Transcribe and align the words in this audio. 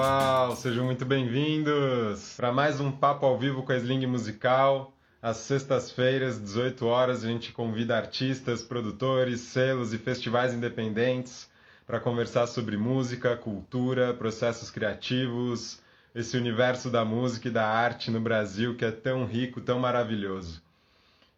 pessoal, 0.00 0.56
sejam 0.56 0.86
muito 0.86 1.04
bem-vindos 1.04 2.34
para 2.34 2.50
mais 2.50 2.80
um 2.80 2.90
papo 2.90 3.26
ao 3.26 3.36
vivo 3.36 3.62
com 3.62 3.70
a 3.70 3.76
Sling 3.76 4.06
Musical. 4.06 4.94
Às 5.20 5.36
sextas-feiras, 5.36 6.40
18 6.40 6.86
horas, 6.86 7.22
a 7.22 7.28
gente 7.28 7.52
convida 7.52 7.98
artistas, 7.98 8.62
produtores, 8.62 9.40
selos 9.40 9.92
e 9.92 9.98
festivais 9.98 10.54
independentes 10.54 11.50
para 11.86 12.00
conversar 12.00 12.46
sobre 12.46 12.78
música, 12.78 13.36
cultura, 13.36 14.14
processos 14.14 14.70
criativos, 14.70 15.82
esse 16.14 16.34
universo 16.34 16.88
da 16.88 17.04
música 17.04 17.48
e 17.48 17.50
da 17.50 17.66
arte 17.66 18.10
no 18.10 18.22
Brasil 18.22 18.78
que 18.78 18.86
é 18.86 18.90
tão 18.90 19.26
rico, 19.26 19.60
tão 19.60 19.78
maravilhoso. 19.78 20.62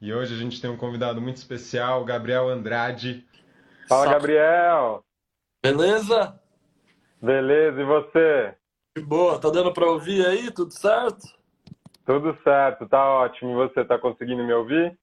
E 0.01 0.15
hoje 0.15 0.35
a 0.35 0.39
gente 0.39 0.61
tem 0.61 0.71
um 0.71 0.77
convidado 0.77 1.21
muito 1.21 1.39
especial, 1.39 2.05
Gabriel 2.05 2.49
Andrade. 2.49 3.27
Fala, 3.89 4.13
Gabriel! 4.13 5.03
Beleza? 5.61 6.41
Beleza, 7.21 7.81
e 7.81 7.85
você? 7.85 8.62
De 8.95 9.03
boa, 9.03 9.41
tá 9.41 9.49
dando 9.49 9.73
para 9.73 9.87
ouvir 9.87 10.27
aí? 10.27 10.51
Tudo 10.51 10.71
certo? 10.71 11.27
Tudo 12.05 12.37
certo, 12.45 12.87
tá 12.87 13.03
ótimo. 13.03 13.55
Você 13.55 13.83
tá 13.83 13.99
conseguindo 13.99 14.45
me 14.45 14.53
ouvir? 14.53 14.99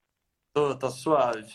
Tô, 0.54 0.76
tá 0.76 0.90
suave. 0.90 1.52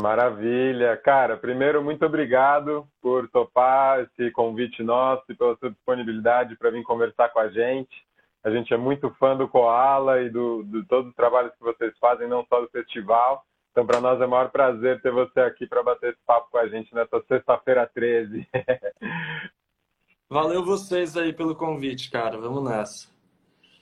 Maravilha. 0.00 0.96
Cara, 0.96 1.36
primeiro, 1.36 1.82
muito 1.82 2.06
obrigado 2.06 2.86
por 3.02 3.28
topar 3.30 4.00
esse 4.00 4.30
convite 4.30 4.80
nosso 4.84 5.24
e 5.28 5.34
pela 5.34 5.56
sua 5.56 5.70
disponibilidade 5.70 6.56
para 6.56 6.70
vir 6.70 6.84
conversar 6.84 7.28
com 7.30 7.40
a 7.40 7.48
gente. 7.48 8.06
A 8.44 8.50
gente 8.50 8.72
é 8.72 8.76
muito 8.76 9.10
fã 9.18 9.36
do 9.36 9.48
Koala 9.48 10.20
e 10.22 10.30
do, 10.30 10.62
de 10.62 10.84
todos 10.86 11.10
os 11.10 11.16
trabalhos 11.16 11.52
que 11.54 11.64
vocês 11.64 11.92
fazem, 11.98 12.28
não 12.28 12.46
só 12.48 12.60
do 12.60 12.68
festival. 12.68 13.44
Então, 13.72 13.84
para 13.84 14.00
nós 14.00 14.20
é 14.20 14.26
o 14.26 14.30
maior 14.30 14.50
prazer 14.50 15.02
ter 15.02 15.10
você 15.10 15.40
aqui 15.40 15.66
para 15.66 15.82
bater 15.82 16.10
esse 16.10 16.20
papo 16.24 16.48
com 16.48 16.58
a 16.58 16.68
gente 16.68 16.94
nessa 16.94 17.20
sexta-feira 17.26 17.90
13. 17.92 18.48
Valeu 20.28 20.64
vocês 20.64 21.16
aí 21.16 21.32
pelo 21.32 21.54
convite, 21.54 22.10
cara. 22.10 22.38
Vamos 22.38 22.64
nessa. 22.64 23.08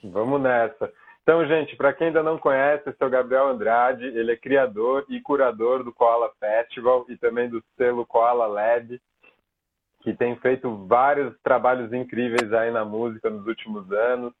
Vamos 0.03 0.41
nessa. 0.41 0.91
Então, 1.23 1.45
gente, 1.47 1.77
para 1.77 1.93
quem 1.93 2.07
ainda 2.07 2.21
não 2.21 2.37
conhece, 2.37 2.89
esse 2.89 3.01
é 3.01 3.05
o 3.05 3.09
Gabriel 3.09 3.47
Andrade. 3.47 4.05
Ele 4.05 4.33
é 4.33 4.37
criador 4.37 5.05
e 5.07 5.21
curador 5.21 5.81
do 5.81 5.93
Koala 5.93 6.29
Festival 6.37 7.05
e 7.07 7.17
também 7.17 7.49
do 7.49 7.63
selo 7.77 8.05
Koala 8.05 8.45
Lab, 8.45 9.01
que 10.01 10.13
tem 10.13 10.35
feito 10.35 10.85
vários 10.85 11.33
trabalhos 11.41 11.93
incríveis 11.93 12.51
aí 12.51 12.71
na 12.71 12.83
música 12.83 13.29
nos 13.29 13.47
últimos 13.47 13.89
anos. 13.91 14.33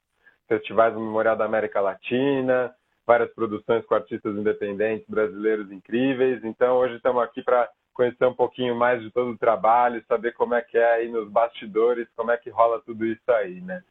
Festivais 0.45 0.93
no 0.93 0.99
Memorial 0.99 1.37
da 1.37 1.45
América 1.45 1.79
Latina, 1.79 2.75
várias 3.07 3.33
produções 3.33 3.85
com 3.85 3.95
artistas 3.95 4.35
independentes 4.35 5.07
brasileiros 5.07 5.71
incríveis. 5.71 6.43
Então, 6.43 6.75
hoje 6.75 6.95
estamos 6.95 7.23
aqui 7.23 7.41
para 7.41 7.69
conhecer 7.93 8.25
um 8.25 8.33
pouquinho 8.33 8.75
mais 8.75 9.01
de 9.01 9.11
todo 9.11 9.31
o 9.31 9.37
trabalho, 9.37 10.03
saber 10.07 10.33
como 10.33 10.53
é 10.53 10.61
que 10.61 10.77
é 10.77 10.93
aí 10.93 11.09
nos 11.09 11.29
bastidores, 11.29 12.07
como 12.15 12.31
é 12.31 12.37
que 12.37 12.49
rola 12.49 12.81
tudo 12.81 13.05
isso 13.05 13.31
aí, 13.31 13.61
né? 13.61 13.83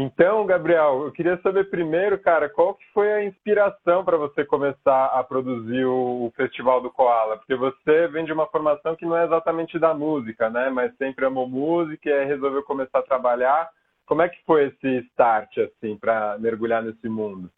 Então, 0.00 0.46
Gabriel, 0.46 1.06
eu 1.06 1.10
queria 1.10 1.40
saber 1.42 1.70
primeiro, 1.70 2.16
cara, 2.20 2.48
qual 2.48 2.74
que 2.74 2.84
foi 2.92 3.12
a 3.12 3.24
inspiração 3.24 4.04
para 4.04 4.16
você 4.16 4.44
começar 4.44 5.06
a 5.06 5.24
produzir 5.24 5.84
o 5.86 6.32
Festival 6.36 6.80
do 6.80 6.88
Koala? 6.88 7.36
Porque 7.36 7.56
você 7.56 8.06
vem 8.06 8.24
de 8.24 8.32
uma 8.32 8.46
formação 8.46 8.94
que 8.94 9.04
não 9.04 9.16
é 9.16 9.24
exatamente 9.24 9.76
da 9.76 9.92
música, 9.92 10.48
né? 10.48 10.70
Mas 10.70 10.96
sempre 10.98 11.26
amou 11.26 11.48
música 11.48 12.08
e 12.08 12.24
resolveu 12.26 12.62
começar 12.62 13.00
a 13.00 13.02
trabalhar. 13.02 13.68
Como 14.06 14.22
é 14.22 14.28
que 14.28 14.38
foi 14.46 14.68
esse 14.68 14.98
start, 15.08 15.58
assim, 15.58 15.96
para 15.96 16.38
mergulhar 16.38 16.80
nesse 16.80 17.08
mundo? 17.08 17.50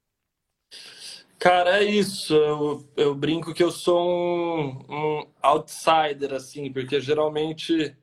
Cara, 1.40 1.82
é 1.82 1.84
isso. 1.84 2.34
Eu, 2.34 2.86
eu 2.96 3.14
brinco 3.14 3.54
que 3.54 3.64
eu 3.64 3.70
sou 3.70 3.98
um, 4.06 4.84
um, 4.90 5.26
outsider, 5.42 6.34
assim, 6.34 6.70
porque 6.72 7.00
geralmente 7.00 7.96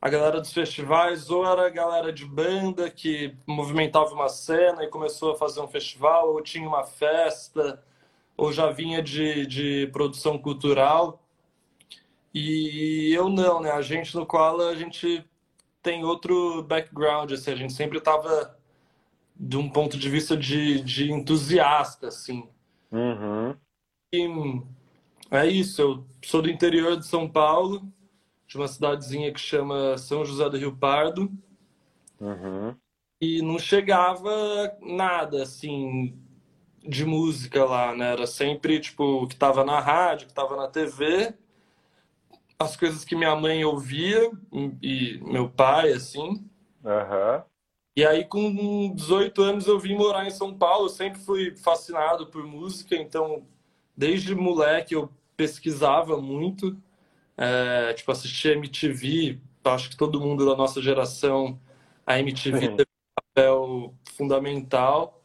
a 0.00 0.10
galera 0.10 0.40
dos 0.40 0.52
festivais 0.52 1.30
ou 1.30 1.46
era 1.46 1.66
a 1.66 1.70
galera 1.70 2.12
de 2.12 2.26
banda 2.26 2.90
que 2.90 3.34
movimentava 3.46 4.12
uma 4.14 4.28
cena 4.28 4.84
e 4.84 4.88
começou 4.88 5.32
a 5.32 5.38
fazer 5.38 5.60
um 5.62 5.68
festival, 5.68 6.34
ou 6.34 6.42
tinha 6.42 6.68
uma 6.68 6.84
festa, 6.84 7.82
ou 8.36 8.52
já 8.52 8.70
vinha 8.70 9.02
de, 9.02 9.46
de 9.46 9.88
produção 9.92 10.38
cultural. 10.38 11.22
E 12.34 13.12
eu 13.14 13.28
não, 13.28 13.60
né? 13.60 13.70
A 13.72 13.82
gente 13.82 14.14
no 14.16 14.26
qual 14.26 14.60
a 14.60 14.74
gente 14.74 15.24
tem 15.82 16.04
outro 16.04 16.62
background, 16.64 17.32
assim, 17.32 17.52
a 17.52 17.56
gente 17.56 17.72
sempre 17.72 17.98
estava 17.98 18.58
de 19.36 19.56
um 19.56 19.68
ponto 19.70 19.98
de 19.98 20.08
vista 20.10 20.36
de, 20.36 20.80
de 20.82 21.10
entusiasta, 21.12 22.08
assim. 22.08 22.51
Uhum. 22.92 23.56
E 24.12 24.28
é 25.30 25.46
isso, 25.46 25.80
eu 25.80 26.06
sou 26.22 26.42
do 26.42 26.50
interior 26.50 26.96
de 26.96 27.06
São 27.06 27.26
Paulo, 27.26 27.82
de 28.46 28.56
uma 28.58 28.68
cidadezinha 28.68 29.32
que 29.32 29.40
chama 29.40 29.96
São 29.96 30.24
José 30.24 30.48
do 30.50 30.58
Rio 30.58 30.76
Pardo. 30.76 31.32
Uhum. 32.20 32.76
E 33.18 33.40
não 33.40 33.58
chegava 33.58 34.30
nada, 34.82 35.42
assim, 35.42 36.18
de 36.86 37.04
música 37.06 37.64
lá, 37.64 37.94
né? 37.94 38.12
Era 38.12 38.26
sempre, 38.26 38.78
tipo, 38.78 39.22
o 39.22 39.26
que 39.26 39.36
tava 39.36 39.64
na 39.64 39.80
rádio, 39.80 40.26
que 40.26 40.34
tava 40.34 40.54
na 40.54 40.68
TV, 40.68 41.34
as 42.58 42.76
coisas 42.76 43.04
que 43.04 43.16
minha 43.16 43.34
mãe 43.34 43.64
ouvia 43.64 44.30
e 44.82 45.18
meu 45.24 45.48
pai, 45.48 45.92
assim. 45.92 46.44
Uhum. 46.84 47.42
E 47.94 48.06
aí, 48.06 48.24
com 48.24 48.94
18 48.94 49.42
anos, 49.42 49.66
eu 49.66 49.78
vim 49.78 49.94
morar 49.94 50.26
em 50.26 50.30
São 50.30 50.54
Paulo. 50.54 50.86
Eu 50.86 50.90
sempre 50.90 51.20
fui 51.20 51.54
fascinado 51.56 52.26
por 52.26 52.42
música, 52.46 52.96
então, 52.96 53.46
desde 53.94 54.34
moleque, 54.34 54.94
eu 54.94 55.10
pesquisava 55.36 56.16
muito. 56.16 56.76
É, 57.36 57.92
tipo, 57.92 58.10
assistia 58.10 58.52
MTV. 58.52 59.38
Acho 59.64 59.90
que 59.90 59.96
todo 59.96 60.20
mundo 60.20 60.46
da 60.46 60.56
nossa 60.56 60.80
geração, 60.80 61.60
a 62.06 62.18
MTV 62.18 62.60
Sim. 62.60 62.76
teve 62.76 62.88
um 62.88 63.22
papel 63.22 63.94
fundamental. 64.16 65.20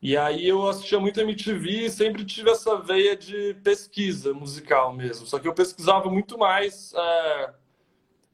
E 0.00 0.16
aí, 0.16 0.48
eu 0.48 0.66
assistia 0.66 0.98
muito 0.98 1.20
MTV 1.20 1.86
e 1.86 1.90
sempre 1.90 2.24
tive 2.24 2.50
essa 2.50 2.76
veia 2.80 3.14
de 3.14 3.52
pesquisa 3.62 4.32
musical 4.32 4.94
mesmo. 4.94 5.26
Só 5.26 5.38
que 5.38 5.46
eu 5.46 5.52
pesquisava 5.52 6.08
muito 6.08 6.38
mais. 6.38 6.94
É, 6.94 7.54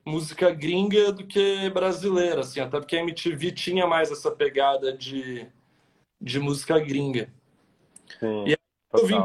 música 0.04 0.50
gringa 0.50 1.12
do 1.12 1.26
que 1.26 1.70
brasileira, 1.70 2.40
assim, 2.40 2.60
até 2.60 2.78
porque 2.78 2.96
a 2.96 3.00
MTV 3.00 3.52
tinha 3.52 3.86
mais 3.86 4.10
essa 4.10 4.30
pegada 4.30 4.92
de, 4.92 5.46
de 6.20 6.38
música 6.38 6.78
gringa. 6.78 7.32
Sim, 8.20 8.44
e 8.46 8.50
aí 8.50 8.56
eu 8.92 9.06
vim 9.06 9.22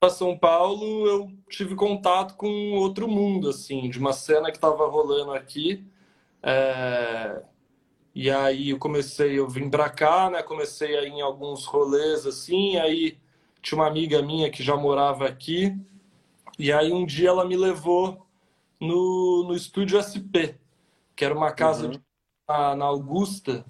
para 0.00 0.10
São 0.10 0.36
Paulo, 0.36 1.06
eu 1.06 1.30
tive 1.48 1.74
contato 1.74 2.34
com 2.34 2.72
outro 2.72 3.06
mundo, 3.06 3.48
assim, 3.48 3.88
de 3.88 3.98
uma 3.98 4.12
cena 4.12 4.50
que 4.50 4.56
estava 4.56 4.86
rolando 4.88 5.32
aqui. 5.32 5.84
É... 6.42 7.42
E 8.14 8.30
aí 8.30 8.70
eu 8.70 8.78
comecei, 8.78 9.38
eu 9.38 9.48
vim 9.48 9.70
para 9.70 9.88
cá, 9.88 10.28
né? 10.28 10.42
Comecei 10.42 10.96
aí 10.96 11.08
em 11.08 11.20
alguns 11.20 11.64
rolês 11.64 12.26
assim, 12.26 12.76
aí 12.76 13.16
tinha 13.62 13.78
uma 13.78 13.86
amiga 13.86 14.20
minha 14.22 14.50
que 14.50 14.62
já 14.62 14.76
morava 14.76 15.26
aqui. 15.26 15.76
E 16.58 16.72
aí 16.72 16.90
um 16.90 17.06
dia 17.06 17.28
ela 17.28 17.44
me 17.44 17.56
levou 17.56 18.27
no, 18.80 19.44
no 19.48 19.54
estúdio 19.54 20.00
SP, 20.00 20.56
que 21.16 21.24
era 21.24 21.34
uma 21.34 21.52
casa 21.52 21.86
uhum. 21.86 21.92
de, 21.92 22.02
na, 22.48 22.76
na, 22.76 22.84
Augusta. 22.84 23.64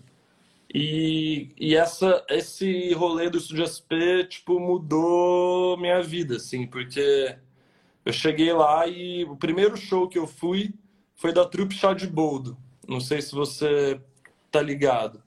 E, 0.73 1.55
e 1.57 1.75
essa, 1.75 2.25
esse 2.29 2.93
rolê 2.93 3.31
do 3.31 3.39
estúdio 3.39 3.67
SP, 3.67 4.25
tipo, 4.29 4.61
mudou 4.61 5.79
minha 5.79 6.03
vida, 6.03 6.37
assim, 6.37 6.67
porque 6.67 7.37
eu 8.05 8.13
cheguei 8.13 8.53
lá 8.53 8.87
e 8.87 9.25
o 9.25 9.37
primeiro 9.37 9.77
show 9.77 10.09
que 10.09 10.19
eu 10.19 10.27
fui 10.27 10.75
foi 11.15 11.33
da 11.33 11.47
Trupe 11.47 11.75
Chá 11.75 11.95
de 11.95 12.07
Boldo. 12.07 12.57
Não 12.87 13.01
sei 13.01 13.23
se 13.23 13.35
você 13.35 14.01
tá 14.51 14.61
ligado. 14.61 15.23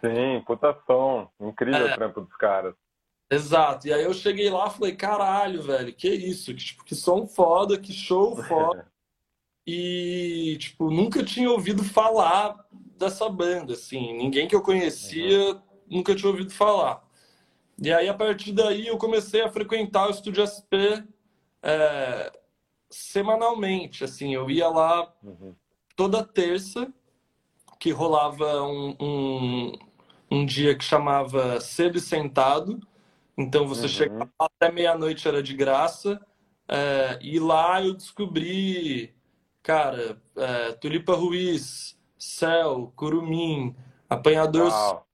Sim, 0.00 0.42
puta 0.46 0.76
som. 0.86 1.28
Incrível 1.40 1.86
é. 1.86 1.92
o 1.92 1.94
trampo 1.94 2.20
dos 2.22 2.36
caras. 2.36 2.74
Exato. 3.30 3.86
E 3.86 3.92
aí 3.92 4.02
eu 4.02 4.12
cheguei 4.12 4.50
lá 4.50 4.66
e 4.66 4.70
falei, 4.70 4.96
caralho, 4.96 5.62
velho, 5.62 5.94
que 5.94 6.08
isso? 6.08 6.52
Que, 6.52 6.64
tipo, 6.64 6.84
que 6.84 6.96
som 6.96 7.28
foda, 7.28 7.78
que 7.78 7.92
show 7.92 8.34
foda 8.44 8.89
e 9.66 10.56
tipo 10.58 10.90
nunca 10.90 11.22
tinha 11.22 11.50
ouvido 11.50 11.84
falar 11.84 12.56
dessa 12.98 13.28
banda 13.28 13.74
assim. 13.74 14.16
Ninguém 14.16 14.48
que 14.48 14.54
eu 14.54 14.62
conhecia 14.62 15.60
nunca 15.88 16.14
tinha 16.14 16.30
ouvido 16.30 16.52
falar. 16.52 17.02
E 17.82 17.92
aí 17.92 18.08
a 18.08 18.14
partir 18.14 18.52
daí 18.52 18.86
eu 18.86 18.98
comecei 18.98 19.42
a 19.42 19.48
frequentar 19.48 20.06
o 20.06 20.10
estúdio 20.10 20.46
SP 20.46 21.02
é, 21.62 22.32
semanalmente 22.88 24.04
assim. 24.04 24.34
Eu 24.34 24.50
ia 24.50 24.68
lá 24.68 25.12
uhum. 25.22 25.54
toda 25.96 26.24
terça 26.24 26.92
que 27.78 27.90
rolava 27.90 28.62
um, 28.62 28.96
um, 29.00 29.72
um, 30.30 30.46
dia 30.46 30.74
que 30.76 30.84
chamava 30.84 31.60
cedo 31.60 31.96
e 31.96 32.00
sentado. 32.00 32.78
Então 33.36 33.66
você 33.66 33.82
uhum. 33.82 33.88
chegava 33.88 34.30
até 34.38 34.70
meia 34.70 34.96
noite 34.96 35.26
era 35.26 35.42
de 35.42 35.54
graça. 35.54 36.20
É, 36.68 37.18
e 37.22 37.38
lá 37.40 37.82
eu 37.82 37.94
descobri 37.94 39.14
Cara, 39.62 40.20
é, 40.36 40.72
Tulipa 40.72 41.14
Ruiz, 41.14 41.98
Céu, 42.18 42.92
Curumim, 42.96 43.74
Apanhador, 44.08 45.04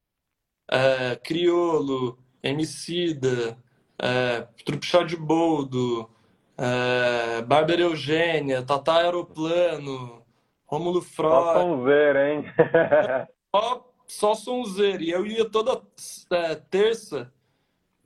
é, 0.70 1.16
Criolo, 1.16 2.18
Emicida, 2.42 3.58
é, 3.98 4.46
Trupchá 4.64 5.02
de 5.02 5.16
Boldo, 5.16 6.08
é, 6.56 7.42
Bárbara 7.42 7.82
Eugênia, 7.82 8.62
Tata 8.62 8.92
Aeroplano, 8.94 10.24
Rômulo 10.64 11.02
Freud. 11.02 11.34
Só 11.34 11.60
sonzeira, 11.60 12.32
hein? 12.32 12.44
só, 13.54 13.92
só 14.06 14.34
sonzeira. 14.34 15.02
E 15.02 15.10
eu 15.10 15.26
ia 15.26 15.48
toda 15.48 15.82
é, 16.30 16.54
terça 16.54 17.32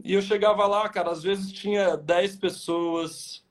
e 0.04 0.14
eu 0.14 0.22
chegava 0.22 0.66
lá, 0.66 0.88
cara, 0.88 1.10
às 1.10 1.22
vezes 1.22 1.52
tinha 1.52 1.96
10 1.96 2.36
pessoas, 2.36 3.44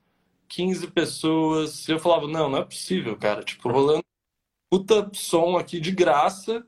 15 0.50 0.88
pessoas. 0.88 1.88
E 1.88 1.92
eu 1.92 2.00
falava, 2.00 2.28
não, 2.28 2.50
não 2.50 2.58
é 2.58 2.66
possível, 2.66 3.16
cara. 3.16 3.44
Tipo, 3.44 3.70
rolando 3.72 4.04
puta 4.70 5.10
som 5.14 5.58
aqui 5.58 5.80
de 5.80 5.92
graça 5.92 6.66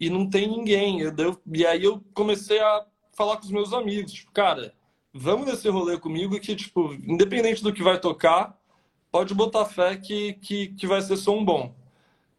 e 0.00 0.08
não 0.08 0.28
tem 0.28 0.48
ninguém. 0.48 1.00
Eu, 1.00 1.40
e 1.52 1.66
aí 1.66 1.84
eu 1.84 2.02
comecei 2.14 2.60
a 2.60 2.86
falar 3.12 3.36
com 3.36 3.44
os 3.44 3.50
meus 3.50 3.72
amigos, 3.72 4.12
tipo, 4.12 4.32
cara, 4.32 4.74
vamos 5.12 5.46
nesse 5.46 5.68
rolê 5.68 5.98
comigo 5.98 6.40
que, 6.40 6.56
tipo, 6.56 6.94
independente 6.94 7.62
do 7.62 7.72
que 7.72 7.82
vai 7.82 8.00
tocar, 8.00 8.58
pode 9.10 9.34
botar 9.34 9.66
fé 9.66 9.96
que, 9.96 10.32
que, 10.34 10.68
que 10.68 10.86
vai 10.86 11.02
ser 11.02 11.16
som 11.16 11.44
bom. 11.44 11.74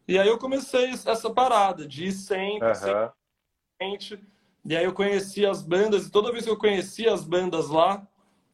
E 0.06 0.18
aí 0.18 0.28
eu 0.28 0.36
comecei 0.36 0.90
essa 0.90 1.30
parada 1.30 1.86
de 1.86 2.06
ir 2.06 2.12
sempre, 2.12 2.68
uhum. 2.68 3.10
sempre. 3.80 4.24
E 4.64 4.76
aí 4.76 4.84
eu 4.84 4.92
conheci 4.92 5.46
as 5.46 5.62
bandas, 5.62 6.06
e 6.06 6.10
toda 6.10 6.32
vez 6.32 6.44
que 6.44 6.50
eu 6.50 6.58
conhecia 6.58 7.12
as 7.14 7.24
bandas 7.24 7.68
lá, 7.68 8.06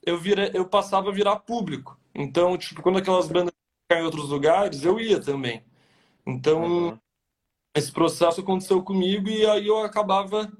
eu, 0.04 0.18
virei, 0.18 0.50
eu 0.54 0.64
passava 0.66 1.10
a 1.10 1.12
virar 1.12 1.36
público. 1.40 1.98
Então, 2.14 2.56
tipo, 2.56 2.82
quando 2.82 2.98
aquelas 2.98 3.28
bandas 3.28 3.52
em 3.92 4.02
outros 4.02 4.28
lugares, 4.30 4.84
eu 4.84 5.00
ia 5.00 5.20
também. 5.20 5.64
Então, 6.26 6.62
uhum. 6.62 6.98
esse 7.76 7.90
processo 7.90 8.40
aconteceu 8.40 8.82
comigo 8.82 9.28
e 9.28 9.44
aí 9.46 9.66
eu 9.66 9.78
acabava 9.78 10.50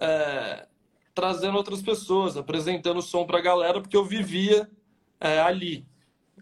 é, 0.00 0.66
trazendo 1.14 1.56
outras 1.56 1.82
pessoas, 1.82 2.36
apresentando 2.36 2.98
o 2.98 3.02
som 3.02 3.26
para 3.26 3.38
a 3.38 3.42
galera, 3.42 3.80
porque 3.80 3.96
eu 3.96 4.04
vivia 4.04 4.70
é, 5.20 5.40
ali. 5.40 5.86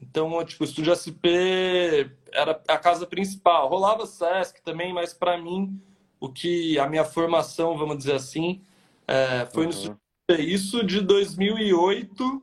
Então, 0.01 0.45
tipo, 0.45 0.63
o 0.63 0.67
Estúdio 0.67 0.93
SP 0.93 2.13
era 2.33 2.61
a 2.69 2.79
casa 2.79 3.07
principal. 3.07 3.69
Rolava 3.69 4.05
Sesc 4.07 4.63
também, 4.63 4.93
mas 4.93 5.15
para 5.15 5.39
mim, 5.39 5.81
o 6.21 6.31
que 6.31 6.79
a 6.79 6.87
minha 6.87 7.05
formação, 7.05 7.77
vamos 7.77 7.97
dizer 7.97 8.15
assim, 8.15 8.63
é, 9.07 9.47
foi 9.47 9.65
uhum. 9.65 9.69
no 9.69 9.75
Estúdio. 9.75 10.06
Isso 10.29 10.85
de 10.85 11.01
2008 11.01 12.43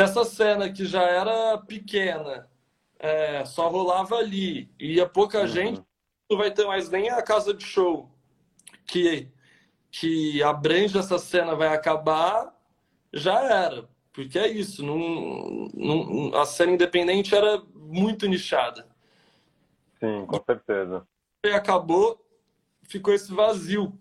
Essa 0.01 0.25
cena 0.25 0.73
que 0.73 0.85
já 0.85 1.03
era 1.03 1.59
pequena, 1.59 2.49
é, 2.99 3.45
só 3.45 3.69
rolava 3.69 4.17
ali, 4.17 4.71
e 4.79 4.95
ia 4.95 5.07
pouca 5.07 5.41
uhum. 5.41 5.47
gente, 5.47 5.83
não 6.31 6.39
vai 6.39 6.51
ter 6.51 6.67
mais 6.67 6.89
nem 6.89 7.11
a 7.11 7.23
casa 7.23 7.53
de 7.53 7.65
show 7.65 8.11
que, 8.87 9.29
que 9.91 10.43
abrange 10.43 10.99
essa 10.99 11.19
cena 11.19 11.55
vai 11.55 11.69
acabar, 11.69 12.55
já 13.13 13.41
era. 13.43 13.89
Porque 14.13 14.39
é 14.39 14.49
isso, 14.49 14.85
não, 14.85 15.69
não, 15.73 16.35
a 16.37 16.45
cena 16.45 16.73
independente 16.73 17.35
era 17.35 17.63
muito 17.75 18.27
nichada. 18.27 18.89
Sim, 20.01 20.27
com 20.27 20.43
certeza. 20.45 21.07
E 21.45 21.51
acabou, 21.51 22.25
ficou 22.83 23.15
esse 23.15 23.33
vazio. 23.33 23.93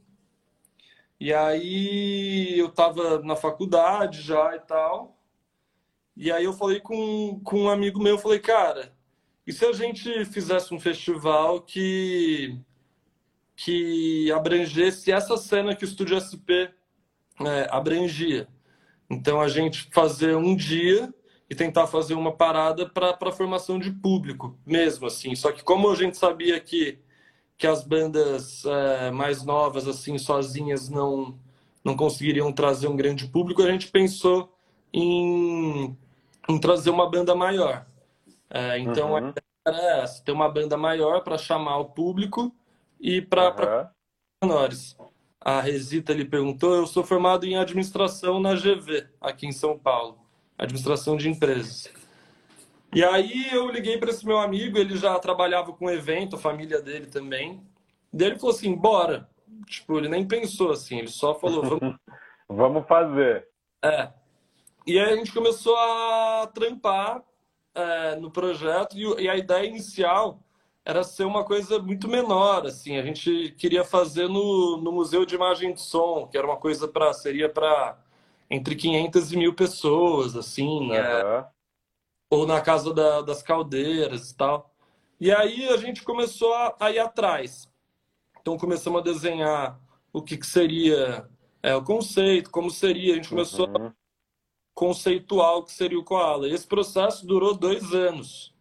E 1.19 1.34
aí 1.34 2.57
eu 2.57 2.69
tava 2.69 3.19
na 3.19 3.36
faculdade 3.36 4.22
já 4.22 4.56
e 4.56 4.60
tal. 4.60 5.19
E 6.19 6.33
aí 6.33 6.44
eu 6.44 6.51
falei 6.51 6.81
com, 6.81 7.39
com 7.45 7.62
um 7.62 7.69
amigo 7.69 7.98
meu, 7.98 8.16
eu 8.16 8.19
falei, 8.19 8.39
cara, 8.39 8.94
e 9.48 9.54
se 9.54 9.66
a 9.66 9.71
gente 9.71 10.25
fizesse 10.25 10.74
um 10.74 10.80
festival 10.80 11.62
que 11.62 12.60
que 13.56 14.30
abrangesse 14.31 15.13
essa 15.13 15.38
cena 15.38 15.74
que 15.74 15.86
o 15.86 15.88
Estúdio 15.88 16.19
SP 16.19 16.71
é, 17.39 17.68
abrangia? 17.71 18.50
Então 19.10 19.39
a 19.39 19.48
gente 19.48 19.89
fazer 19.94 20.36
um 20.36 20.57
dia 20.57 21.13
e 21.50 21.56
tentar 21.56 21.88
fazer 21.88 22.16
uma 22.16 22.36
parada 22.36 22.88
para 22.89 23.18
a 23.18 23.31
formação 23.31 23.80
de 23.80 23.89
público 23.89 24.60
mesmo 24.66 25.07
assim 25.07 25.33
só 25.36 25.54
que 25.54 25.63
como 25.63 25.89
a 25.89 25.95
gente 25.95 26.18
sabia 26.18 26.60
que 26.60 27.00
que 27.57 27.66
as 27.66 27.81
bandas 27.81 28.66
é, 28.66 29.12
mais 29.12 29.45
novas 29.45 29.88
assim 29.88 30.18
sozinhas 30.18 30.89
não 30.89 31.39
não 31.83 31.95
conseguiriam 31.95 32.51
trazer 32.51 32.88
um 32.89 32.98
grande 32.98 33.25
público 33.27 33.63
a 33.63 33.71
gente 33.71 33.88
pensou 33.88 34.54
em, 34.94 35.98
em 36.50 36.60
trazer 36.60 36.90
uma 36.90 37.10
banda 37.10 37.36
maior 37.36 37.86
é, 38.50 38.80
então 38.80 39.13
uhum. 39.13 39.34
era 39.68 40.01
essa, 40.01 40.24
ter 40.24 40.31
uma 40.31 40.50
banda 40.50 40.75
maior 40.75 41.24
para 41.24 41.38
chamar 41.38 41.78
o 41.78 41.86
público 41.86 42.54
e 43.00 43.22
para 43.22 43.92
uhum. 44.44 44.50
menores 44.50 44.98
a 45.40 45.62
Resita 45.62 46.13
lhe 46.13 46.25
perguntou 46.25 46.75
eu 46.75 46.88
sou 46.88 47.04
formado 47.04 47.46
em 47.46 47.56
administração 47.56 48.40
na 48.40 48.56
GV 48.56 49.07
aqui 49.22 49.48
em 49.48 49.51
São 49.51 49.78
Paulo 49.78 50.30
administração 50.60 51.16
de 51.16 51.30
empresas. 51.30 51.92
E 52.94 53.04
aí 53.04 53.48
eu 53.52 53.69
liguei 53.69 53.98
para 53.98 54.10
esse 54.10 54.25
meu 54.25 54.38
amigo, 54.38 54.78
ele 54.78 54.98
já 54.98 55.18
trabalhava 55.18 55.72
com 55.72 55.90
evento, 55.90 56.36
a 56.36 56.40
família 56.40 56.81
dele 56.81 57.06
também. 57.06 57.63
Ele 58.13 58.38
falou 58.38 58.54
assim, 58.54 58.75
bora. 58.75 59.30
Tipo, 59.66 59.98
ele 59.98 60.10
nem 60.10 60.28
pensou 60.28 60.72
assim, 60.72 61.00
ele 61.00 61.07
só 61.07 61.34
falou, 61.36 61.63
vamos... 61.63 61.95
vamos 62.50 62.88
fazer. 62.88 63.48
É. 63.84 64.12
E 64.90 64.98
aí 64.98 65.14
a 65.14 65.16
gente 65.16 65.32
começou 65.32 65.78
a 65.78 66.50
trampar 66.52 67.24
é, 67.76 68.16
no 68.16 68.32
projeto 68.32 68.98
e, 68.98 69.04
e 69.22 69.30
a 69.30 69.38
ideia 69.38 69.68
inicial 69.68 70.40
era 70.84 71.04
ser 71.04 71.26
uma 71.26 71.44
coisa 71.44 71.78
muito 71.78 72.08
menor, 72.08 72.66
assim. 72.66 72.98
A 72.98 73.04
gente 73.04 73.52
queria 73.52 73.84
fazer 73.84 74.28
no, 74.28 74.78
no 74.78 74.92
Museu 74.92 75.28
de 75.28 75.36
Imagem 75.36 75.76
de 75.76 75.82
Som, 75.82 76.26
que 76.26 76.36
era 76.36 76.48
uma 76.48 76.58
coisa 76.58 76.88
para 76.88 77.14
seria 77.14 77.48
para 77.48 78.00
entre 78.50 78.76
500 78.76 79.32
e 79.32 79.38
mil 79.38 79.54
pessoas, 79.54 80.36
assim, 80.36 80.88
uhum. 80.88 80.96
é, 80.96 81.48
ou 82.28 82.48
na 82.48 82.60
casa 82.60 82.92
da, 82.92 83.22
das 83.22 83.44
caldeiras 83.44 84.31
e 84.31 84.36
tal. 84.36 84.74
E 85.19 85.31
aí 85.31 85.69
a 85.69 85.78
gente 85.78 86.02
começou 86.02 86.52
a, 86.52 86.76
a 86.80 86.90
ir 86.90 86.98
atrás. 86.98 87.72
Então 88.42 88.58
começamos 88.58 89.02
a 89.02 89.04
desenhar 89.04 89.80
o 90.12 90.19
que, 90.19 90.36
que 90.36 90.48
seria 90.48 91.30
é, 91.62 91.76
o 91.76 91.84
conceito, 91.84 92.50
como 92.50 92.72
seria. 92.72 93.14
A 93.14 93.16
gente 93.18 93.30
começou 93.30 93.68
uhum. 93.68 93.94
O 94.78 95.64
que 95.64 95.71
seria 95.71 95.99
o 95.99 96.04
koala. 96.04 96.47
Esse 96.47 96.66
processo 96.66 97.26
durou 97.26 97.56
dois 97.56 97.94
anos. 97.94 98.54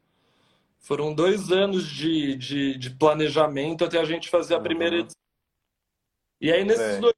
Foram 0.78 1.14
dois 1.14 1.52
anos 1.52 1.86
de, 1.86 2.34
de, 2.36 2.78
de 2.78 2.90
planejamento 2.90 3.84
até 3.84 3.98
a 3.98 4.04
gente 4.04 4.28
fazer 4.28 4.54
a 4.54 4.60
primeira 4.60 4.96
uhum. 4.96 5.02
edição. 5.02 5.20
E 6.40 6.52
aí, 6.52 6.64
nesses 6.64 6.96
é. 6.96 7.00
dois 7.00 7.14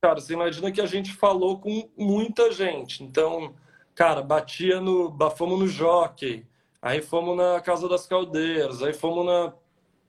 Cara, 0.00 0.20
você 0.20 0.32
imagina 0.32 0.70
que 0.70 0.80
a 0.80 0.86
gente 0.86 1.12
falou 1.12 1.58
com 1.58 1.90
muita 1.96 2.52
gente. 2.52 3.02
Então, 3.02 3.52
cara, 3.96 4.22
batia 4.22 4.80
no. 4.80 5.16
Fomos 5.36 5.58
no 5.58 5.66
Jockey, 5.66 6.46
aí 6.80 7.02
fomos 7.02 7.36
na 7.36 7.60
Casa 7.60 7.88
das 7.88 8.06
Caldeiras, 8.06 8.80
aí 8.80 8.92
fomos 8.92 9.26
na 9.26 9.52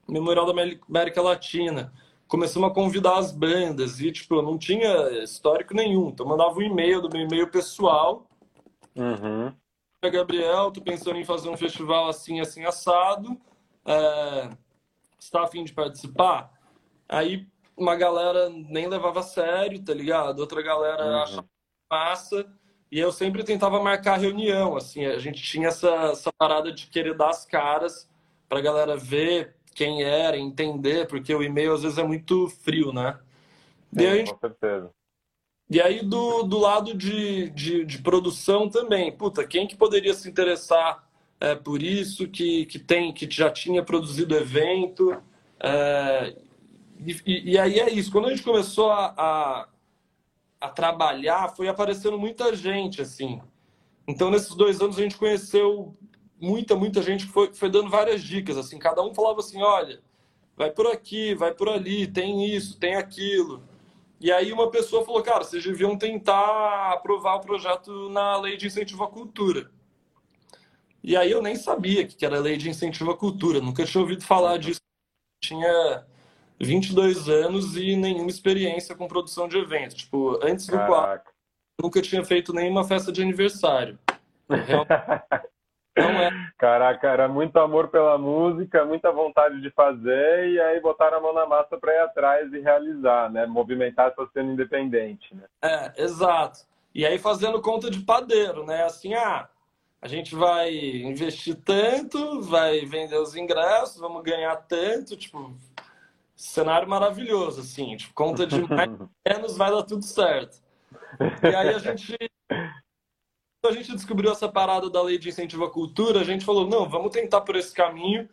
Memorial 0.07 0.45
da 0.45 0.61
América 0.87 1.23
Latina. 1.23 1.91
Começamos 2.29 2.69
a 2.69 2.73
convidar 2.73 3.17
as 3.17 3.31
bandas 3.31 3.99
e, 3.99 4.11
tipo, 4.11 4.35
eu 4.35 4.43
não 4.43 4.55
tinha 4.55 5.23
histórico 5.23 5.73
nenhum. 5.73 6.09
Então, 6.09 6.27
eu 6.27 6.29
mandava 6.29 6.59
um 6.59 6.61
e-mail 6.61 7.01
do 7.01 7.09
meu 7.09 7.25
e-mail 7.25 7.49
pessoal. 7.49 8.27
Uhum. 8.95 9.51
Gabriel, 10.11 10.71
tô 10.71 10.79
pensando 10.79 11.17
em 11.17 11.25
fazer 11.25 11.49
um 11.49 11.57
festival 11.57 12.07
assim, 12.07 12.39
assim, 12.39 12.63
assado. 12.63 13.35
É... 13.83 14.49
Está 15.19 15.41
afim 15.41 15.63
de 15.63 15.73
participar? 15.73 16.53
Aí 17.09 17.47
uma 17.75 17.95
galera 17.95 18.47
nem 18.47 18.87
levava 18.87 19.21
a 19.21 19.23
sério, 19.23 19.83
tá 19.83 19.93
ligado? 19.93 20.39
Outra 20.39 20.61
galera 20.61 21.03
uhum. 21.03 21.23
achava 21.23 21.49
massa. 21.91 22.45
E 22.91 22.99
eu 22.99 23.11
sempre 23.11 23.43
tentava 23.43 23.81
marcar 23.81 24.19
reunião, 24.19 24.77
assim, 24.77 25.05
a 25.05 25.17
gente 25.17 25.41
tinha 25.41 25.69
essa, 25.69 25.89
essa 26.11 26.31
parada 26.31 26.71
de 26.71 26.87
querer 26.87 27.17
dar 27.17 27.29
as 27.29 27.43
caras 27.43 28.07
pra 28.47 28.61
galera 28.61 28.95
ver 28.95 29.55
quem 29.79 30.03
era, 30.03 30.37
entender, 30.37 31.07
porque 31.07 31.33
o 31.33 31.41
e-mail 31.41 31.71
às 31.71 31.83
vezes 31.83 31.97
é 31.97 32.03
muito 32.03 32.49
frio, 32.49 32.91
né? 32.91 33.17
Sim, 33.97 34.03
e 34.03 34.17
gente... 34.17 34.33
com 34.33 34.39
certeza. 34.39 34.91
E 35.69 35.79
aí 35.79 36.03
do, 36.03 36.43
do 36.43 36.59
lado 36.59 36.93
de, 36.93 37.49
de, 37.51 37.85
de, 37.85 37.97
produção 37.99 38.67
também, 38.67 39.09
puta, 39.09 39.47
quem 39.47 39.65
que 39.65 39.77
poderia 39.77 40.13
se 40.13 40.27
interessar 40.27 41.07
é, 41.39 41.55
por 41.55 41.81
isso, 41.81 42.27
que, 42.27 42.65
que 42.65 42.77
tem, 42.77 43.13
que 43.13 43.29
já 43.31 43.49
tinha 43.49 43.81
produzido 43.81 44.35
evento, 44.35 45.15
é, 45.61 46.35
e, 47.25 47.53
e, 47.53 47.57
aí 47.57 47.79
é 47.79 47.89
isso. 47.89 48.11
Quando 48.11 48.25
a 48.25 48.31
gente 48.31 48.43
começou 48.43 48.91
a, 48.91 49.13
a, 49.17 49.69
a, 50.59 50.67
trabalhar, 50.67 51.55
foi 51.55 51.69
aparecendo 51.69 52.19
muita 52.19 52.53
gente, 52.53 53.01
assim. 53.01 53.41
Então, 54.05 54.29
nesses 54.29 54.53
dois 54.55 54.81
anos, 54.81 54.99
a 54.99 55.01
gente 55.01 55.17
conheceu 55.17 55.95
muita, 56.39 56.75
muita 56.75 57.01
gente 57.01 57.25
que 57.25 57.31
foi, 57.31 57.53
foi 57.53 57.69
dando 57.69 57.89
várias 57.89 58.21
dicas, 58.23 58.57
assim. 58.57 58.79
Cada 58.79 59.01
um 59.01 59.13
falava 59.13 59.39
assim, 59.39 59.61
olha, 59.61 60.01
vai 60.55 60.71
por 60.71 60.87
aqui, 60.87 61.35
vai 61.35 61.53
por 61.53 61.69
ali, 61.69 62.07
tem 62.07 62.45
isso, 62.45 62.79
tem 62.79 62.95
aquilo. 62.95 63.61
E 64.19 64.31
aí 64.31 64.51
uma 64.51 64.69
pessoa 64.69 65.05
falou, 65.05 65.21
cara, 65.21 65.43
vocês 65.43 65.63
deviam 65.63 65.97
tentar 65.97 66.91
aprovar 66.91 67.35
o 67.35 67.41
projeto 67.41 68.09
na 68.09 68.37
lei 68.37 68.57
de 68.57 68.67
incentivo 68.67 69.03
à 69.03 69.07
cultura. 69.07 69.71
E 71.01 71.15
aí 71.15 71.31
eu 71.31 71.41
nem 71.41 71.55
sabia 71.55 72.05
que 72.05 72.25
era 72.25 72.39
lei 72.39 72.57
de 72.57 72.69
incentivo 72.69 73.11
à 73.11 73.17
cultura, 73.17 73.61
nunca 73.61 73.85
tinha 73.85 74.01
ouvido 74.01 74.23
falar 74.23 74.57
disso. 74.57 74.81
Tinha 75.41 76.05
22 76.59 77.29
anos 77.29 77.77
e 77.77 77.95
nenhuma 77.95 78.29
experiência 78.29 78.93
com 78.93 79.07
produção 79.07 79.47
de 79.47 79.57
eventos. 79.57 79.95
Tipo, 79.95 80.37
antes 80.43 80.67
do 80.67 80.77
quadro, 80.77 81.31
nunca 81.81 82.01
tinha 82.01 82.23
feito 82.25 82.53
nenhuma 82.53 82.83
festa 82.83 83.13
de 83.13 83.21
aniversário. 83.21 83.97
Não 86.01 86.21
é. 86.21 86.29
Caraca, 86.57 87.07
era 87.07 87.27
muito 87.27 87.57
amor 87.57 87.87
pela 87.87 88.17
música, 88.17 88.85
muita 88.85 89.11
vontade 89.11 89.61
de 89.61 89.69
fazer, 89.71 90.49
e 90.49 90.59
aí 90.59 90.79
botaram 90.79 91.17
a 91.17 91.21
mão 91.21 91.33
na 91.33 91.45
massa 91.45 91.77
para 91.77 91.93
ir 91.93 91.99
atrás 91.99 92.51
e 92.53 92.59
realizar, 92.59 93.31
né? 93.31 93.45
Movimentar 93.45 94.07
essa 94.11 94.27
cena 94.33 94.51
independente, 94.51 95.33
né? 95.33 95.43
É, 95.61 96.03
exato. 96.03 96.59
E 96.93 97.05
aí 97.05 97.17
fazendo 97.17 97.61
conta 97.61 97.89
de 97.89 97.99
padeiro, 97.99 98.65
né? 98.65 98.83
Assim, 98.83 99.13
ah, 99.13 99.47
a 100.01 100.07
gente 100.07 100.35
vai 100.35 100.75
investir 100.75 101.55
tanto, 101.55 102.41
vai 102.41 102.85
vender 102.85 103.17
os 103.17 103.35
ingressos, 103.35 103.99
vamos 103.99 104.23
ganhar 104.23 104.55
tanto, 104.55 105.15
tipo, 105.15 105.53
cenário 106.35 106.87
maravilhoso, 106.87 107.61
assim, 107.61 107.97
tipo, 107.97 108.13
conta 108.13 108.47
de 108.47 108.61
mais 108.61 108.89
menos 109.27 109.57
vai 109.57 109.71
dar 109.71 109.83
tudo 109.83 110.03
certo. 110.03 110.57
E 111.43 111.55
aí 111.55 111.69
a 111.69 111.79
gente 111.79 112.15
a 113.67 113.71
gente 113.71 113.91
descobriu 113.93 114.31
essa 114.31 114.47
parada 114.47 114.89
da 114.89 115.01
lei 115.01 115.17
de 115.17 115.29
incentivo 115.29 115.65
à 115.65 115.69
cultura, 115.69 116.21
a 116.21 116.23
gente 116.23 116.45
falou, 116.45 116.67
não, 116.67 116.87
vamos 116.87 117.11
tentar 117.11 117.41
por 117.41 117.55
esse 117.55 117.73
caminho, 117.73 118.29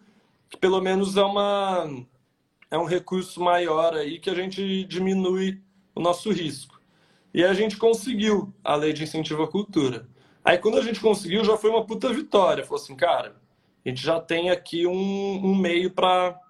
que 0.48 0.56
pelo 0.56 0.80
menos 0.80 1.16
é 1.16 1.22
uma 1.22 1.88
é 2.70 2.78
um 2.78 2.84
recurso 2.84 3.40
maior 3.40 3.94
aí 3.94 4.18
que 4.18 4.30
a 4.30 4.34
gente 4.34 4.84
diminui 4.84 5.60
o 5.94 6.00
nosso 6.00 6.30
risco. 6.30 6.80
E 7.34 7.44
a 7.44 7.52
gente 7.54 7.76
conseguiu 7.76 8.52
a 8.62 8.74
lei 8.74 8.92
de 8.92 9.04
incentivo 9.04 9.42
à 9.42 9.48
cultura. 9.48 10.08
Aí 10.44 10.58
quando 10.58 10.78
a 10.78 10.82
gente 10.82 11.00
conseguiu, 11.00 11.44
já 11.44 11.56
foi 11.56 11.70
uma 11.70 11.84
puta 11.84 12.12
vitória. 12.12 12.64
Falou 12.64 12.82
assim, 12.82 12.96
cara, 12.96 13.36
a 13.84 13.88
gente 13.88 14.02
já 14.02 14.20
tem 14.20 14.50
aqui 14.50 14.86
um, 14.86 14.92
um 15.44 15.54
meio 15.54 15.90
para 15.90 16.40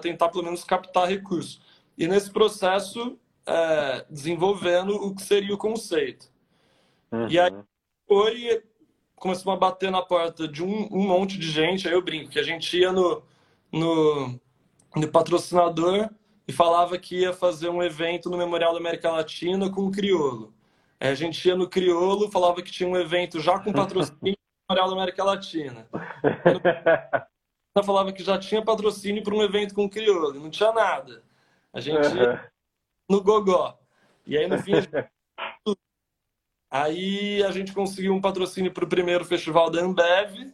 tentar 0.00 0.28
pelo 0.28 0.44
menos 0.44 0.64
captar 0.64 1.08
recursos. 1.08 1.60
E 1.96 2.06
nesse 2.06 2.30
processo, 2.30 3.18
é, 3.46 4.04
desenvolvendo 4.10 4.94
o 4.94 5.14
que 5.14 5.22
seria 5.22 5.54
o 5.54 5.58
conceito. 5.58 6.30
Uhum. 7.10 7.28
E 7.28 7.38
aí 7.38 7.52
foi, 8.06 8.62
começou 9.14 9.52
a 9.52 9.56
bater 9.56 9.90
na 9.90 10.02
porta 10.02 10.46
de 10.46 10.62
um, 10.62 10.88
um, 10.90 11.06
monte 11.06 11.38
de 11.38 11.50
gente, 11.50 11.88
aí 11.88 11.94
eu 11.94 12.02
brinco, 12.02 12.30
que 12.30 12.38
a 12.38 12.42
gente 12.42 12.78
ia 12.78 12.92
no, 12.92 13.22
no, 13.72 14.40
no 14.94 15.08
patrocinador 15.08 16.08
e 16.46 16.52
falava 16.52 16.96
que 16.98 17.20
ia 17.20 17.32
fazer 17.32 17.68
um 17.68 17.82
evento 17.82 18.30
no 18.30 18.38
Memorial 18.38 18.72
da 18.72 18.78
América 18.78 19.10
Latina 19.10 19.70
com 19.70 19.86
o 19.86 19.90
Criolo. 19.90 20.54
Aí 21.00 21.08
a 21.10 21.14
gente 21.14 21.46
ia 21.46 21.56
no 21.56 21.68
Criolo, 21.68 22.30
falava 22.30 22.62
que 22.62 22.70
tinha 22.70 22.88
um 22.88 22.96
evento 22.96 23.40
já 23.40 23.58
com 23.58 23.72
patrocínio 23.72 24.36
no 24.68 24.74
Memorial 24.74 24.88
da 24.88 25.02
América 25.02 25.24
Latina. 25.24 25.88
Eu 27.74 27.84
falava 27.84 28.10
que 28.10 28.22
já 28.22 28.38
tinha 28.38 28.64
patrocínio 28.64 29.22
para 29.22 29.34
um 29.34 29.42
evento 29.42 29.74
com 29.74 29.84
o 29.84 29.90
Criolo, 29.90 30.40
não 30.40 30.48
tinha 30.48 30.72
nada. 30.72 31.22
A 31.72 31.80
gente 31.80 32.06
ia 32.16 32.50
no 33.08 33.22
Gogó. 33.22 33.78
E 34.26 34.36
aí, 34.36 34.48
no 34.48 34.58
fim, 34.58 34.74
a 34.74 34.80
gente 34.80 35.06
Aí 36.70 37.42
a 37.42 37.50
gente 37.50 37.72
conseguiu 37.72 38.14
um 38.14 38.20
patrocínio 38.20 38.72
para 38.72 38.84
o 38.84 38.88
primeiro 38.88 39.24
festival 39.24 39.70
da 39.70 39.80
Ambev. 39.80 40.52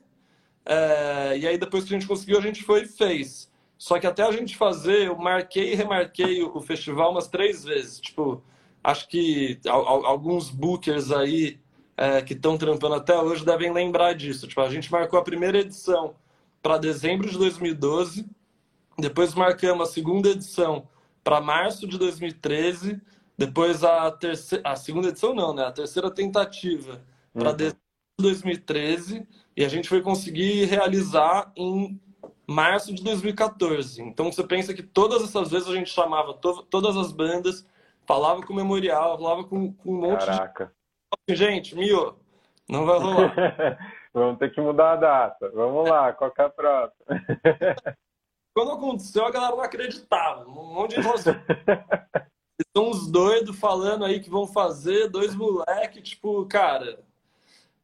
É, 0.64 1.38
e 1.38 1.47
aí 1.47 1.59
depois 1.59 1.85
que 1.85 1.95
a 1.95 1.99
gente 1.99 2.09
conseguiu, 2.09 2.38
a 2.38 2.42
gente 2.42 2.62
foi 2.62 2.83
e 2.83 2.87
fez. 2.87 3.50
Só 3.78 3.99
que 3.99 4.07
até 4.07 4.23
a 4.23 4.31
gente 4.31 4.57
fazer, 4.57 5.09
eu 5.09 5.16
marquei 5.16 5.73
e 5.73 5.75
remarquei 5.75 6.42
o 6.42 6.61
festival 6.61 7.11
umas 7.11 7.26
três 7.26 7.64
vezes. 7.64 7.99
Tipo, 8.00 8.42
acho 8.83 9.09
que 9.09 9.59
alguns 9.66 10.50
bookers 10.50 11.11
aí 11.11 11.59
é, 11.97 12.23
que 12.23 12.33
estão 12.33 12.57
trampando 12.57 12.95
até 12.95 13.16
hoje 13.19 13.45
devem 13.45 13.73
lembrar 13.73 14.12
disso. 14.12 14.47
Tipo, 14.47 14.61
a 14.61 14.71
gente 14.71 14.90
marcou 14.90 15.19
a 15.19 15.23
primeira 15.25 15.59
edição 15.59 16.14
para 16.62 16.78
dezembro 16.78 17.28
de 17.28 17.37
2012, 17.37 18.25
depois 18.99 19.35
marcamos 19.35 19.88
a 19.88 19.92
segunda 19.92 20.28
edição 20.28 20.88
para 21.25 21.40
março 21.40 21.87
de 21.87 21.99
2013, 21.99 23.00
depois 23.37 23.83
a 23.83 24.11
terceira, 24.11 24.69
a 24.69 24.77
segunda 24.77 25.09
edição 25.09 25.35
não, 25.35 25.55
né? 25.55 25.65
A 25.65 25.73
terceira 25.73 26.11
tentativa 26.11 27.01
para 27.33 27.51
uhum. 27.51 27.57
dezembro 27.57 27.81
de 28.19 28.23
2013 28.23 29.27
e 29.57 29.65
a 29.65 29.69
gente 29.69 29.89
foi 29.89 30.01
conseguir 30.01 30.65
realizar 30.67 31.51
em 31.57 32.01
março 32.47 32.95
de 32.95 33.03
2014. 33.03 34.03
Então 34.03 34.31
você 34.31 34.45
pensa 34.45 34.75
que 34.75 34.83
todas 34.83 35.23
essas 35.23 35.51
vezes 35.51 35.69
a 35.69 35.75
gente 35.75 35.91
chamava 35.91 36.35
to 36.35 36.62
todas 36.65 36.97
as 36.97 37.12
bandas, 37.12 37.67
falava 38.07 38.43
com 38.43 38.53
o 38.53 38.57
memorial, 38.57 39.19
falava 39.19 39.45
com, 39.45 39.73
com 39.73 39.91
um 39.91 40.01
monte 40.01 40.27
Caraca. 40.27 40.73
de 41.29 41.35
gente, 41.35 41.75
Mio, 41.75 42.17
não 42.69 42.85
vai 42.85 42.99
rolar. 42.99 43.79
Vamos 44.15 44.39
ter 44.39 44.53
que 44.53 44.61
mudar 44.61 44.93
a 44.93 44.97
data. 44.97 45.51
Vamos 45.55 45.89
lá, 45.89 46.12
qual 46.12 46.33
é 46.37 46.43
a 46.43 46.51
próxima? 46.51 47.07
Quando 48.55 48.73
aconteceu, 48.73 49.25
a 49.25 49.31
galera 49.31 49.57
não 49.57 49.62
acreditava. 49.62 50.47
Um 50.47 50.75
monte 50.75 51.01
de 51.01 51.03
são 52.76 52.90
uns 52.90 53.07
doidos 53.11 53.59
falando 53.59 54.04
aí 54.04 54.21
que 54.21 54.31
vão 54.31 54.47
fazer, 54.47 55.09
dois 55.09 55.35
moleques, 55.35 56.02
tipo, 56.02 56.45
cara. 56.47 57.00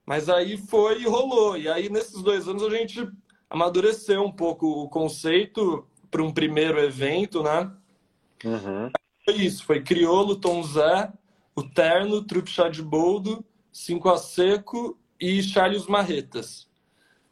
Mas 0.05 0.29
aí 0.29 0.57
foi 0.57 1.03
e 1.03 1.07
rolou. 1.07 1.57
E 1.57 1.69
aí, 1.69 1.89
nesses 1.89 2.23
dois 2.23 2.49
anos, 2.49 2.63
a 2.63 2.71
gente 2.71 3.07
amadureceu 3.51 4.23
um 4.23 4.33
pouco 4.33 4.67
o 4.67 4.89
conceito 4.89 5.87
para 6.11 6.23
um 6.23 6.33
primeiro 6.33 6.79
evento, 6.79 7.43
né? 7.43 7.71
Uhum. 8.45 8.91
Foi 9.25 9.35
isso, 9.35 9.65
foi 9.65 9.83
Criolo, 9.83 10.37
Tom 10.37 10.63
Zé, 10.63 11.13
o 11.55 11.63
Terno, 11.63 12.25
Trupe 12.25 12.51
Chá 12.51 12.69
de 12.69 12.83
Boldo, 12.83 13.45
Cinco 13.73 14.09
a 14.09 14.17
Seco 14.17 14.99
e 15.21 15.43
Charles 15.43 15.87
Marretas. 15.87 16.69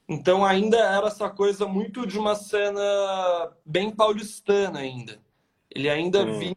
Então 0.08 0.44
ainda 0.44 0.76
era 0.76 1.06
essa 1.06 1.28
coisa 1.28 1.66
muito 1.66 2.06
de 2.06 2.18
uma 2.18 2.34
cena 2.34 2.82
bem 3.64 3.90
paulistana 3.90 4.80
ainda. 4.80 5.18
Ele 5.74 5.88
ainda 5.88 6.24
vinha 6.24 6.56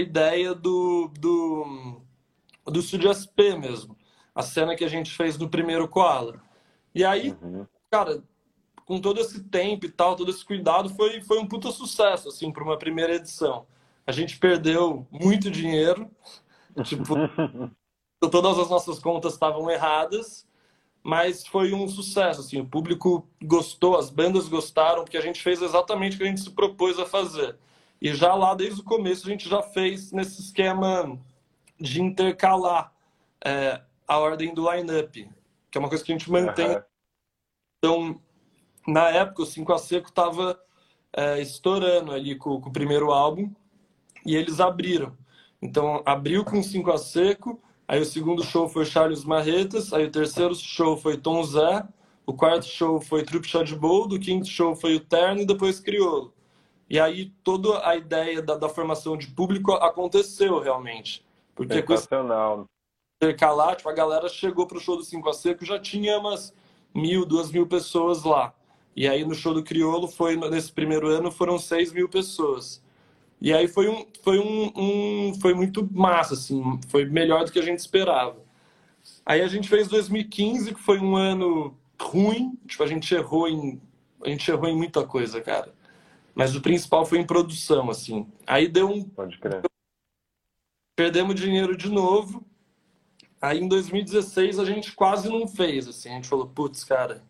ideia 0.00 0.54
do, 0.54 1.10
do, 1.18 2.00
do 2.66 2.82
Studio 2.82 3.12
SP 3.12 3.56
mesmo. 3.58 3.96
A 4.34 4.42
cena 4.42 4.74
que 4.74 4.84
a 4.84 4.88
gente 4.88 5.10
fez 5.10 5.36
no 5.36 5.48
primeiro 5.48 5.86
Koala. 5.86 6.42
E 6.94 7.04
aí, 7.04 7.36
uhum. 7.42 7.66
cara, 7.90 8.22
com 8.84 9.00
todo 9.00 9.20
esse 9.20 9.42
tempo 9.44 9.86
e 9.86 9.90
tal, 9.90 10.16
todo 10.16 10.30
esse 10.30 10.44
cuidado, 10.44 10.88
foi, 10.90 11.20
foi 11.22 11.38
um 11.38 11.46
puta 11.46 11.70
sucesso, 11.70 12.28
assim, 12.28 12.50
para 12.50 12.64
uma 12.64 12.78
primeira 12.78 13.14
edição. 13.14 13.66
A 14.06 14.12
gente 14.12 14.38
perdeu 14.38 15.06
muito 15.10 15.50
dinheiro, 15.50 16.10
tipo, 16.84 17.14
todas 18.30 18.58
as 18.58 18.68
nossas 18.70 18.98
contas 18.98 19.34
estavam 19.34 19.70
erradas, 19.70 20.46
mas 21.02 21.46
foi 21.46 21.72
um 21.72 21.88
sucesso, 21.88 22.40
assim, 22.40 22.60
o 22.60 22.66
público 22.66 23.26
gostou, 23.42 23.96
as 23.96 24.08
bandas 24.08 24.48
gostaram, 24.48 25.04
porque 25.04 25.16
a 25.16 25.22
gente 25.22 25.42
fez 25.42 25.60
exatamente 25.60 26.14
o 26.14 26.18
que 26.18 26.24
a 26.24 26.28
gente 26.28 26.40
se 26.40 26.50
propôs 26.50 26.98
a 26.98 27.06
fazer. 27.06 27.56
E 28.02 28.12
já 28.16 28.34
lá, 28.34 28.52
desde 28.52 28.80
o 28.80 28.84
começo, 28.84 29.28
a 29.28 29.30
gente 29.30 29.48
já 29.48 29.62
fez 29.62 30.10
nesse 30.10 30.40
esquema 30.40 31.16
de 31.78 32.02
intercalar 32.02 32.92
é, 33.44 33.80
a 34.08 34.18
ordem 34.18 34.52
do 34.52 34.68
line-up, 34.68 35.30
que 35.70 35.78
é 35.78 35.80
uma 35.80 35.88
coisa 35.88 36.02
que 36.02 36.10
a 36.10 36.18
gente 36.18 36.28
mantém. 36.28 36.66
Uhum. 36.66 36.82
Então, 37.78 38.20
na 38.88 39.08
época, 39.08 39.42
o 39.42 39.46
5 39.46 39.72
a 39.72 39.78
Seco 39.78 40.08
estava 40.08 40.60
é, 41.12 41.40
estourando 41.40 42.10
ali 42.10 42.34
com, 42.34 42.60
com, 42.60 42.70
o 42.70 42.72
primeiro 42.72 43.12
álbum 43.12 43.48
e 44.26 44.34
eles 44.34 44.58
abriram. 44.58 45.16
Então, 45.62 46.02
abriu 46.04 46.44
com 46.44 46.60
5 46.60 46.90
a 46.90 46.98
Seco, 46.98 47.62
aí 47.86 48.00
o 48.00 48.04
segundo 48.04 48.42
show 48.42 48.68
foi 48.68 48.84
Charles 48.84 49.22
Marretas, 49.22 49.92
aí 49.92 50.06
o 50.06 50.10
terceiro 50.10 50.56
show 50.56 50.96
foi 50.96 51.16
Tom 51.16 51.44
Zé, 51.44 51.86
o 52.26 52.34
quarto 52.34 52.64
show 52.66 53.00
foi 53.00 53.22
Trupe 53.22 53.46
de 53.64 53.76
Boldo, 53.76 54.16
o 54.16 54.20
quinto 54.20 54.48
show 54.48 54.74
foi 54.74 54.96
o 54.96 55.00
Terno 55.00 55.42
e 55.42 55.46
depois 55.46 55.78
Criolo. 55.78 56.34
E 56.92 57.00
aí 57.00 57.32
toda 57.42 57.88
a 57.88 57.96
ideia 57.96 58.42
da, 58.42 58.54
da 58.54 58.68
formação 58.68 59.16
de 59.16 59.26
público 59.28 59.72
aconteceu 59.72 60.60
realmente. 60.60 61.24
Porque 61.54 61.80
Sensacional. 61.80 62.66
intercalar, 63.16 63.76
tipo, 63.76 63.88
a 63.88 63.94
galera 63.94 64.28
chegou 64.28 64.66
para 64.66 64.76
o 64.76 64.80
show 64.80 64.98
do 64.98 65.02
5 65.02 65.26
a 65.26 65.32
Seco, 65.32 65.64
já 65.64 65.78
tinha 65.78 66.18
umas 66.18 66.54
mil, 66.94 67.24
duas 67.24 67.50
mil 67.50 67.66
pessoas 67.66 68.24
lá. 68.24 68.52
E 68.94 69.08
aí 69.08 69.24
no 69.24 69.34
show 69.34 69.54
do 69.54 69.62
Criolo, 69.62 70.06
foi 70.06 70.36
nesse 70.36 70.70
primeiro 70.70 71.08
ano, 71.08 71.30
foram 71.30 71.58
seis 71.58 71.90
mil 71.90 72.10
pessoas. 72.10 72.82
E 73.40 73.54
aí 73.54 73.66
foi 73.66 73.88
um, 73.88 74.04
foi 74.22 74.38
um, 74.38 74.70
um, 74.76 75.34
foi 75.40 75.54
muito 75.54 75.88
massa, 75.90 76.34
assim, 76.34 76.78
foi 76.88 77.06
melhor 77.06 77.46
do 77.46 77.52
que 77.52 77.58
a 77.58 77.62
gente 77.62 77.78
esperava. 77.78 78.36
Aí 79.24 79.40
a 79.40 79.48
gente 79.48 79.66
fez 79.66 79.88
2015, 79.88 80.74
que 80.74 80.80
foi 80.80 80.98
um 80.98 81.16
ano 81.16 81.74
ruim, 81.98 82.52
tipo, 82.66 82.82
a 82.82 82.86
gente 82.86 83.14
errou 83.14 83.48
em, 83.48 83.80
a 84.22 84.28
gente 84.28 84.50
errou 84.50 84.68
em 84.68 84.76
muita 84.76 85.06
coisa, 85.06 85.40
cara. 85.40 85.72
Mas 86.34 86.56
o 86.56 86.60
principal 86.60 87.04
foi 87.04 87.18
em 87.18 87.26
produção, 87.26 87.90
assim. 87.90 88.26
Aí 88.46 88.68
deu 88.68 88.88
um. 88.88 89.02
Pode 89.04 89.38
crer. 89.38 89.62
Perdemos 90.96 91.34
dinheiro 91.34 91.76
de 91.76 91.88
novo. 91.88 92.44
Aí 93.40 93.58
em 93.58 93.68
2016 93.68 94.58
a 94.58 94.64
gente 94.64 94.92
quase 94.92 95.28
não 95.28 95.48
fez, 95.48 95.88
assim. 95.88 96.10
A 96.10 96.12
gente 96.12 96.28
falou, 96.28 96.46
putz, 96.46 96.84
cara, 96.84 97.22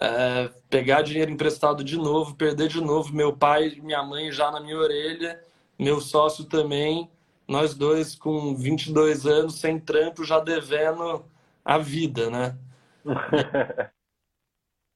é, 0.00 0.48
pegar 0.68 1.02
dinheiro 1.02 1.30
emprestado 1.30 1.84
de 1.84 1.96
novo, 1.96 2.34
perder 2.34 2.68
de 2.68 2.80
novo, 2.80 3.14
meu 3.14 3.36
pai 3.36 3.68
e 3.68 3.80
minha 3.80 4.02
mãe 4.02 4.32
já 4.32 4.50
na 4.50 4.60
minha 4.60 4.76
orelha, 4.76 5.42
meu 5.78 6.00
sócio 6.00 6.44
também, 6.44 7.08
nós 7.46 7.74
dois 7.74 8.14
com 8.14 8.54
22 8.56 9.26
anos, 9.26 9.60
sem 9.60 9.78
trampo, 9.78 10.24
já 10.24 10.40
devendo 10.40 11.24
a 11.64 11.78
vida, 11.78 12.30
né? 12.30 12.58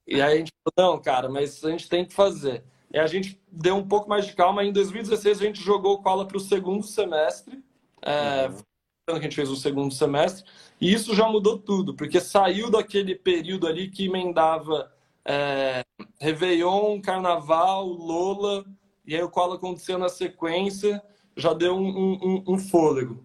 e 0.06 0.20
aí 0.20 0.34
a 0.34 0.36
gente 0.38 0.52
falou, 0.76 0.94
não, 0.94 1.02
cara, 1.02 1.28
mas 1.28 1.64
a 1.64 1.70
gente 1.70 1.88
tem 1.88 2.04
que 2.04 2.14
fazer. 2.14 2.64
E 2.94 2.98
a 3.00 3.08
gente 3.08 3.42
deu 3.50 3.74
um 3.74 3.82
pouco 3.86 4.08
mais 4.08 4.24
de 4.24 4.34
calma. 4.34 4.64
Em 4.64 4.72
2016 4.72 5.40
a 5.40 5.44
gente 5.44 5.60
jogou 5.60 5.94
o 5.94 5.98
Koala 5.98 6.28
para 6.28 6.36
o 6.36 6.40
segundo 6.40 6.84
semestre. 6.84 7.60
É, 8.00 8.46
uhum. 8.46 8.54
que 8.54 9.10
a 9.10 9.20
gente 9.20 9.34
fez 9.34 9.50
o 9.50 9.56
segundo 9.56 9.92
semestre. 9.92 10.48
E 10.80 10.92
isso 10.92 11.12
já 11.12 11.28
mudou 11.28 11.58
tudo, 11.58 11.94
porque 11.94 12.20
saiu 12.20 12.70
daquele 12.70 13.16
período 13.16 13.66
ali 13.66 13.90
que 13.90 14.06
emendava 14.06 14.92
é, 15.24 15.82
Réveillon, 16.20 17.00
Carnaval, 17.00 17.84
Lola, 17.84 18.64
e 19.04 19.16
aí 19.16 19.22
o 19.24 19.28
Koala 19.28 19.56
aconteceu 19.56 19.98
na 19.98 20.08
sequência, 20.08 21.02
já 21.36 21.52
deu 21.52 21.76
um, 21.76 21.88
um, 22.22 22.44
um 22.46 22.58
fôlego. 22.58 23.24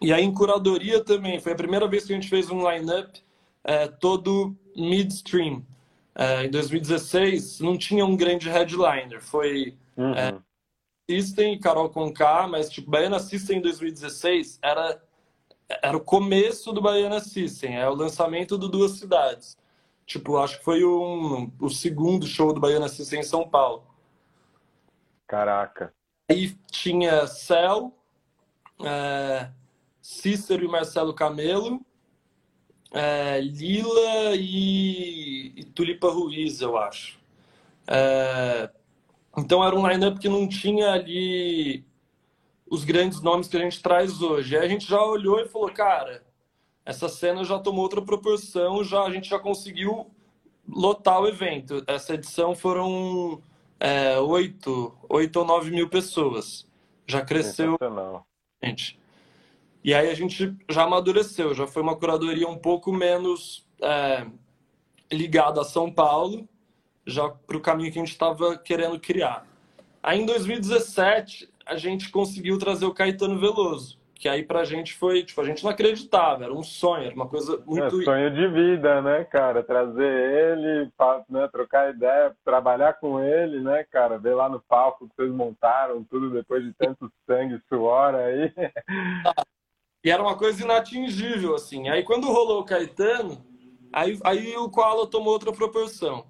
E 0.00 0.12
aí 0.12 0.22
em 0.22 0.32
curadoria 0.32 1.02
também, 1.02 1.40
foi 1.40 1.52
a 1.52 1.56
primeira 1.56 1.88
vez 1.88 2.04
que 2.04 2.12
a 2.12 2.14
gente 2.14 2.28
fez 2.28 2.50
um 2.50 2.70
line-up 2.70 3.20
é, 3.64 3.88
todo 3.88 4.56
midstream. 4.76 5.66
É, 6.14 6.44
em 6.44 6.50
2016 6.50 7.60
não 7.60 7.76
tinha 7.78 8.04
um 8.04 8.16
grande 8.16 8.48
headliner, 8.48 9.22
foi 9.22 9.76
uhum. 9.96 10.14
é, 10.14 10.38
System 11.10 11.54
e 11.54 11.58
Carol 11.58 11.88
Conká, 11.88 12.46
mas 12.46 12.68
tipo, 12.68 12.90
Baiana 12.90 13.18
System 13.18 13.58
em 13.58 13.62
2016 13.62 14.58
era, 14.62 15.02
era 15.82 15.96
o 15.96 16.00
começo 16.00 16.72
do 16.72 16.82
Baiana 16.82 17.20
System, 17.20 17.78
é 17.78 17.88
o 17.88 17.94
lançamento 17.94 18.58
do 18.58 18.68
Duas 18.68 18.92
Cidades. 18.92 19.56
Tipo, 20.04 20.36
acho 20.36 20.58
que 20.58 20.64
foi 20.64 20.84
um, 20.84 21.50
o 21.60 21.70
segundo 21.70 22.26
show 22.26 22.52
do 22.52 22.60
Baiana 22.60 22.88
System 22.88 23.20
em 23.20 23.24
São 23.24 23.48
Paulo. 23.48 23.84
Caraca. 25.26 25.94
Aí 26.30 26.54
tinha 26.70 27.26
Céu, 27.26 27.96
é, 28.84 29.50
Cícero 30.00 30.64
e 30.64 30.68
Marcelo 30.68 31.14
Camelo, 31.14 31.80
é, 32.92 33.40
Lila 33.40 34.36
e, 34.36 35.52
e, 35.56 35.64
Tulipa 35.64 36.10
Ruiz, 36.10 36.60
eu 36.60 36.76
acho. 36.76 37.18
É, 37.86 38.70
então 39.36 39.64
era 39.64 39.74
um 39.74 39.88
line-up 39.88 40.20
que 40.20 40.28
não 40.28 40.46
tinha 40.46 40.92
ali 40.92 41.84
os 42.70 42.84
grandes 42.84 43.20
nomes 43.20 43.48
que 43.48 43.56
a 43.56 43.60
gente 43.60 43.82
traz 43.82 44.20
hoje. 44.20 44.56
Aí 44.56 44.64
a 44.64 44.68
gente 44.68 44.86
já 44.86 45.02
olhou 45.02 45.40
e 45.40 45.48
falou, 45.48 45.70
cara, 45.70 46.22
essa 46.84 47.08
cena 47.08 47.44
já 47.44 47.58
tomou 47.58 47.82
outra 47.82 48.02
proporção, 48.02 48.84
já 48.84 49.02
a 49.02 49.10
gente 49.10 49.28
já 49.28 49.38
conseguiu 49.38 50.10
lotar 50.68 51.20
o 51.20 51.28
evento. 51.28 51.82
Essa 51.86 52.14
edição 52.14 52.54
foram 52.54 53.42
é, 53.80 54.18
oito, 54.20 54.94
oito 55.08 55.38
ou 55.38 55.44
nove 55.46 55.70
mil 55.70 55.88
pessoas. 55.88 56.68
Já 57.06 57.22
cresceu. 57.22 57.78
Gente. 58.62 59.01
E 59.84 59.92
aí 59.92 60.08
a 60.08 60.14
gente 60.14 60.56
já 60.68 60.84
amadureceu, 60.84 61.54
já 61.54 61.66
foi 61.66 61.82
uma 61.82 61.96
curadoria 61.96 62.46
um 62.46 62.56
pouco 62.56 62.92
menos 62.92 63.66
é, 63.80 64.26
ligada 65.10 65.60
a 65.60 65.64
São 65.64 65.90
Paulo, 65.90 66.48
já 67.04 67.28
para 67.28 67.56
o 67.56 67.60
caminho 67.60 67.92
que 67.92 67.98
a 67.98 68.02
gente 68.02 68.12
estava 68.12 68.56
querendo 68.56 68.98
criar. 69.00 69.44
Aí 70.00 70.20
em 70.20 70.26
2017 70.26 71.52
a 71.66 71.76
gente 71.76 72.10
conseguiu 72.10 72.58
trazer 72.58 72.86
o 72.86 72.94
Caetano 72.94 73.38
Veloso, 73.38 73.98
que 74.14 74.28
aí 74.28 74.44
pra 74.44 74.64
gente 74.64 74.94
foi, 74.94 75.24
tipo, 75.24 75.40
a 75.40 75.44
gente 75.44 75.64
não 75.64 75.70
acreditava, 75.70 76.44
era 76.44 76.54
um 76.54 76.62
sonho, 76.62 77.06
era 77.06 77.14
uma 77.14 77.26
coisa 77.26 77.60
muito... 77.66 78.00
É 78.00 78.04
sonho 78.04 78.30
de 78.30 78.46
vida, 78.48 79.02
né, 79.02 79.24
cara? 79.24 79.64
Trazer 79.64 80.02
ele, 80.04 80.92
né, 81.28 81.48
trocar 81.48 81.90
ideia, 81.90 82.32
trabalhar 82.44 82.92
com 82.94 83.20
ele, 83.20 83.60
né, 83.60 83.84
cara? 83.90 84.16
Ver 84.18 84.34
lá 84.34 84.48
no 84.48 84.60
palco 84.60 85.08
que 85.08 85.16
vocês 85.16 85.32
montaram 85.32 86.04
tudo 86.04 86.30
depois 86.30 86.62
de 86.64 86.72
tanto 86.74 87.12
sangue 87.26 87.56
e 87.56 87.68
suor 87.68 88.14
aí. 88.14 88.52
E 90.04 90.10
era 90.10 90.22
uma 90.22 90.36
coisa 90.36 90.62
inatingível, 90.62 91.54
assim. 91.54 91.88
Aí 91.88 92.02
quando 92.02 92.26
rolou 92.26 92.60
o 92.60 92.64
Caetano, 92.64 93.44
aí, 93.92 94.18
aí 94.24 94.56
o 94.56 94.68
Koala 94.68 95.06
tomou 95.06 95.32
outra 95.32 95.52
proporção. 95.52 96.26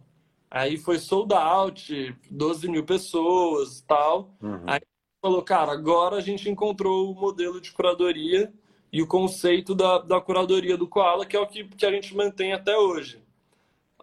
Aí 0.51 0.77
foi 0.77 0.99
sold 0.99 1.33
out, 1.33 2.15
12 2.31 2.69
mil 2.69 2.85
pessoas 2.85 3.81
tal. 3.81 4.35
Uhum. 4.43 4.63
Aí 4.67 4.81
falou, 5.23 5.43
cara, 5.43 5.73
agora 5.73 6.17
a 6.17 6.21
gente 6.21 6.51
encontrou 6.51 7.11
o 7.11 7.15
modelo 7.15 7.61
de 7.61 7.73
curadoria 7.73 8.53
e 8.93 9.01
o 9.01 9.07
conceito 9.07 9.75
da, 9.75 9.99
da 9.99 10.21
curadoria 10.21 10.77
do 10.77 10.87
Koala, 10.87 11.25
que 11.25 11.35
é 11.35 11.41
o 11.41 11.47
que, 11.47 11.65
que 11.65 11.87
a 11.87 11.91
gente 11.91 12.15
mantém 12.15 12.53
até 12.53 12.77
hoje. 12.77 13.23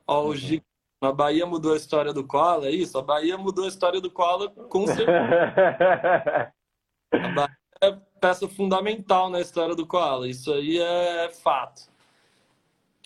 Ó, 0.08 0.24
uhum. 0.24 0.32
o 0.32 0.36
a 1.02 1.14
Bahia 1.14 1.46
mudou 1.46 1.74
a 1.74 1.78
história 1.78 2.12
do 2.12 2.26
Koala, 2.26 2.68
é 2.68 2.72
isso? 2.72 2.98
A 2.98 3.02
Bahia 3.02 3.38
mudou 3.38 3.64
a 3.64 3.70
história 3.70 4.02
do 4.02 4.12
Koala 4.12 4.50
com 4.50 4.86
certeza. 4.86 5.08
a 7.14 7.28
Bahia 7.30 7.59
peça 8.20 8.48
fundamental 8.48 9.30
na 9.30 9.40
história 9.40 9.76
do 9.76 9.86
Koala, 9.86 10.28
isso 10.28 10.52
aí 10.54 10.80
é 10.80 11.30
fato. 11.30 11.90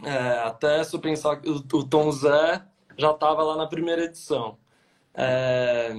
É, 0.04 0.40
até 0.40 0.84
se 0.84 0.96
eu 0.96 1.00
pensar 1.00 1.38
que 1.38 1.50
o, 1.50 1.56
o 1.56 1.84
Tom 1.84 2.12
Zé 2.12 2.66
já 2.98 3.12
estava 3.12 3.44
lá 3.44 3.56
na 3.56 3.68
primeira 3.68 4.04
edição. 4.04 4.58
É, 5.14 5.94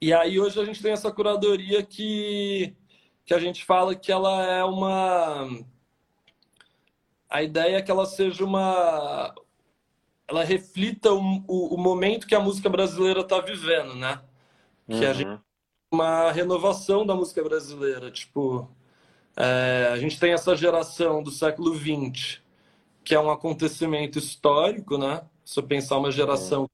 e 0.00 0.12
aí 0.12 0.38
hoje 0.38 0.60
a 0.60 0.64
gente 0.64 0.82
tem 0.82 0.92
essa 0.92 1.10
curadoria 1.10 1.82
que, 1.82 2.74
que 3.24 3.34
a 3.34 3.38
gente 3.38 3.64
fala 3.64 3.94
que 3.94 4.12
ela 4.12 4.44
é 4.44 4.64
uma. 4.64 5.48
A 7.30 7.42
ideia 7.42 7.76
é 7.76 7.82
que 7.82 7.90
ela 7.90 8.06
seja 8.06 8.44
uma. 8.44 9.34
Ela 10.26 10.44
reflita 10.44 11.12
o, 11.12 11.44
o, 11.46 11.74
o 11.74 11.78
momento 11.78 12.26
que 12.26 12.34
a 12.34 12.40
música 12.40 12.68
brasileira 12.68 13.20
está 13.20 13.40
vivendo, 13.40 13.94
né? 13.94 14.20
Que 14.86 15.04
uhum. 15.04 15.10
a 15.10 15.12
gente 15.12 15.47
uma 15.92 16.30
renovação 16.30 17.04
da 17.06 17.14
música 17.14 17.42
brasileira. 17.42 18.10
Tipo, 18.10 18.68
é, 19.36 19.88
a 19.92 19.96
gente 19.96 20.18
tem 20.18 20.32
essa 20.32 20.56
geração 20.56 21.22
do 21.22 21.30
século 21.30 21.74
XX, 21.74 22.40
que 23.04 23.14
é 23.14 23.20
um 23.20 23.30
acontecimento 23.30 24.18
histórico, 24.18 24.98
né? 24.98 25.22
Se 25.44 25.58
eu 25.58 25.62
pensar 25.62 25.98
uma 25.98 26.10
geração 26.10 26.62
uhum. 26.62 26.68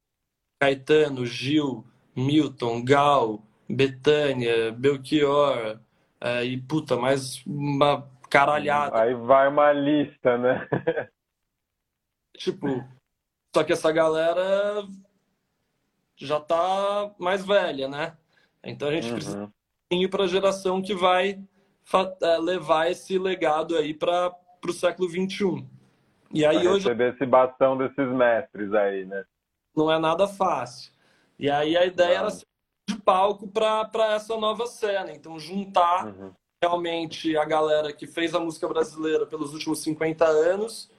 Caetano, 0.61 1.24
Gil, 1.24 1.85
Milton, 2.16 2.85
Gal, 2.85 3.42
Betânia, 3.68 4.72
Belchior, 4.72 5.79
é, 6.20 6.44
e 6.44 6.61
puta, 6.61 6.96
mais 6.96 7.44
uma 7.46 8.09
caralhada. 8.31 9.00
Aí 9.00 9.14
vai 9.14 9.48
uma 9.48 9.72
lista, 9.72 10.37
né? 10.38 10.68
tipo, 12.37 12.66
só 13.55 13.62
que 13.62 13.72
essa 13.72 13.92
galera 13.92 14.87
já 16.16 16.40
tá 16.40 17.14
mais 17.18 17.44
velha, 17.44 17.88
né? 17.88 18.16
Então 18.64 18.88
a 18.88 18.92
gente 18.92 19.09
uhum. 19.09 19.14
precisa 19.14 19.53
ir 19.90 20.09
para 20.09 20.24
a 20.24 20.29
geração 20.29 20.83
que 20.83 20.94
vai 20.94 21.40
é, 22.22 22.38
levar 22.38 22.90
esse 22.90 23.18
legado 23.18 23.77
aí 23.77 23.94
para 23.94 24.35
o 24.66 24.72
século 24.72 25.09
XXI. 25.09 25.66
E 26.33 26.44
aí 26.44 26.62
pra 26.62 26.70
hoje 26.70 26.85
receber 26.85 27.14
esse 27.14 27.27
bastão 27.27 27.77
desses 27.77 28.09
mestres 28.12 28.72
aí, 28.72 29.05
né? 29.05 29.24
Não 29.77 29.90
é 29.90 29.98
nada 29.98 30.27
fácil. 30.27 30.92
E 31.38 31.50
aí 31.50 31.77
a 31.77 31.85
ideia 31.85 32.18
era 32.18 32.31
ser 32.31 32.46
de 32.88 32.96
palco 32.96 33.48
para 33.48 34.14
essa 34.14 34.37
nova 34.37 34.66
cena. 34.66 35.12
Então 35.12 35.38
juntar 35.38 36.07
uhum. 36.07 36.33
realmente 36.62 37.37
a 37.37 37.44
galera 37.44 37.92
que 37.92 38.07
fez 38.07 38.35
a 38.35 38.40
música 38.40 38.66
brasileira 38.68 39.27
pelos 39.27 39.53
últimos 39.53 39.81
50 39.81 40.24
anos 40.24 40.90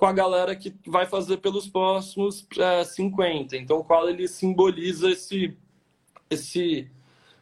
com 0.00 0.06
a 0.06 0.12
galera 0.14 0.56
que 0.56 0.74
vai 0.86 1.04
fazer 1.04 1.36
pelos 1.36 1.68
próximos 1.68 2.46
é, 2.58 2.82
50. 2.82 3.54
Então, 3.58 3.80
o 3.80 3.84
qual 3.84 4.08
ele 4.08 4.26
simboliza 4.26 5.10
esse, 5.10 5.54
esse 6.30 6.90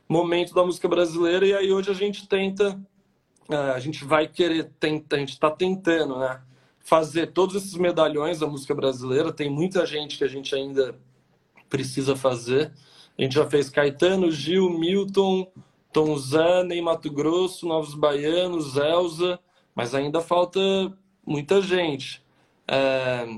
momento 0.08 0.54
da 0.54 0.64
música 0.64 0.88
brasileira 0.88 1.46
e 1.46 1.54
aí 1.54 1.72
hoje 1.72 1.90
a 1.90 1.94
gente 1.94 2.26
tenta 2.26 2.80
é, 3.48 3.56
a 3.56 3.78
gente 3.78 4.04
vai 4.04 4.28
querer 4.28 4.70
tenta, 4.78 5.16
a 5.16 5.18
gente 5.18 5.32
está 5.32 5.50
tentando 5.50 6.18
né 6.18 6.40
fazer 6.80 7.32
todos 7.32 7.54
esses 7.54 7.74
medalhões 7.74 8.38
da 8.38 8.46
música 8.46 8.74
brasileira. 8.74 9.30
Tem 9.30 9.50
muita 9.50 9.84
gente 9.84 10.16
que 10.16 10.24
a 10.24 10.28
gente 10.28 10.54
ainda 10.54 10.98
precisa 11.68 12.16
fazer. 12.16 12.72
A 13.18 13.22
gente 13.22 13.34
já 13.34 13.44
fez 13.44 13.68
Caetano 13.68 14.30
Gil 14.30 14.70
Milton 14.70 15.52
Tom 15.92 16.16
Ney 16.66 16.80
Mato 16.80 17.10
Grosso 17.10 17.66
Novos 17.66 17.94
Baianos 17.94 18.76
Elza 18.76 19.38
mas 19.74 19.94
ainda 19.94 20.20
falta 20.20 20.60
muita 21.24 21.62
gente. 21.62 22.20
É, 22.66 23.28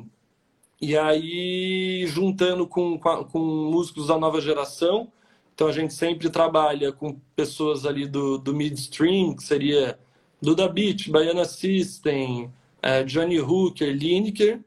e 0.81 0.97
aí 0.97 2.07
juntando 2.07 2.67
com, 2.67 2.99
com 2.99 3.39
músicos 3.39 4.07
da 4.07 4.17
nova 4.17 4.41
geração 4.41 5.13
então 5.61 5.69
a 5.69 5.73
gente 5.73 5.93
sempre 5.93 6.31
trabalha 6.31 6.91
com 6.91 7.21
pessoas 7.37 7.85
ali 7.85 8.07
do, 8.07 8.39
do 8.39 8.55
midstream, 8.55 9.37
que 9.37 9.43
seria 9.43 10.01
Duda 10.41 10.67
Beat, 10.67 11.11
Baiana 11.11 11.45
System, 11.45 12.51
é, 12.81 13.03
Johnny 13.03 13.39
Hooker, 13.39 13.95
Lineker. 13.95 14.61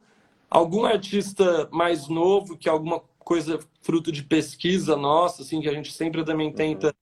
Algum 0.47 0.85
artista 0.85 1.67
mais 1.71 2.07
novo, 2.07 2.55
que 2.55 2.69
é 2.69 2.71
alguma 2.71 3.01
coisa 3.17 3.57
fruto 3.81 4.11
de 4.11 4.21
pesquisa 4.21 4.95
nossa, 4.95 5.41
assim, 5.41 5.61
que 5.61 5.67
a 5.67 5.73
gente 5.73 5.91
sempre 5.91 6.23
também 6.23 6.49
uhum. 6.49 6.53
tenta 6.53 6.87
uhum. 6.89 6.93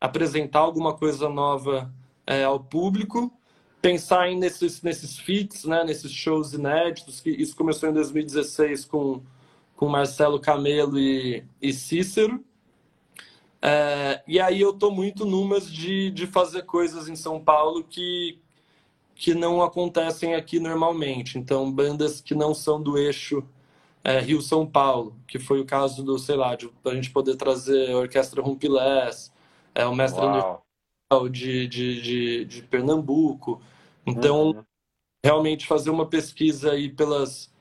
apresentar 0.00 0.58
alguma 0.58 0.94
coisa 0.94 1.28
nova 1.28 1.94
é, 2.26 2.42
ao 2.42 2.58
público. 2.58 3.32
Pensar 3.80 4.28
em 4.28 4.36
nesses, 4.36 4.82
nesses 4.82 5.20
feats, 5.20 5.62
né, 5.62 5.84
nesses 5.84 6.10
shows 6.10 6.52
inéditos, 6.52 7.20
que 7.20 7.30
isso 7.30 7.54
começou 7.54 7.88
em 7.88 7.92
2016 7.92 8.86
com 8.86 9.22
com 9.76 9.86
Marcelo 9.88 10.40
Camelo 10.40 10.98
e, 10.98 11.44
e 11.60 11.72
Cícero. 11.72 12.42
É, 13.68 14.22
e 14.28 14.38
aí 14.38 14.60
eu 14.60 14.72
tô 14.72 14.92
muito 14.92 15.26
numas 15.26 15.68
de, 15.68 16.08
de 16.12 16.24
fazer 16.24 16.62
coisas 16.62 17.08
em 17.08 17.16
São 17.16 17.42
Paulo 17.42 17.82
que, 17.82 18.38
que 19.12 19.34
não 19.34 19.60
acontecem 19.60 20.36
aqui 20.36 20.60
normalmente. 20.60 21.36
Então, 21.36 21.72
bandas 21.72 22.20
que 22.20 22.32
não 22.32 22.54
são 22.54 22.80
do 22.80 22.96
eixo 22.96 23.42
é, 24.04 24.20
Rio-São 24.20 24.64
Paulo, 24.64 25.16
que 25.26 25.40
foi 25.40 25.60
o 25.60 25.66
caso 25.66 26.04
do, 26.04 26.16
sei 26.16 26.36
lá, 26.36 26.54
de 26.54 26.70
a 26.84 26.94
gente 26.94 27.10
poder 27.10 27.34
trazer 27.34 27.90
a 27.90 27.98
Orquestra 27.98 28.40
Rumpilés, 28.40 29.32
é, 29.74 29.84
o 29.84 29.92
Mestre 29.92 30.24
de, 31.32 31.66
de, 31.66 32.00
de, 32.00 32.44
de, 32.44 32.62
Pernambuco. 32.62 33.60
Então, 34.06 34.50
uhum. 34.50 34.64
realmente 35.24 35.66
fazer 35.66 35.90
uma 35.90 36.06
pesquisa 36.06 36.70
aí 36.70 36.88
pelas 36.88 37.52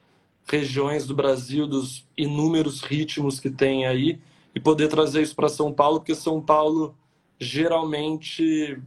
regiões 0.47 1.07
do 1.07 1.15
Brasil, 1.15 1.65
dos 1.65 2.07
inúmeros 2.15 2.81
ritmos 2.81 3.39
que 3.39 3.49
tem 3.49 3.87
aí, 3.87 4.21
e 4.55 4.59
poder 4.59 4.87
trazer 4.87 5.21
isso 5.21 5.35
para 5.35 5.49
São 5.49 5.71
Paulo, 5.73 5.99
porque 5.99 6.15
São 6.15 6.41
Paulo 6.41 6.97
geralmente 7.37 8.81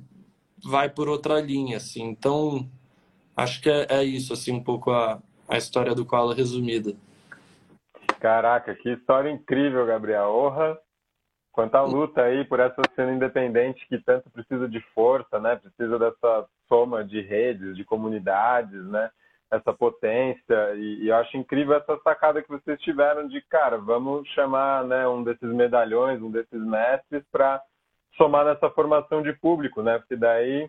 vai 0.64 0.88
por 0.88 1.08
outra 1.08 1.40
linha, 1.40 1.76
assim. 1.76 2.04
Então, 2.04 2.68
acho 3.36 3.60
que 3.60 3.70
é, 3.70 3.86
é 3.90 4.02
isso, 4.02 4.32
assim, 4.32 4.52
um 4.52 4.64
pouco 4.64 4.90
a, 4.90 5.20
a 5.46 5.58
história 5.58 5.94
do 5.94 6.06
Koala 6.06 6.34
resumida. 6.34 6.96
Caraca, 8.18 8.74
que 8.74 8.90
história 8.90 9.30
incrível, 9.30 9.86
Gabriel. 9.86 10.30
Orra, 10.30 10.78
quanta 11.52 11.80
luta 11.82 12.22
aí 12.22 12.44
por 12.44 12.58
essa 12.58 12.82
cena 12.96 13.12
independente 13.12 13.86
que 13.88 13.98
tanto 13.98 14.28
precisa 14.30 14.68
de 14.68 14.80
força, 14.94 15.38
né? 15.38 15.56
Precisa 15.56 15.98
dessa 15.98 16.46
soma 16.66 17.04
de 17.04 17.20
redes, 17.20 17.76
de 17.76 17.84
comunidades, 17.84 18.84
né? 18.86 19.10
Essa 19.50 19.72
potência 19.72 20.74
e, 20.74 21.04
e, 21.04 21.08
eu 21.08 21.16
acho 21.16 21.36
incrível 21.36 21.74
essa 21.74 21.98
sacada 22.02 22.42
que 22.42 22.48
vocês 22.48 22.78
tiveram 22.80 23.26
de 23.26 23.40
cara 23.42 23.78
vamos 23.78 24.28
chamar 24.28 24.84
né 24.84 25.08
um 25.08 25.22
desses 25.22 25.48
medalhões 25.54 26.20
um 26.20 26.30
desses 26.30 26.60
mestres 26.60 27.24
para 27.32 27.60
somar 28.16 28.44
nessa 28.44 28.68
formação 28.70 29.22
de 29.22 29.32
público 29.32 29.82
né? 29.82 29.98
Porque 29.98 30.16
daí 30.16 30.68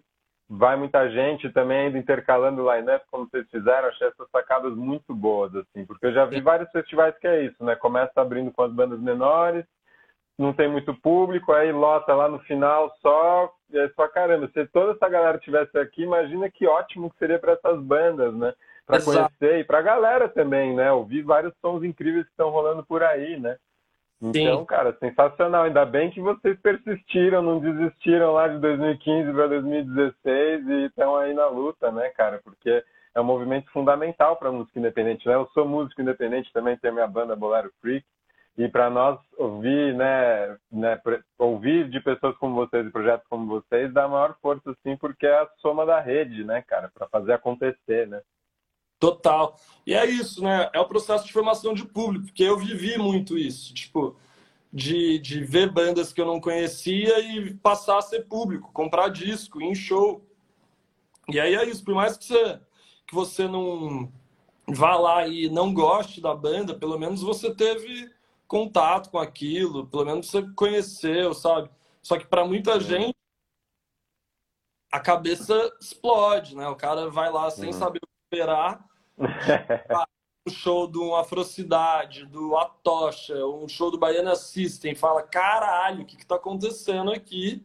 vai 0.49 0.77
muita 0.77 1.09
gente 1.09 1.49
também 1.51 1.87
ainda 1.87 1.97
intercalando 1.97 2.63
o 2.63 2.73
line-up 2.73 3.05
como 3.11 3.27
vocês 3.29 3.49
fizeram 3.49 3.89
achei 3.89 4.07
essas 4.07 4.29
sacadas 4.31 4.73
muito 4.73 5.13
boas 5.13 5.53
assim 5.55 5.85
porque 5.85 6.05
eu 6.05 6.13
já 6.13 6.25
vi 6.25 6.39
vários 6.39 6.71
festivais 6.71 7.17
que 7.19 7.27
é 7.27 7.43
isso 7.43 7.61
né? 7.63 7.75
Começa 7.75 8.21
abrindo 8.21 8.51
com 8.51 8.63
as 8.63 8.71
bandas 8.71 8.99
menores 9.01 9.65
não 10.37 10.53
tem 10.53 10.69
muito 10.69 10.95
público 11.01 11.51
aí 11.51 11.69
lota 11.73 12.15
lá 12.15 12.29
no 12.29 12.39
final 12.39 12.95
só 13.01 13.53
e 13.71 13.77
é 13.77 13.89
só 13.89 14.07
caramba 14.07 14.49
se 14.53 14.65
toda 14.67 14.93
essa 14.93 15.09
galera 15.09 15.37
tivesse 15.37 15.77
aqui 15.77 16.03
imagina 16.03 16.49
que 16.49 16.65
ótimo 16.65 17.09
que 17.09 17.17
seria 17.17 17.37
para 17.37 17.51
essas 17.51 17.81
bandas 17.81 18.33
né 18.33 18.53
para 18.89 19.03
conhecer 19.03 19.59
e 19.59 19.63
para 19.63 19.77
a 19.77 19.83
galera 19.83 20.27
também, 20.27 20.75
né? 20.75 20.91
Ouvir 20.91 21.21
vários 21.21 21.53
sons 21.61 21.83
incríveis 21.83 22.25
que 22.25 22.31
estão 22.31 22.49
rolando 22.49 22.83
por 22.83 23.03
aí, 23.03 23.39
né? 23.39 23.55
Então, 24.19 24.59
Sim. 24.59 24.65
cara, 24.65 24.97
sensacional. 24.99 25.63
Ainda 25.63 25.85
bem 25.85 26.09
que 26.09 26.19
vocês 26.19 26.59
persistiram, 26.59 27.43
não 27.43 27.59
desistiram 27.59 28.33
lá 28.33 28.47
de 28.47 28.57
2015 28.57 29.31
para 29.31 29.47
2016 29.47 30.67
e 30.67 30.85
estão 30.85 31.15
aí 31.15 31.35
na 31.35 31.45
luta, 31.45 31.91
né, 31.91 32.09
cara? 32.09 32.41
Porque 32.43 32.83
é 33.13 33.21
um 33.21 33.23
movimento 33.23 33.71
fundamental 33.71 34.35
para 34.37 34.49
a 34.49 34.51
música 34.51 34.79
independente, 34.79 35.27
né? 35.27 35.35
Eu 35.35 35.47
sou 35.53 35.67
músico 35.67 36.01
independente 36.01 36.51
também, 36.51 36.75
tenho 36.77 36.95
minha 36.95 37.07
banda 37.07 37.35
Bolero 37.35 37.71
Freak. 37.79 38.03
E 38.57 38.67
para 38.67 38.89
nós 38.89 39.19
ouvir, 39.37 39.93
né, 39.93 40.57
né, 40.69 40.99
ouvir 41.37 41.87
de 41.89 42.01
pessoas 42.01 42.35
como 42.37 42.55
vocês 42.55 42.85
e 42.85 42.91
projetos 42.91 43.25
como 43.29 43.45
vocês 43.45 43.93
dá 43.93 44.05
maior 44.07 44.35
força, 44.41 44.75
sim, 44.83 44.97
porque 44.97 45.27
é 45.27 45.35
a 45.35 45.47
soma 45.59 45.85
da 45.85 46.01
rede, 46.01 46.43
né, 46.43 46.61
cara, 46.63 46.91
para 46.93 47.07
fazer 47.07 47.33
acontecer, 47.33 48.07
né? 48.07 48.19
Total. 48.99 49.57
E 49.87 49.93
é 49.93 50.05
isso, 50.05 50.43
né? 50.43 50.69
É 50.73 50.79
o 50.79 50.87
processo 50.87 51.25
de 51.25 51.33
formação 51.33 51.73
de 51.73 51.85
público, 51.85 52.25
porque 52.25 52.43
eu 52.43 52.57
vivi 52.57 52.97
muito 52.97 53.37
isso. 53.37 53.73
Tipo, 53.73 54.15
de, 54.71 55.17
de 55.19 55.43
ver 55.43 55.71
bandas 55.71 56.13
que 56.13 56.21
eu 56.21 56.25
não 56.25 56.39
conhecia 56.39 57.19
e 57.19 57.53
passar 57.55 57.97
a 57.97 58.01
ser 58.01 58.27
público, 58.27 58.71
comprar 58.71 59.09
disco, 59.09 59.61
ir 59.61 59.65
em 59.65 59.75
show. 59.75 60.23
E 61.27 61.39
aí 61.39 61.55
é 61.55 61.65
isso, 61.65 61.83
por 61.83 61.95
mais 61.95 62.17
que 62.17 62.25
você, 62.25 62.59
que 63.07 63.15
você 63.15 63.47
não 63.47 64.11
vá 64.67 64.95
lá 64.95 65.27
e 65.27 65.49
não 65.49 65.73
goste 65.73 66.21
da 66.21 66.35
banda, 66.35 66.75
pelo 66.75 66.99
menos 66.99 67.21
você 67.21 67.53
teve 67.53 68.11
contato 68.47 69.09
com 69.09 69.17
aquilo, 69.17 69.87
pelo 69.87 70.05
menos 70.05 70.29
você 70.29 70.43
conheceu, 70.55 71.33
sabe? 71.33 71.69
Só 72.01 72.17
que 72.17 72.27
para 72.27 72.45
muita 72.45 72.79
gente 72.79 73.15
a 74.91 74.99
cabeça 74.99 75.71
explode, 75.79 76.55
né? 76.55 76.67
O 76.67 76.75
cara 76.75 77.09
vai 77.09 77.31
lá 77.31 77.49
sem 77.51 77.67
uhum. 77.67 77.73
saber 77.73 77.99
o 77.99 78.07
que 78.07 78.35
esperar 78.35 78.88
um 80.47 80.51
show 80.51 80.87
do 80.87 81.15
Afrocidade, 81.15 82.25
do 82.25 82.57
Atocha, 82.57 83.35
um 83.45 83.67
show 83.67 83.91
do 83.91 83.97
Baiana 83.97 84.35
System, 84.35 84.95
fala, 84.95 85.21
caralho, 85.21 86.03
o 86.03 86.05
que, 86.05 86.17
que 86.17 86.25
tá 86.25 86.35
acontecendo 86.35 87.11
aqui? 87.11 87.63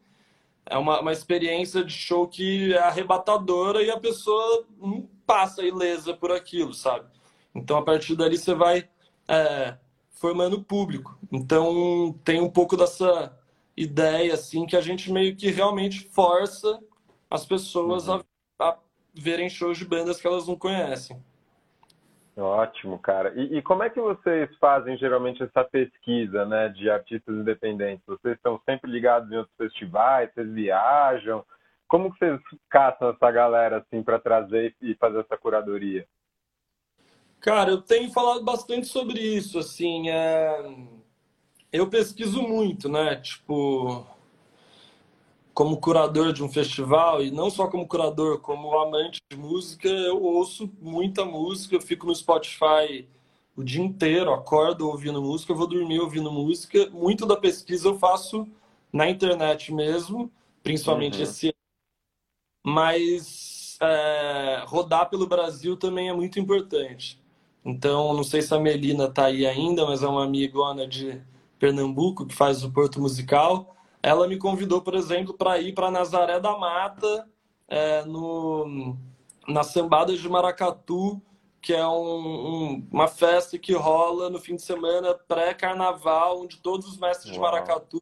É 0.67 0.77
uma, 0.79 1.01
uma 1.01 1.13
experiência 1.13 1.85
de 1.85 1.93
show 1.93 2.27
que 2.27 2.73
é 2.73 2.79
arrebatadora 2.79 3.83
e 3.83 3.91
a 3.91 4.01
pessoa 4.01 4.67
não 4.79 5.09
passa 5.27 5.63
ilesa 5.63 6.15
por 6.15 6.33
aquilo, 6.33 6.73
sabe? 6.73 7.07
Então, 7.55 7.77
a 7.77 7.83
partir 7.83 8.17
dali, 8.17 8.37
você 8.37 8.55
vai 8.55 8.89
é, 9.29 9.77
formando 10.11 10.63
público. 10.63 11.19
Então, 11.31 12.19
tem 12.25 12.41
um 12.41 12.51
pouco 12.51 12.77
dessa 12.77 13.39
ideia, 13.77 14.35
assim, 14.35 14.67
que 14.67 14.77
a 14.77 14.81
gente 14.81 15.13
meio 15.13 15.37
que 15.37 15.51
realmente 15.51 16.09
força 16.11 16.81
as 17.31 17.45
pessoas 17.45 18.09
uhum. 18.09 18.21
a, 18.59 18.69
a 18.69 18.79
verem 19.15 19.49
shows 19.49 19.79
de 19.79 19.85
bandas 19.85 20.21
que 20.21 20.27
elas 20.27 20.47
não 20.47 20.57
conhecem. 20.57 21.23
Ótimo, 22.37 22.99
cara. 22.99 23.33
E, 23.37 23.59
e, 23.59 23.63
como 23.63 23.85
é 23.85 23.91
que 23.91 24.01
vocês 24.01 24.51
fazem 24.57 24.97
geralmente 24.99 25.43
essa 25.43 25.63
pesquisa, 25.63 26.45
né, 26.45 26.69
de 26.69 26.91
artistas 26.91 27.35
independentes? 27.35 28.05
Vocês 28.07 28.35
estão 28.35 28.61
sempre 28.65 28.91
ligados 28.91 29.31
em 29.31 29.37
outros 29.37 29.57
festivais? 29.57 30.31
Vocês 30.35 30.51
viajam? 30.51 31.45
Como 31.87 32.13
que 32.13 32.19
vocês 32.19 32.41
caçam 32.69 33.11
essa 33.11 33.31
galera 33.31 33.79
assim 33.79 34.03
para 34.03 34.19
trazer 34.19 34.75
e 34.83 34.95
fazer 34.97 35.21
essa 35.21 35.37
curadoria? 35.37 36.05
Cara, 37.41 37.71
eu 37.71 37.83
tenho 37.83 38.11
falado 38.11 38.43
bastante 38.43 38.87
sobre 38.87 39.21
isso, 39.21 39.59
assim, 39.59 40.09
é... 40.09 40.75
eu 41.73 41.89
pesquiso 41.89 42.43
muito, 42.43 42.89
né? 42.89 43.17
Tipo, 43.17 44.05
como 45.55 45.77
curador 45.77 46.33
de 46.33 46.43
um 46.43 46.49
festival, 46.49 47.23
e 47.23 47.31
não 47.31 47.49
só 47.49 47.69
como 47.69 47.87
curador, 47.87 48.41
como 48.41 48.77
amante 48.77 49.21
de 49.31 49.39
música, 49.39 49.89
eu 49.89 50.21
ouço 50.21 50.69
muita 50.83 51.25
música, 51.25 51.77
eu 51.77 51.81
fico 51.81 52.07
no 52.07 52.15
Spotify 52.15 53.09
o 53.57 53.63
dia 53.63 53.83
inteiro, 53.83 54.33
acordo 54.33 54.89
ouvindo 54.89 55.23
música, 55.23 55.53
eu 55.53 55.57
vou 55.57 55.69
dormir 55.69 56.01
ouvindo 56.01 56.31
música. 56.33 56.91
Muito 56.91 57.25
da 57.25 57.37
pesquisa 57.37 57.87
eu 57.87 57.97
faço 57.97 58.49
na 58.93 59.09
internet 59.09 59.73
mesmo, 59.73 60.29
principalmente 60.61 61.19
uhum. 61.19 61.23
esse 61.23 61.47
ano. 61.47 61.55
Mas 62.67 63.79
é, 63.81 64.65
rodar 64.67 65.09
pelo 65.09 65.27
Brasil 65.27 65.77
também 65.77 66.09
é 66.09 66.13
muito 66.13 66.41
importante. 66.41 67.23
Então, 67.65 68.13
não 68.13 68.25
sei 68.25 68.43
se 68.43 68.53
a 68.53 68.59
Melina 68.59 69.05
está 69.05 69.27
aí 69.27 69.47
ainda, 69.47 69.87
mas 69.87 70.03
é 70.03 70.09
uma 70.09 70.25
amigona 70.25 70.85
de 70.85 71.23
Pernambuco 71.61 72.27
que 72.27 72.35
faz 72.35 72.65
o 72.65 72.73
Porto 72.73 73.01
Musical 73.01 73.75
ela 74.05 74.29
me 74.29 74.37
convidou, 74.37 74.83
por 74.83 74.95
exemplo, 74.95 75.33
para 75.33 75.59
ir 75.59 75.73
para 75.73 75.91
Nazaré 75.91 76.39
da 76.39 76.55
Mata, 76.59 77.27
é, 77.67 78.05
no, 78.05 78.99
na 79.49 79.63
Sambada 79.63 80.15
de 80.15 80.29
Maracatu, 80.29 81.23
que 81.63 81.73
é 81.73 81.89
um, 81.89 81.95
um, 81.95 82.89
uma 82.93 83.09
festa 83.09 83.59
que 83.59 83.73
rola 83.73 84.29
no 84.29 84.39
fim 84.39 84.57
de 84.57 84.63
semana 84.63 85.15
pré-carnaval, 85.15 86.43
onde 86.43 86.59
todos 86.59 86.87
os 86.87 86.99
mestres 86.99 87.31
Uau. 87.31 87.35
de 87.35 87.41
Maracatu 87.41 87.99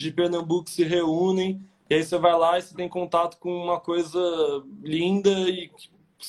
de 0.00 0.10
Pernambuco 0.10 0.68
se 0.68 0.82
reúnem. 0.82 1.64
E 1.88 1.94
aí 1.94 2.02
você 2.02 2.18
vai 2.18 2.36
lá 2.36 2.58
e 2.58 2.62
você 2.62 2.74
tem 2.74 2.88
contato 2.88 3.38
com 3.38 3.62
uma 3.62 3.78
coisa 3.78 4.20
linda 4.82 5.30
e 5.30 5.70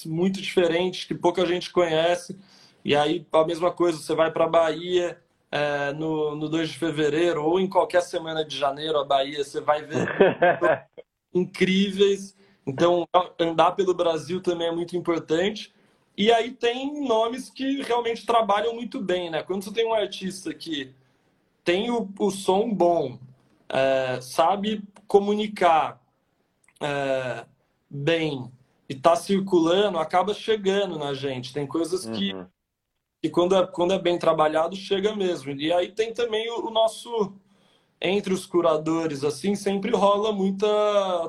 muito 0.06 0.40
diferente, 0.40 1.08
que 1.08 1.16
pouca 1.16 1.48
gente 1.48 1.72
conhece. 1.72 2.38
E 2.86 2.96
aí 2.96 3.26
a 3.32 3.44
mesma 3.44 3.72
coisa, 3.72 3.98
você 3.98 4.14
vai 4.14 4.32
para 4.32 4.46
a 4.46 4.50
Bahia 4.50 5.20
é, 5.52 5.92
no, 5.94 6.36
no 6.36 6.48
2 6.48 6.70
de 6.70 6.78
fevereiro 6.78 7.44
ou 7.44 7.60
em 7.60 7.68
qualquer 7.68 8.02
semana 8.02 8.46
de 8.46 8.58
janeiro, 8.58 9.00
a 9.00 9.06
Bahia, 9.06 9.44
você 9.44 9.60
vai 9.60 9.84
ver 9.84 10.08
incríveis. 11.34 12.36
Então, 12.66 13.08
andar 13.40 13.72
pelo 13.72 13.94
Brasil 13.94 14.42
também 14.42 14.68
é 14.68 14.72
muito 14.72 14.96
importante. 14.96 15.74
E 16.16 16.32
aí 16.32 16.52
tem 16.52 17.08
nomes 17.08 17.50
que 17.50 17.82
realmente 17.82 18.26
trabalham 18.26 18.76
muito 18.76 19.02
bem, 19.02 19.30
né? 19.30 19.42
Quando 19.42 19.64
você 19.64 19.72
tem 19.72 19.88
um 19.88 19.94
artista 19.94 20.54
que 20.54 20.94
tem 21.64 21.90
o, 21.90 22.08
o 22.20 22.30
som 22.30 22.72
bom, 22.72 23.18
é, 23.70 24.20
sabe 24.22 24.84
comunicar 25.08 26.00
é, 26.82 27.46
bem 27.90 28.52
e 28.88 28.94
está 28.94 29.16
circulando, 29.16 29.98
acaba 29.98 30.34
chegando 30.34 31.00
na 31.00 31.14
gente. 31.14 31.54
Tem 31.54 31.66
coisas 31.66 32.06
que 32.06 32.34
uhum 32.34 32.46
e 33.22 33.30
quando 33.30 33.56
é, 33.56 33.68
quando 33.68 33.94
é 33.94 34.00
bem 34.00 34.18
trabalhado, 34.18 34.76
chega 34.76 35.16
mesmo. 35.16 35.52
E 35.52 35.72
aí 35.74 35.92
tem 35.92 36.14
também 36.14 36.50
o, 36.50 36.68
o 36.68 36.72
nosso. 36.72 37.34
Entre 38.02 38.34
os 38.34 38.46
curadores, 38.46 39.26
assim, 39.26 39.56
sempre 39.56 39.92
rola 39.92 40.32
muita 40.32 40.66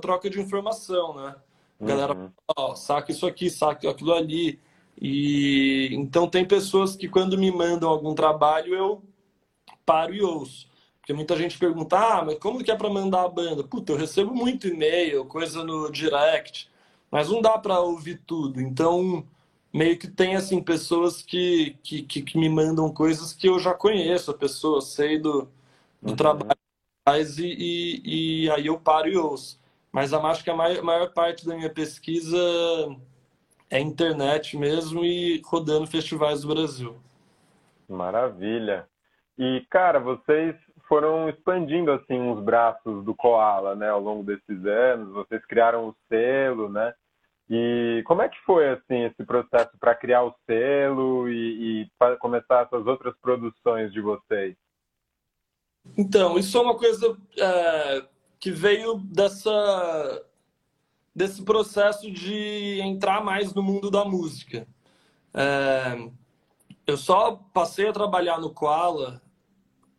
troca 0.01 0.31
de 0.31 0.41
informação, 0.41 1.17
né? 1.17 1.35
A 1.81 1.85
galera, 1.85 2.15
uhum. 2.15 2.31
ó, 2.57 2.75
saca 2.77 3.11
isso 3.11 3.27
aqui, 3.27 3.51
saca 3.51 3.91
aquilo 3.91 4.15
ali. 4.15 4.61
E 5.01 5.89
então 5.93 6.29
tem 6.29 6.45
pessoas 6.45 6.95
que 6.95 7.09
quando 7.09 7.39
me 7.39 7.51
mandam 7.51 7.89
algum 7.89 8.15
trabalho 8.15 8.75
eu 8.75 9.03
paro 9.85 10.15
e 10.15 10.23
ouço. 10.23 10.69
Porque 11.01 11.13
muita 11.13 11.37
gente 11.37 11.59
pergunta: 11.59 11.99
"Ah, 11.99 12.25
mas 12.25 12.39
como 12.39 12.63
que 12.63 12.71
é 12.71 12.77
para 12.77 12.91
mandar 12.91 13.25
a 13.25 13.29
banda?". 13.29 13.65
Puta, 13.65 13.93
eu 13.93 13.97
recebo 13.97 14.35
muito 14.35 14.69
e-mail, 14.69 15.25
coisa 15.25 15.65
no 15.65 15.91
direct, 15.91 16.71
mas 17.11 17.29
não 17.29 17.41
dá 17.41 17.59
para 17.59 17.81
ouvir 17.81 18.21
tudo. 18.27 18.61
Então, 18.61 19.27
meio 19.73 19.99
que 19.99 20.09
tem 20.09 20.37
assim 20.37 20.63
pessoas 20.63 21.23
que, 21.23 21.77
que, 21.83 22.03
que, 22.03 22.23
que, 22.23 22.39
me 22.39 22.49
mandam 22.49 22.93
coisas 22.93 23.33
que 23.33 23.49
eu 23.49 23.59
já 23.59 23.73
conheço 23.73 24.31
a 24.31 24.35
pessoa, 24.37 24.81
sei 24.81 25.19
do, 25.19 25.49
do 26.03 26.11
uhum. 26.11 26.17
trabalho 26.17 26.59
e, 27.39 28.03
e, 28.05 28.45
e, 28.45 28.51
aí 28.51 28.67
eu 28.67 28.79
paro 28.79 29.09
e 29.09 29.17
ouço. 29.17 29.61
Mas 29.93 30.13
acho 30.13 30.45
que 30.45 30.51
a 30.51 30.57
maior, 30.57 30.83
maior 30.83 31.13
parte 31.13 31.47
da 31.47 31.57
minha 31.57 31.71
pesquisa 31.71 32.39
é 33.69 33.81
internet 33.81 34.57
mesmo 34.57 35.05
e 35.05 35.41
rodando 35.45 35.87
festivais 35.87 36.43
do 36.43 36.49
Brasil. 36.49 36.97
Maravilha. 37.89 38.87
E, 39.37 39.67
cara, 39.71 39.99
vocês 39.99 40.55
foram 40.89 41.29
expandindo 41.29 41.91
assim 41.91 42.31
os 42.31 42.43
braços 42.43 43.05
do 43.05 43.15
Koala, 43.15 43.75
né, 43.75 43.89
ao 43.89 44.01
longo 44.01 44.23
desses 44.23 44.65
anos. 44.65 45.13
Vocês 45.13 45.45
criaram 45.47 45.89
o 45.89 45.97
selo, 46.09 46.69
né? 46.69 46.93
E 47.53 48.05
como 48.07 48.23
é 48.23 48.29
que 48.29 48.39
foi 48.47 48.71
assim 48.71 49.07
esse 49.07 49.25
processo 49.25 49.77
para 49.81 49.93
criar 49.97 50.23
o 50.23 50.33
selo 50.47 51.29
e, 51.29 51.83
e 51.83 52.17
começar 52.21 52.63
essas 52.63 52.87
outras 52.87 53.13
produções 53.21 53.93
de 53.93 54.01
vocês? 54.01 54.55
Então, 55.99 56.39
isso 56.39 56.57
é 56.57 56.61
uma 56.61 56.79
coisa 56.79 57.19
é, 57.37 58.05
que 58.39 58.53
veio 58.53 58.99
dessa 58.99 60.25
desse 61.13 61.43
processo 61.43 62.09
de 62.09 62.81
entrar 62.81 63.23
mais 63.23 63.53
no 63.53 63.65
mundo 63.65 63.91
da 63.91 64.05
música. 64.05 64.65
É, 65.35 66.09
eu 66.87 66.97
só 66.97 67.33
passei 67.53 67.89
a 67.89 67.93
trabalhar 67.93 68.39
no 68.39 68.55
Koala 68.55 69.21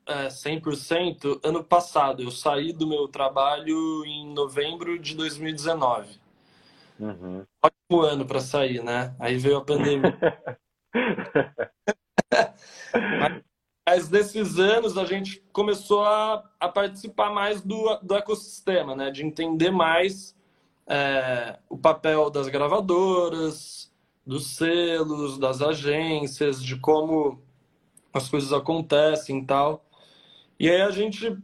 é, 0.06 0.30
100% 0.30 1.42
ano 1.44 1.66
passado. 1.66 2.24
Eu 2.24 2.32
saí 2.32 2.72
do 2.72 2.88
meu 2.88 3.10
trabalho 3.10 4.06
em 4.06 4.34
novembro 4.34 4.98
de 4.98 5.14
2019. 5.16 6.21
Uhum. 7.00 7.46
Ótimo 7.64 8.02
ano 8.02 8.26
para 8.26 8.40
sair, 8.40 8.84
né? 8.84 9.16
Aí 9.20 9.38
veio 9.38 9.58
a 9.58 9.66
pandemia. 9.66 10.18
mas, 13.20 13.44
mas 13.88 14.10
nesses 14.10 14.60
anos 14.60 14.98
a 14.98 15.06
gente 15.06 15.44
começou 15.52 16.04
a, 16.04 16.44
a 16.60 16.70
participar 16.70 17.32
mais 17.32 17.62
do, 17.62 17.98
do 18.04 18.16
ecossistema, 18.16 18.96
né? 18.96 19.12
De 19.12 19.26
entender 19.26 19.72
mais 19.72 20.36
é, 20.88 21.60
o 21.70 21.78
papel 21.78 22.30
das 22.30 22.48
gravadoras, 22.48 23.92
dos 24.26 24.56
selos, 24.56 25.38
das 25.38 25.62
agências, 25.62 26.64
de 26.64 26.78
como 26.78 27.42
as 28.14 28.30
coisas 28.30 28.52
acontecem 28.54 29.40
e 29.40 29.46
tal. 29.46 29.86
E 30.60 30.70
aí 30.70 30.82
a 30.82 30.92
gente 30.92 31.38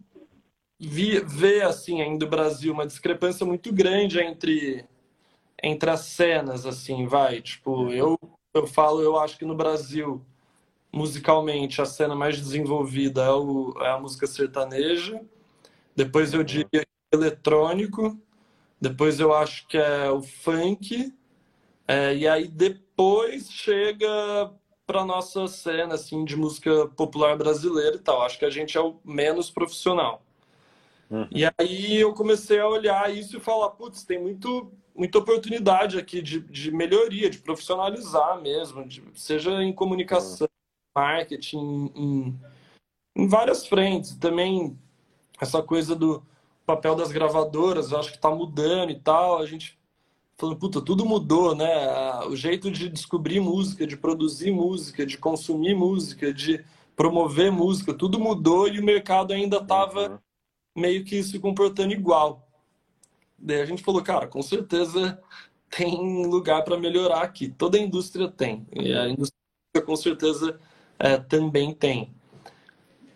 vê, 0.80 1.62
assim, 1.62 2.02
ainda 2.02 2.26
no 2.26 2.30
Brasil, 2.30 2.72
uma 2.72 2.86
discrepância 2.86 3.46
muito 3.46 3.74
grande 3.74 4.20
entre 4.20 4.86
entre 5.64 5.90
as 5.90 6.02
cenas, 6.02 6.66
assim, 6.66 7.08
vai. 7.08 7.42
Tipo, 7.42 7.92
eu, 7.92 8.18
eu 8.54 8.68
falo, 8.68 9.02
eu 9.02 9.20
acho 9.20 9.38
que 9.38 9.46
no 9.46 9.56
Brasil, 9.56 10.24
musicalmente, 10.92 11.82
a 11.82 11.86
cena 11.86 12.16
mais 12.16 12.38
desenvolvida 12.38 13.24
é, 13.24 13.32
o, 13.32 13.74
é 13.82 13.90
a 13.90 14.00
música 14.00 14.28
sertaneja. 14.28 15.22
Depois 15.96 16.34
eu 16.34 16.44
diria 16.44 16.86
eletrônico. 17.12 18.18
Depois 18.80 19.20
eu 19.20 19.34
acho 19.34 19.68
que 19.68 19.78
é 19.78 20.10
o 20.12 20.22
funk. 20.22 21.14
É, 21.88 22.16
e 22.16 22.28
aí 22.28 22.48
depois 22.48 23.52
chega 23.52 24.52
para 24.86 25.04
nossa 25.04 25.48
cena 25.48 25.96
assim 25.96 26.24
de 26.24 26.36
música 26.36 26.88
popular 26.90 27.38
brasileira 27.38 27.96
e 27.96 28.00
tal. 28.00 28.22
Acho 28.22 28.40
que 28.40 28.46
a 28.46 28.50
gente 28.50 28.78
é 28.78 28.82
o 28.82 29.00
menos 29.04 29.50
profissional. 29.50 30.22
Uhum. 31.10 31.28
E 31.32 31.44
aí 31.58 31.98
eu 31.98 32.14
comecei 32.14 32.60
a 32.60 32.68
olhar 32.68 33.14
isso 33.16 33.38
e 33.38 33.40
falar, 33.40 33.70
putz, 33.72 34.04
tem 34.04 34.20
muito 34.20 34.72
muita 34.98 35.20
oportunidade 35.20 36.00
aqui 36.00 36.24
de, 36.24 36.40
de 36.40 36.72
melhoria, 36.72 37.30
de 37.30 37.38
profissionalizar 37.38 38.42
mesmo, 38.42 38.84
de, 38.84 39.04
seja 39.14 39.62
em 39.62 39.72
comunicação, 39.72 40.50
marketing, 40.96 41.92
em, 41.96 42.40
em 43.16 43.28
várias 43.28 43.68
frentes. 43.68 44.16
Também 44.16 44.76
essa 45.40 45.62
coisa 45.62 45.96
do 45.96 46.24
papel 46.66 46.96
das 46.96 47.12
gravadoras, 47.12 47.92
eu 47.92 48.00
acho 48.00 48.10
que 48.10 48.18
está 48.18 48.32
mudando 48.32 48.90
e 48.90 49.00
tal. 49.00 49.38
A 49.38 49.46
gente 49.46 49.78
falando, 50.36 50.58
puta, 50.58 50.82
tudo 50.82 51.06
mudou, 51.06 51.56
né? 51.56 52.20
O 52.26 52.36
jeito 52.36 52.72
de 52.72 52.90
descobrir 52.90 53.40
música, 53.40 53.86
de 53.86 53.96
produzir 53.96 54.52
música, 54.52 55.06
de 55.06 55.18
consumir 55.18 55.76
música, 55.76 56.34
de 56.34 56.64
promover 56.96 57.52
música, 57.52 57.94
tudo 57.94 58.20
mudou 58.20 58.68
e 58.68 58.80
o 58.80 58.84
mercado 58.84 59.32
ainda 59.32 59.58
estava 59.58 60.10
uhum. 60.10 60.18
Meio 60.78 61.04
que 61.04 61.24
se 61.24 61.40
comportando 61.40 61.92
igual. 61.92 62.48
Daí 63.38 63.62
a 63.62 63.66
gente 63.66 63.84
falou, 63.84 64.02
cara, 64.04 64.28
com 64.28 64.42
certeza 64.42 65.20
tem 65.70 66.26
lugar 66.26 66.64
para 66.64 66.78
melhorar 66.78 67.22
aqui. 67.22 67.50
Toda 67.50 67.78
a 67.78 67.82
indústria 67.82 68.30
tem. 68.30 68.66
E 68.74 68.94
a 68.94 69.10
indústria 69.10 69.36
com 69.84 69.96
certeza 69.96 70.60
é, 71.00 71.18
também 71.18 71.74
tem. 71.74 72.14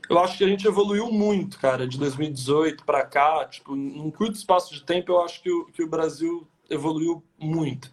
Eu 0.10 0.20
acho 0.20 0.38
que 0.38 0.44
a 0.44 0.48
gente 0.48 0.68
evoluiu 0.68 1.10
muito, 1.12 1.58
cara, 1.58 1.88
de 1.88 1.98
2018 1.98 2.84
para 2.84 3.06
cá. 3.06 3.46
Tipo, 3.46 3.76
num 3.76 4.12
curto 4.12 4.36
espaço 4.36 4.74
de 4.74 4.84
tempo, 4.84 5.12
eu 5.12 5.22
acho 5.22 5.42
que 5.42 5.50
o, 5.50 5.66
que 5.68 5.84
o 5.84 5.90
Brasil 5.90 6.48
evoluiu 6.70 7.24
muito. 7.40 7.92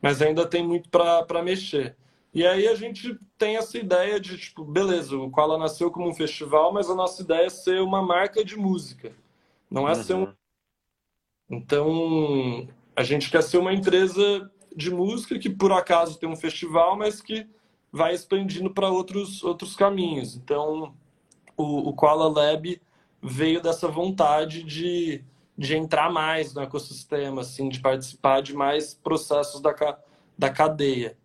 Mas 0.00 0.22
ainda 0.22 0.46
tem 0.46 0.64
muito 0.64 0.88
para 0.88 1.42
mexer. 1.42 1.96
E 2.36 2.46
aí 2.46 2.68
a 2.68 2.74
gente 2.74 3.18
tem 3.38 3.56
essa 3.56 3.78
ideia 3.78 4.20
de, 4.20 4.36
tipo, 4.36 4.62
beleza, 4.62 5.16
o 5.16 5.30
Koala 5.30 5.56
nasceu 5.56 5.90
como 5.90 6.06
um 6.06 6.12
festival, 6.12 6.70
mas 6.70 6.90
a 6.90 6.94
nossa 6.94 7.22
ideia 7.22 7.46
é 7.46 7.48
ser 7.48 7.80
uma 7.80 8.02
marca 8.02 8.44
de 8.44 8.58
música. 8.58 9.10
Não 9.70 9.88
é 9.88 9.94
uhum. 9.94 10.02
ser 10.02 10.14
um 10.14 10.24
uhum. 10.24 10.34
Então, 11.48 12.68
a 12.94 13.02
gente 13.02 13.30
quer 13.30 13.42
ser 13.42 13.56
uma 13.56 13.72
empresa 13.72 14.50
de 14.76 14.90
música 14.90 15.38
que, 15.38 15.48
por 15.48 15.72
acaso, 15.72 16.18
tem 16.18 16.28
um 16.28 16.36
festival, 16.36 16.94
mas 16.94 17.22
que 17.22 17.48
vai 17.90 18.12
expandindo 18.12 18.68
para 18.68 18.90
outros, 18.90 19.42
outros 19.42 19.74
caminhos. 19.74 20.36
Então, 20.36 20.94
o, 21.56 21.88
o 21.88 21.94
Koala 21.94 22.28
Lab 22.28 22.78
veio 23.22 23.62
dessa 23.62 23.88
vontade 23.88 24.62
de, 24.62 25.24
de 25.56 25.74
entrar 25.74 26.12
mais 26.12 26.52
no 26.52 26.60
ecossistema, 26.60 27.40
assim, 27.40 27.70
de 27.70 27.80
participar 27.80 28.42
de 28.42 28.52
mais 28.52 28.92
processos 28.92 29.62
da, 29.62 29.74
da 30.36 30.50
cadeia. 30.50 31.16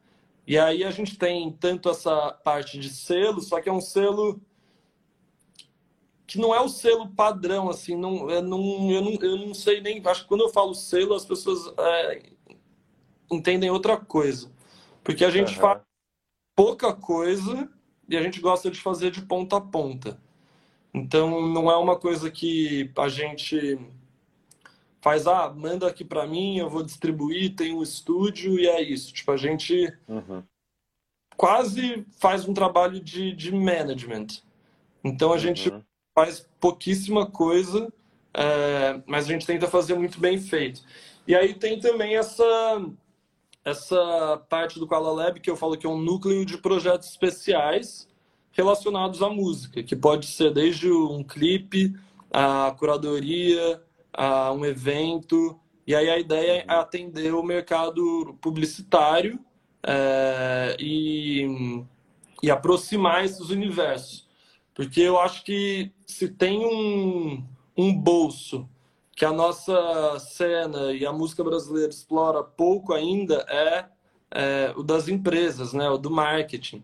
E 0.46 0.58
aí 0.58 0.84
a 0.84 0.92
gente 0.92 1.18
tem 1.18 1.52
tanto 1.52 1.90
essa 1.90 2.32
parte 2.44 2.80
de 2.80 2.90
selo, 2.90 3.42
só 3.42 3.62
que 3.62 3.70
é 3.70 3.74
um 3.74 3.82
selo 3.82 4.42
que 6.26 6.38
não 6.38 6.56
é 6.56 6.62
o 6.62 6.70
selo 6.70 7.10
padrão, 7.10 7.70
assim, 7.70 7.96
não, 7.96 8.30
eu, 8.30 8.42
não, 8.42 8.90
eu, 8.90 9.02
não, 9.02 9.12
eu 9.22 9.38
não 9.38 9.54
sei 9.54 9.82
nem. 9.82 10.02
Acho 10.06 10.22
que 10.22 10.30
quando 10.30 10.42
eu 10.42 10.50
falo 10.50 10.74
selo, 10.74 11.14
as 11.14 11.26
pessoas 11.26 11.74
é, 11.78 12.32
entendem 13.30 13.70
outra 13.70 13.98
coisa. 13.98 14.50
Porque 15.04 15.26
a 15.26 15.30
gente 15.30 15.56
uhum. 15.56 15.62
faz 15.62 15.82
pouca 16.56 16.94
coisa 16.94 17.70
e 18.08 18.16
a 18.16 18.24
gente 18.24 18.40
gosta 18.40 18.72
de 18.72 18.80
fazer 18.80 19.12
de 19.12 19.22
ponta 19.24 19.58
a 19.58 19.62
ponta. 19.62 20.22
Então, 20.94 21.48
não 21.48 21.70
é 21.70 21.76
uma 21.76 21.98
coisa 21.98 22.32
que 22.32 22.92
a 22.98 23.10
gente 23.10 23.78
faz, 25.02 25.28
ah, 25.28 25.50
manda 25.50 25.88
aqui 25.88 26.06
para 26.06 26.26
mim, 26.26 26.58
eu 26.58 26.70
vou 26.70 26.84
distribuir, 26.84 27.56
tem 27.56 27.76
um 27.76 27.84
estúdio 27.84 28.60
e 28.60 28.68
é 28.68 28.82
isso. 28.82 29.14
Tipo, 29.14 29.32
a 29.32 29.38
gente 29.38 29.92
uhum. 30.08 30.44
quase 31.36 32.06
faz 32.20 32.48
um 32.48 32.54
trabalho 32.54 33.00
de, 33.00 33.34
de 33.34 33.52
management. 33.52 34.28
Então, 35.04 35.34
a 35.34 35.38
gente 35.38 35.70
uhum 35.70 35.82
faz 36.14 36.48
pouquíssima 36.60 37.26
coisa, 37.26 37.92
é, 38.34 39.02
mas 39.06 39.26
a 39.26 39.28
gente 39.30 39.46
tenta 39.46 39.68
fazer 39.68 39.96
muito 39.96 40.20
bem 40.20 40.38
feito. 40.38 40.82
E 41.28 41.36
aí 41.36 41.54
tem 41.54 41.80
também 41.80 42.16
essa 42.16 42.44
essa 43.64 44.44
parte 44.50 44.80
do 44.80 44.88
Koala 44.88 45.12
Lab 45.12 45.40
que 45.40 45.50
eu 45.50 45.56
falo 45.56 45.78
que 45.78 45.86
é 45.86 45.90
um 45.90 46.00
núcleo 46.00 46.44
de 46.44 46.58
projetos 46.58 47.10
especiais 47.10 48.08
relacionados 48.52 49.22
à 49.22 49.30
música, 49.30 49.84
que 49.84 49.96
pode 49.96 50.26
ser 50.26 50.52
desde 50.52 50.92
um 50.92 51.24
clipe, 51.24 51.96
a 52.32 52.76
curadoria, 52.78 53.82
a 54.14 54.52
um 54.52 54.66
evento. 54.66 55.60
E 55.86 55.96
aí 55.96 56.10
a 56.10 56.20
ideia 56.20 56.66
é 56.68 56.74
atender 56.74 57.34
o 57.34 57.44
mercado 57.44 58.38
publicitário 58.42 59.40
é, 59.84 60.76
e, 60.80 61.84
e 62.42 62.52
aproximar 62.52 63.26
esses 63.26 63.50
universos. 63.50 64.28
Porque 64.74 65.02
eu 65.02 65.20
acho 65.20 65.44
que 65.44 65.92
se 66.06 66.28
tem 66.28 66.66
um, 66.66 67.46
um 67.78 67.94
bolso 67.94 68.68
que 69.16 69.26
a 69.26 69.32
nossa 69.32 70.18
cena 70.20 70.94
e 70.94 71.06
a 71.06 71.12
música 71.12 71.44
brasileira 71.44 71.92
explora 71.92 72.44
pouco 72.44 72.94
ainda 72.94 73.46
é, 73.50 73.86
é, 74.32 74.74
o 74.76 74.84
das 74.84 75.08
empresas, 75.08 75.74
né? 75.74 75.90
O 75.90 75.98
do 75.98 76.10
marketing. 76.10 76.84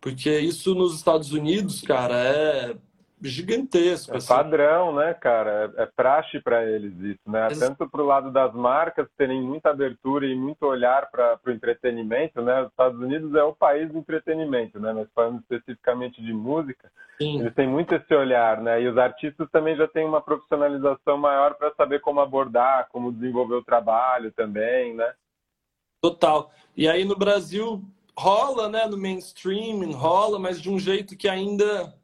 Porque 0.00 0.38
isso 0.40 0.74
nos 0.74 0.96
Estados 0.96 1.32
Unidos, 1.32 1.82
cara, 1.82 2.16
é 2.16 2.76
gigantesco. 3.22 4.14
É 4.14 4.16
assim. 4.16 4.28
padrão, 4.28 4.94
né, 4.94 5.12
cara? 5.14 5.72
É, 5.76 5.82
é 5.82 5.86
praxe 5.86 6.40
para 6.40 6.64
eles 6.64 6.96
isso, 6.98 7.20
né? 7.26 7.48
Tanto 7.58 7.88
para 7.88 8.02
o 8.02 8.06
lado 8.06 8.30
das 8.30 8.54
marcas 8.54 9.06
terem 9.16 9.42
muita 9.42 9.70
abertura 9.70 10.26
e 10.26 10.34
muito 10.34 10.64
olhar 10.66 11.10
para 11.10 11.38
o 11.46 11.50
entretenimento, 11.50 12.40
né? 12.40 12.62
Os 12.62 12.68
Estados 12.68 13.00
Unidos 13.00 13.34
é 13.34 13.42
o 13.42 13.54
país 13.54 13.90
do 13.90 13.98
entretenimento, 13.98 14.80
né? 14.80 14.92
Mas 14.92 15.08
falando 15.14 15.40
especificamente 15.40 16.22
de 16.22 16.32
música, 16.32 16.90
Sim. 17.18 17.40
eles 17.40 17.54
têm 17.54 17.68
muito 17.68 17.94
esse 17.94 18.14
olhar, 18.14 18.60
né? 18.60 18.80
E 18.80 18.88
os 18.88 18.96
artistas 18.96 19.48
também 19.50 19.76
já 19.76 19.86
têm 19.86 20.06
uma 20.06 20.22
profissionalização 20.22 21.18
maior 21.18 21.54
para 21.54 21.74
saber 21.74 22.00
como 22.00 22.20
abordar, 22.20 22.88
como 22.90 23.12
desenvolver 23.12 23.54
o 23.54 23.64
trabalho 23.64 24.32
também, 24.32 24.94
né? 24.94 25.12
Total. 26.02 26.50
E 26.74 26.88
aí 26.88 27.04
no 27.04 27.16
Brasil 27.16 27.82
rola, 28.16 28.68
né? 28.68 28.86
No 28.86 28.96
mainstream 28.96 29.92
rola, 29.92 30.38
mas 30.38 30.60
de 30.60 30.70
um 30.70 30.78
jeito 30.78 31.16
que 31.16 31.28
ainda 31.28 31.94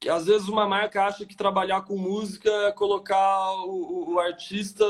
que 0.00 0.08
às 0.08 0.24
vezes 0.24 0.48
uma 0.48 0.66
marca 0.66 1.04
acha 1.04 1.26
que 1.26 1.36
trabalhar 1.36 1.82
com 1.82 1.96
música 1.96 2.50
é 2.50 2.72
colocar 2.72 3.52
o, 3.66 4.14
o, 4.14 4.18
artista 4.18 4.84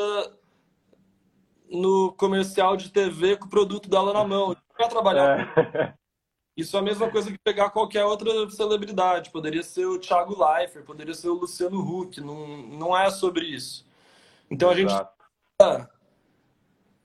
no 1.69 2.13
comercial 2.13 2.77
de 2.77 2.91
TV 2.91 3.37
com 3.37 3.47
o 3.47 3.51
produto 3.51 3.91
dela 3.91 4.13
na 4.13 4.25
mão. 4.25 4.57
Não 4.79 4.89
trabalhar. 4.89 5.53
É. 5.59 5.95
Isso 6.57 6.77
é 6.77 6.81
a 6.81 6.83
mesma 6.83 7.11
coisa 7.11 7.31
que 7.31 7.39
pegar 7.39 7.71
qualquer 7.71 8.05
outra 8.05 8.49
celebridade. 8.51 9.31
Poderia 9.31 9.63
ser 9.63 9.87
o 9.87 9.99
Thiago 9.99 10.37
Leifert, 10.39 10.85
poderia 10.85 11.15
ser 11.15 11.29
o 11.29 11.35
Luciano 11.35 11.81
Huck. 11.81 12.21
Não, 12.21 12.47
não 12.47 12.97
é 12.97 13.11
sobre 13.11 13.47
isso. 13.47 13.87
Então 14.51 14.71
Exato. 14.73 15.11
a 15.61 15.75
gente. 15.79 15.89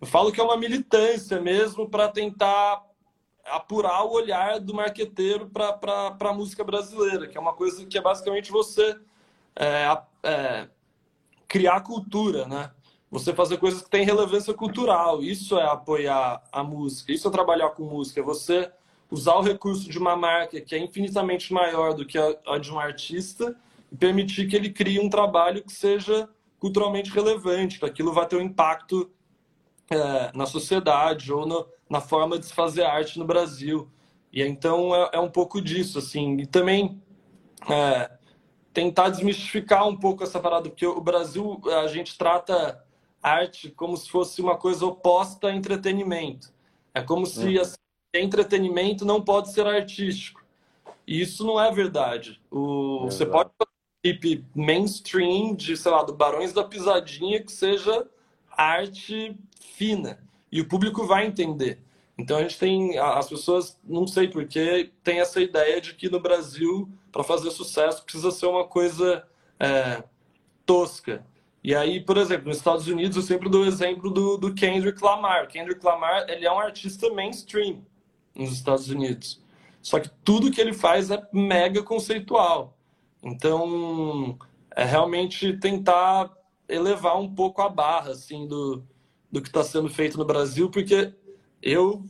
Eu 0.02 0.08
falo 0.08 0.32
que 0.32 0.42
é 0.42 0.44
uma 0.44 0.58
militância 0.58 1.40
mesmo 1.40 1.88
para 1.88 2.10
tentar 2.10 2.84
apurar 3.46 4.04
o 4.04 4.12
olhar 4.12 4.60
do 4.60 4.74
marqueteiro 4.74 5.48
para 5.48 6.18
a 6.20 6.34
música 6.34 6.64
brasileira, 6.64 7.28
que 7.28 7.38
é 7.38 7.42
uma 7.42 7.54
coisa 7.54 7.86
que 7.86 7.98
é 7.98 8.02
basicamente 8.02 8.52
você 8.52 8.98
é, 9.56 9.98
é, 10.24 10.68
criar 11.48 11.82
cultura, 11.82 12.48
né? 12.48 12.72
Você 13.12 13.34
fazer 13.34 13.58
coisas 13.58 13.82
que 13.82 13.90
têm 13.90 14.04
relevância 14.04 14.54
cultural. 14.54 15.24
Isso 15.24 15.58
é 15.58 15.64
apoiar 15.64 16.44
a 16.52 16.64
música, 16.64 17.14
isso 17.14 17.28
é 17.28 17.32
trabalhar 17.32 17.70
com 17.70 17.84
música. 17.84 18.20
É 18.20 18.24
você 18.24 18.70
usar 19.10 19.36
o 19.36 19.42
recurso 19.42 19.90
de 19.90 19.98
uma 19.98 20.16
marca 20.16 20.60
que 20.60 20.76
é 20.76 20.80
infinitamente 20.80 21.54
maior 21.54 21.94
do 21.94 22.06
que 22.06 22.18
a, 22.18 22.58
de 22.58 22.72
um 22.74 22.80
artista 22.80 23.56
e 23.92 23.96
permitir 23.96 24.48
que 24.48 24.56
ele 24.56 24.72
crie 24.72 25.00
um 25.00 25.10
trabalho 25.10 25.64
que 25.64 25.72
seja 25.72 26.28
culturalmente 26.60 27.12
relevante, 27.12 27.80
que 27.80 27.86
aquilo 27.86 28.12
vai 28.12 28.28
ter 28.28 28.38
um 28.38 28.42
impacto 28.42 29.10
é, 29.90 30.32
na 30.36 30.46
sociedade 30.46 31.32
ou 31.32 31.46
no, 31.46 31.68
na 31.90 32.02
forma 32.02 32.38
de 32.40 32.46
se 32.46 32.54
fazer 32.54 32.84
arte 32.84 33.20
no 33.20 33.26
Brasil. 33.26 33.90
E 34.32 34.42
então 34.42 34.96
é, 34.96 35.12
é 35.14 35.20
um 35.20 35.30
pouco 35.30 35.62
disso, 35.62 36.00
assim. 36.00 36.38
E 36.38 36.46
também 36.46 37.02
é, 37.70 38.12
tentar 38.74 39.10
desmistificar 39.10 39.88
um 39.88 39.96
pouco 39.96 40.24
essa 40.24 40.40
parada, 40.40 40.70
porque 40.70 40.86
o 40.86 41.02
Brasil, 41.02 41.62
a 41.84 41.88
gente 41.88 42.18
trata 42.18 42.84
arte 43.22 43.70
como 43.72 43.98
se 43.98 44.10
fosse 44.10 44.42
uma 44.42 44.58
coisa 44.58 44.86
oposta 44.86 45.48
a 45.48 45.56
entretenimento. 45.56 46.54
É 46.94 47.02
como 47.02 47.26
se 47.26 47.60
assim, 47.60 47.76
entretenimento 48.14 49.06
não 49.06 49.22
pode 49.22 49.52
ser 49.52 49.66
artístico. 49.66 50.44
E 51.08 51.22
isso 51.22 51.46
não 51.46 51.62
é 51.62 51.72
verdade. 51.72 52.42
O, 52.50 53.06
você 53.06 53.26
pode 53.26 53.50
fazer 53.58 53.70
um 53.70 54.02
clipe 54.04 54.46
mainstream 54.56 55.56
de, 55.56 55.78
sei 55.78 55.92
lá, 55.92 56.04
do 56.04 56.14
Barões 56.14 56.54
da 56.54 56.64
Pisadinha 56.64 57.44
que 57.44 57.52
seja 57.52 58.08
arte 58.58 59.38
fina 59.60 60.20
e 60.52 60.62
o 60.62 60.68
público 60.68 61.06
vai 61.06 61.26
entender. 61.26 61.80
Então 62.18 62.38
a 62.38 62.42
gente 62.42 62.58
tem 62.58 62.98
as 62.98 63.28
pessoas, 63.28 63.78
não 63.84 64.08
sei 64.08 64.28
porquê, 64.28 64.92
tem 65.04 65.20
essa 65.20 65.42
ideia 65.42 65.82
de 65.82 65.94
que 65.94 66.10
no 66.10 66.20
Brasil 66.20 66.90
para 67.12 67.24
fazer 67.24 67.52
sucesso 67.52 68.04
precisa 68.04 68.32
ser 68.32 68.46
uma 68.46 68.66
coisa 68.66 69.26
é, 69.60 70.04
tosca. 70.66 71.26
E 71.64 71.74
aí, 71.74 72.00
por 72.00 72.18
exemplo, 72.18 72.48
nos 72.48 72.58
Estados 72.58 72.88
Unidos 72.88 73.18
eu 73.18 73.24
sempre 73.24 73.50
dou 73.50 73.64
o 73.64 73.68
exemplo 73.68 74.10
do, 74.12 74.38
do 74.38 74.54
Kendrick 74.54 75.04
Lamar. 75.04 75.48
Kendrick 75.48 75.84
Lamar 75.84 76.26
ele 76.30 76.46
é 76.46 76.52
um 76.52 76.60
artista 76.60 77.10
mainstream 77.12 77.84
nos 78.34 78.52
Estados 78.52 78.90
Unidos. 78.90 79.42
Só 79.82 80.00
que 80.00 80.10
tudo 80.24 80.52
que 80.52 80.62
ele 80.62 80.74
faz 80.74 81.12
é 81.12 81.22
mega 81.32 81.84
conceitual. 81.84 82.78
Então, 83.22 84.38
é 84.76 84.84
realmente 84.84 85.58
tentar 85.58 86.32
elevar 86.68 87.20
um 87.20 87.34
pouco 87.34 87.62
a 87.62 87.70
barra 87.70 88.12
assim 88.12 88.48
do, 88.48 88.84
do 89.32 89.42
que 89.42 89.48
está 89.48 89.64
sendo 89.64 89.90
feito 89.90 90.18
no 90.18 90.26
Brasil, 90.26 90.70
porque 90.70 91.14
eu, 91.62 92.06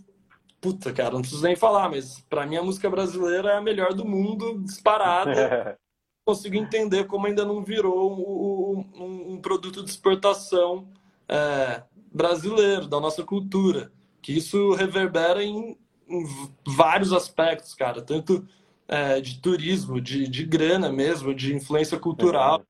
puta, 0.62 0.92
cara, 0.94 1.14
não 1.14 1.22
preciso 1.22 1.44
nem 1.44 1.56
falar, 1.56 1.90
mas 1.90 2.20
para 2.30 2.46
mim 2.46 2.58
a 2.58 2.64
música 2.64 2.90
brasileira 2.90 3.52
é 3.52 3.58
a 3.58 3.62
melhor 3.62 3.94
do 3.94 4.06
mundo, 4.06 4.60
disparada. 4.64 5.78
Consigo 6.26 6.56
entender 6.56 7.06
como 7.06 7.28
ainda 7.28 7.46
não 7.46 7.64
virou 7.64 8.12
um, 8.12 8.80
um, 8.96 9.34
um 9.34 9.38
produto 9.38 9.84
de 9.84 9.92
exportação 9.92 10.88
é, 11.30 11.84
brasileiro, 12.12 12.88
da 12.88 13.00
nossa 13.00 13.24
cultura. 13.24 13.92
Que 14.22 14.34
isso 14.34 14.74
reverbera 14.74 15.44
em, 15.44 15.78
em 16.08 16.26
vários 16.66 17.14
aspectos, 17.14 17.76
cara, 17.76 18.02
tanto 18.02 18.48
é, 18.88 19.22
de 19.22 19.40
turismo, 19.40 20.02
de, 20.02 20.28
de 20.28 20.46
grana 20.46 20.92
mesmo, 20.92 21.34
de 21.34 21.56
influência 21.56 22.00
cultural. 22.00 22.64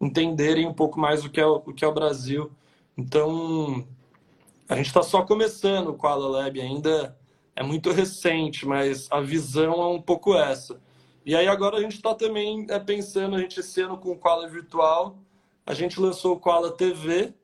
Entenderem 0.00 0.66
um 0.66 0.74
pouco 0.74 0.98
mais 0.98 1.24
o 1.24 1.30
que 1.30 1.40
é 1.40 1.46
o, 1.46 1.56
o 1.56 1.72
que 1.72 1.84
é 1.84 1.88
o 1.88 1.94
Brasil. 1.94 2.50
Então, 2.96 3.86
a 4.68 4.76
gente 4.76 4.86
está 4.86 5.02
só 5.02 5.22
começando 5.22 5.94
com 5.94 6.06
a 6.06 6.14
Lab, 6.14 6.60
ainda 6.60 7.16
é 7.56 7.62
muito 7.62 7.90
recente, 7.90 8.66
mas 8.66 9.08
a 9.10 9.20
visão 9.20 9.72
é 9.82 9.86
um 9.88 10.00
pouco 10.00 10.36
essa. 10.36 10.80
E 11.26 11.34
aí 11.34 11.48
agora 11.48 11.76
a 11.76 11.80
gente 11.80 11.96
está 11.96 12.14
também 12.14 12.66
é, 12.70 12.78
pensando, 12.78 13.36
a 13.36 13.40
gente 13.40 13.60
esse 13.60 13.80
ano 13.80 13.98
com 13.98 14.12
o 14.12 14.16
Koala 14.16 14.48
Virtual, 14.48 15.18
a 15.66 15.74
gente 15.74 16.00
lançou 16.00 16.36
o 16.36 16.38
Koala 16.38 16.70
TV, 16.70 17.34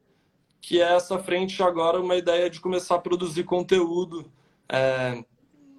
que 0.60 0.80
é 0.80 0.94
essa 0.94 1.18
frente 1.18 1.62
agora 1.62 2.00
uma 2.00 2.16
ideia 2.16 2.48
de 2.48 2.60
começar 2.60 2.94
a 2.94 3.00
produzir 3.00 3.44
conteúdo 3.44 4.24
é, 4.68 5.22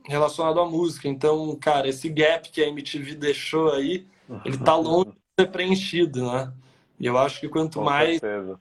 relacionado 0.03 0.59
à 0.59 0.65
música. 0.65 1.07
Então, 1.07 1.55
cara, 1.55 1.87
esse 1.87 2.09
gap 2.09 2.49
que 2.49 2.61
a 2.61 2.67
MTV 2.67 3.15
deixou 3.15 3.71
aí, 3.71 4.05
ele 4.43 4.55
está 4.55 4.75
longe 4.75 5.11
de 5.11 5.43
ser 5.43 5.51
preenchido, 5.51 6.31
né? 6.31 6.53
E 6.99 7.05
eu 7.05 7.17
acho 7.17 7.39
que 7.39 7.49
quanto 7.49 7.79
Com 7.79 7.85
mais 7.85 8.19
certeza. 8.19 8.59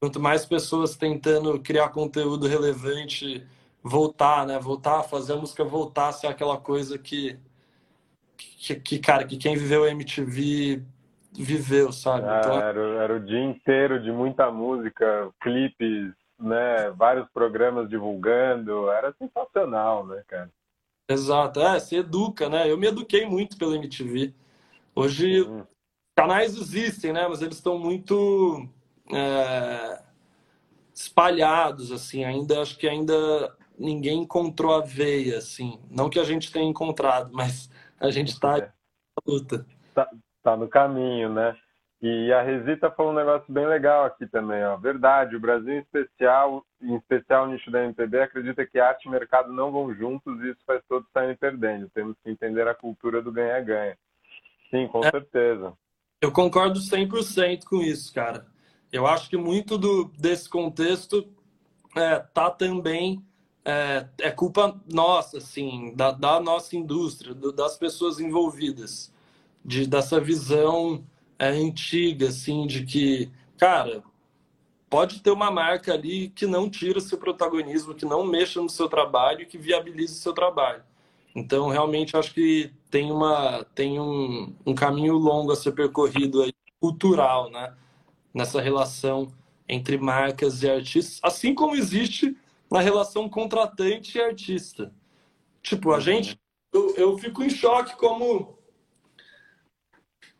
quanto 0.00 0.20
mais 0.20 0.44
pessoas 0.44 0.96
tentando 0.96 1.58
criar 1.60 1.88
conteúdo 1.90 2.46
relevante, 2.46 3.46
voltar, 3.82 4.46
né? 4.46 4.58
Voltar 4.58 5.00
a 5.00 5.02
fazer 5.02 5.34
a 5.34 5.36
música 5.36 5.64
voltar 5.64 6.08
a 6.08 6.12
ser 6.12 6.26
aquela 6.26 6.56
coisa 6.58 6.98
que 6.98 7.38
que, 8.36 8.74
que 8.76 8.98
cara, 8.98 9.24
que 9.24 9.36
quem 9.36 9.56
viveu 9.56 9.84
a 9.84 9.90
MTV 9.90 10.82
viveu, 11.32 11.92
sabe? 11.92 12.26
Ah, 12.28 12.38
então... 12.38 12.60
era, 12.60 12.80
era 13.02 13.16
o 13.16 13.20
dia 13.20 13.42
inteiro 13.42 14.02
de 14.02 14.10
muita 14.10 14.50
música, 14.50 15.30
clipes, 15.40 16.12
né? 16.38 16.90
Vários 16.90 17.28
programas 17.30 17.88
divulgando, 17.88 18.90
era 18.90 19.12
sensacional, 19.18 20.06
né, 20.06 20.22
cara? 20.26 20.50
Exato, 21.08 21.60
é, 21.60 21.78
se 21.78 21.96
educa, 21.96 22.48
né? 22.48 22.70
Eu 22.70 22.78
me 22.78 22.86
eduquei 22.86 23.26
muito 23.26 23.58
pela 23.58 23.76
MTV. 23.76 24.32
Hoje, 24.94 25.46
canais 26.14 26.56
existem, 26.56 27.12
né? 27.12 27.26
Mas 27.28 27.42
eles 27.42 27.56
estão 27.56 27.78
muito 27.78 28.68
é, 29.12 30.02
espalhados, 30.94 31.90
assim. 31.90 32.24
Ainda 32.24 32.60
acho 32.60 32.78
que 32.78 32.88
ainda 32.88 33.14
ninguém 33.78 34.20
encontrou 34.20 34.74
a 34.74 34.80
veia, 34.80 35.38
assim. 35.38 35.80
Não 35.90 36.08
que 36.08 36.18
a 36.18 36.24
gente 36.24 36.52
tenha 36.52 36.68
encontrado, 36.68 37.30
mas 37.32 37.70
a 37.98 38.10
gente 38.10 38.28
está 38.28 38.58
é. 38.58 38.60
na 38.60 39.22
luta. 39.26 39.66
Tá, 39.94 40.08
tá 40.42 40.56
no 40.56 40.68
caminho, 40.68 41.32
né? 41.32 41.56
E 42.02 42.30
a 42.34 42.42
Resita 42.42 42.90
falou 42.90 43.12
um 43.12 43.16
negócio 43.16 43.50
bem 43.50 43.66
legal 43.66 44.04
aqui 44.04 44.26
também, 44.26 44.62
ó. 44.62 44.76
Verdade, 44.76 45.36
o 45.36 45.40
Brasil 45.40 45.72
em 45.72 45.78
especial, 45.78 46.62
em 46.82 46.96
especial 46.96 47.44
o 47.44 47.46
nicho 47.46 47.70
da 47.70 47.82
MPB, 47.82 48.20
acredita 48.20 48.66
que 48.66 48.78
arte 48.78 49.06
e 49.06 49.10
mercado 49.10 49.50
não 49.50 49.72
vão 49.72 49.94
juntos 49.94 50.38
e 50.42 50.50
isso 50.50 50.60
faz 50.66 50.82
todos 50.86 51.08
saírem 51.12 51.34
perdendo. 51.34 51.88
Temos 51.94 52.14
que 52.22 52.30
entender 52.30 52.68
a 52.68 52.74
cultura 52.74 53.22
do 53.22 53.32
ganha-ganha. 53.32 53.96
Sim, 54.70 54.86
com 54.88 55.00
é. 55.02 55.10
certeza. 55.10 55.72
Eu 56.24 56.32
concordo 56.32 56.80
100% 56.80 57.64
com 57.64 57.82
isso, 57.82 58.10
cara. 58.10 58.46
Eu 58.90 59.06
acho 59.06 59.28
que 59.28 59.36
muito 59.36 59.76
do, 59.76 60.10
desse 60.18 60.48
contexto 60.48 61.28
é, 61.94 62.18
tá 62.18 62.50
também 62.50 63.22
é, 63.62 64.06
é, 64.18 64.30
culpa 64.30 64.80
nossa, 64.90 65.36
assim, 65.36 65.92
da, 65.94 66.12
da 66.12 66.40
nossa 66.40 66.74
indústria, 66.76 67.34
do, 67.34 67.52
das 67.52 67.76
pessoas 67.76 68.18
envolvidas, 68.20 69.12
de 69.62 69.86
dessa 69.86 70.18
visão 70.18 71.04
é, 71.38 71.48
antiga, 71.48 72.28
assim, 72.28 72.66
de 72.66 72.86
que, 72.86 73.30
cara, 73.58 74.02
pode 74.88 75.20
ter 75.20 75.30
uma 75.30 75.50
marca 75.50 75.92
ali 75.92 76.30
que 76.30 76.46
não 76.46 76.70
tira 76.70 77.00
seu 77.00 77.18
protagonismo, 77.18 77.94
que 77.94 78.06
não 78.06 78.24
mexa 78.24 78.62
no 78.62 78.70
seu 78.70 78.88
trabalho, 78.88 79.46
que 79.46 79.58
viabilize 79.58 80.14
o 80.14 80.22
seu 80.22 80.32
trabalho. 80.32 80.82
Então, 81.34 81.68
realmente, 81.68 82.16
acho 82.16 82.32
que 82.32 82.72
tem, 82.90 83.10
uma, 83.10 83.64
tem 83.74 83.98
um, 83.98 84.54
um 84.64 84.74
caminho 84.74 85.14
longo 85.14 85.50
a 85.50 85.56
ser 85.56 85.72
percorrido 85.72 86.42
aí, 86.42 86.52
cultural, 86.80 87.50
né? 87.50 87.74
Nessa 88.32 88.60
relação 88.60 89.32
entre 89.68 89.96
marcas 89.96 90.62
e 90.62 90.70
artistas, 90.70 91.18
assim 91.22 91.54
como 91.54 91.74
existe 91.74 92.36
na 92.70 92.80
relação 92.80 93.28
contratante 93.28 94.18
e 94.18 94.20
artista. 94.20 94.92
Tipo, 95.62 95.92
a 95.92 96.00
gente, 96.00 96.38
eu, 96.72 96.94
eu 96.96 97.18
fico 97.18 97.42
em 97.42 97.50
choque 97.50 97.96
como 97.96 98.58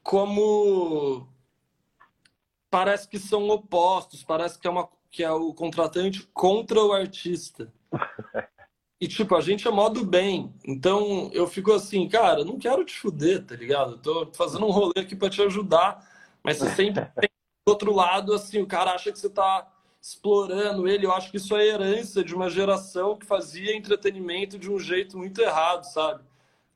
como 0.03 1.27
parece 2.71 3.09
que 3.09 3.19
são 3.19 3.49
opostos, 3.49 4.23
parece 4.23 4.59
que 4.59 4.67
é, 4.67 4.71
uma, 4.71 4.89
que 5.11 5.25
é 5.25 5.31
o 5.31 5.55
contratante 5.55 6.29
contra 6.35 6.79
o 6.85 6.93
artista. 6.93 7.73
E, 9.01 9.09
tipo, 9.09 9.35
a 9.35 9.41
gente 9.41 9.67
é 9.67 9.71
modo 9.71 10.05
bem. 10.05 10.55
Então, 10.65 11.31
eu 11.33 11.47
fico 11.47 11.73
assim, 11.73 12.09
cara, 12.09 12.45
não 12.45 12.59
quero 12.59 12.85
te 12.85 12.99
fuder, 12.99 13.45
tá 13.45 13.55
ligado? 13.55 13.93
Eu 13.93 13.99
tô 13.99 14.31
fazendo 14.35 14.67
um 14.67 14.71
rolê 14.71 15.01
aqui 15.01 15.17
pra 15.17 15.29
te 15.29 15.43
ajudar, 15.43 16.09
mas 16.43 16.59
você 16.59 16.71
sempre 16.75 17.05
tem 17.21 17.29
do 17.67 17.71
outro 17.71 17.93
lado, 17.95 18.33
assim, 18.33 18.61
o 18.61 18.67
cara 18.67 18.93
acha 18.93 19.11
que 19.11 19.19
você 19.19 19.29
tá 19.29 19.67
explorando 20.01 20.87
ele. 20.87 21.07
Eu 21.07 21.13
acho 21.13 21.31
que 21.31 21.39
isso 21.39 21.57
é 21.57 21.67
herança 21.67 22.23
de 22.23 22.35
uma 22.35 22.51
geração 22.51 23.17
que 23.17 23.25
fazia 23.25 23.75
entretenimento 23.75 24.59
de 24.59 24.71
um 24.71 24.79
jeito 24.79 25.17
muito 25.17 25.41
errado, 25.41 25.85
sabe? 25.85 26.23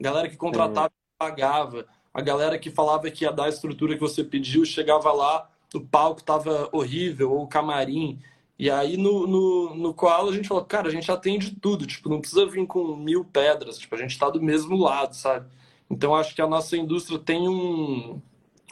A 0.00 0.02
galera 0.02 0.28
que 0.28 0.36
contratava 0.36 0.88
e 0.88 1.18
pagava. 1.18 1.86
A 2.12 2.22
galera 2.22 2.58
que 2.58 2.70
falava 2.70 3.10
que 3.10 3.24
ia 3.24 3.32
dar 3.32 3.44
a 3.44 3.48
estrutura 3.50 3.94
que 3.94 4.00
você 4.00 4.24
pediu, 4.24 4.64
chegava 4.64 5.12
lá, 5.12 5.48
o 5.74 5.80
palco 5.80 6.22
tava 6.22 6.70
horrível, 6.72 7.32
ou 7.32 7.42
o 7.42 7.48
camarim. 7.48 8.18
E 8.58 8.68
aí 8.70 8.96
no, 8.96 9.26
no, 9.26 9.74
no 9.74 9.94
a 10.08 10.32
gente 10.32 10.48
falou, 10.48 10.64
cara, 10.64 10.88
a 10.88 10.90
gente 10.90 11.10
atende 11.10 11.54
tudo, 11.60 11.86
tipo, 11.86 12.08
não 12.08 12.20
precisa 12.20 12.44
vir 12.46 12.66
com 12.66 12.96
mil 12.96 13.24
pedras, 13.24 13.78
tipo, 13.78 13.94
a 13.94 13.98
gente 13.98 14.10
está 14.10 14.28
do 14.28 14.42
mesmo 14.42 14.76
lado, 14.76 15.14
sabe? 15.14 15.46
Então 15.88 16.14
acho 16.14 16.34
que 16.34 16.42
a 16.42 16.46
nossa 16.46 16.76
indústria 16.76 17.18
tem 17.18 17.48
um, 17.48 18.20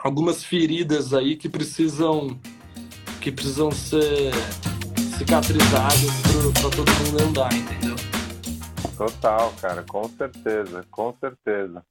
algumas 0.01 0.43
feridas 0.43 1.15
aí 1.15 1.37
que 1.37 1.49
precisam 1.49 2.39
que 3.21 3.31
precisam 3.31 3.71
ser 3.71 4.33
cicatrizadas 5.19 6.05
para 6.61 6.71
todo 6.71 6.91
mundo 7.05 7.23
andar, 7.29 7.53
entendeu? 7.53 7.97
Total, 8.97 9.53
cara, 9.61 9.83
com 9.83 10.09
certeza, 10.09 10.85
com 10.91 11.15
certeza. 11.21 11.85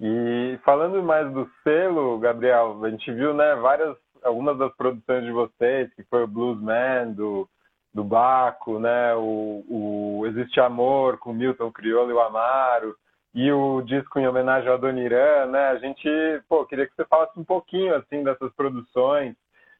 E 0.00 0.58
falando 0.64 1.02
mais 1.02 1.32
do 1.32 1.48
selo, 1.62 2.18
Gabriel, 2.18 2.78
a 2.84 2.90
gente 2.90 3.12
viu, 3.12 3.34
né, 3.34 3.56
várias 3.56 3.96
algumas 4.22 4.58
das 4.58 4.74
produções 4.76 5.24
de 5.24 5.32
vocês, 5.32 5.92
que 5.94 6.02
foi 6.04 6.24
o 6.24 6.28
Bluesman, 6.28 7.12
do, 7.12 7.48
do 7.92 8.04
Baco, 8.04 8.78
né? 8.78 9.14
O, 9.14 9.64
o 9.68 10.26
Existe 10.26 10.60
Amor, 10.60 11.18
com 11.18 11.32
Milton 11.32 11.72
Criolo 11.72 12.10
e 12.10 12.14
o 12.14 12.20
Amaro, 12.20 12.96
e 13.34 13.50
o 13.52 13.82
disco 13.82 14.18
em 14.18 14.26
homenagem 14.26 14.68
ao 14.68 14.74
Adoniran, 14.76 15.46
né? 15.46 15.68
A 15.68 15.78
gente, 15.78 16.08
pô, 16.48 16.64
queria 16.64 16.86
que 16.86 16.94
você 16.94 17.04
falasse 17.04 17.38
um 17.38 17.44
pouquinho, 17.44 17.94
assim, 17.94 18.22
dessas 18.22 18.52
produções, 18.54 19.34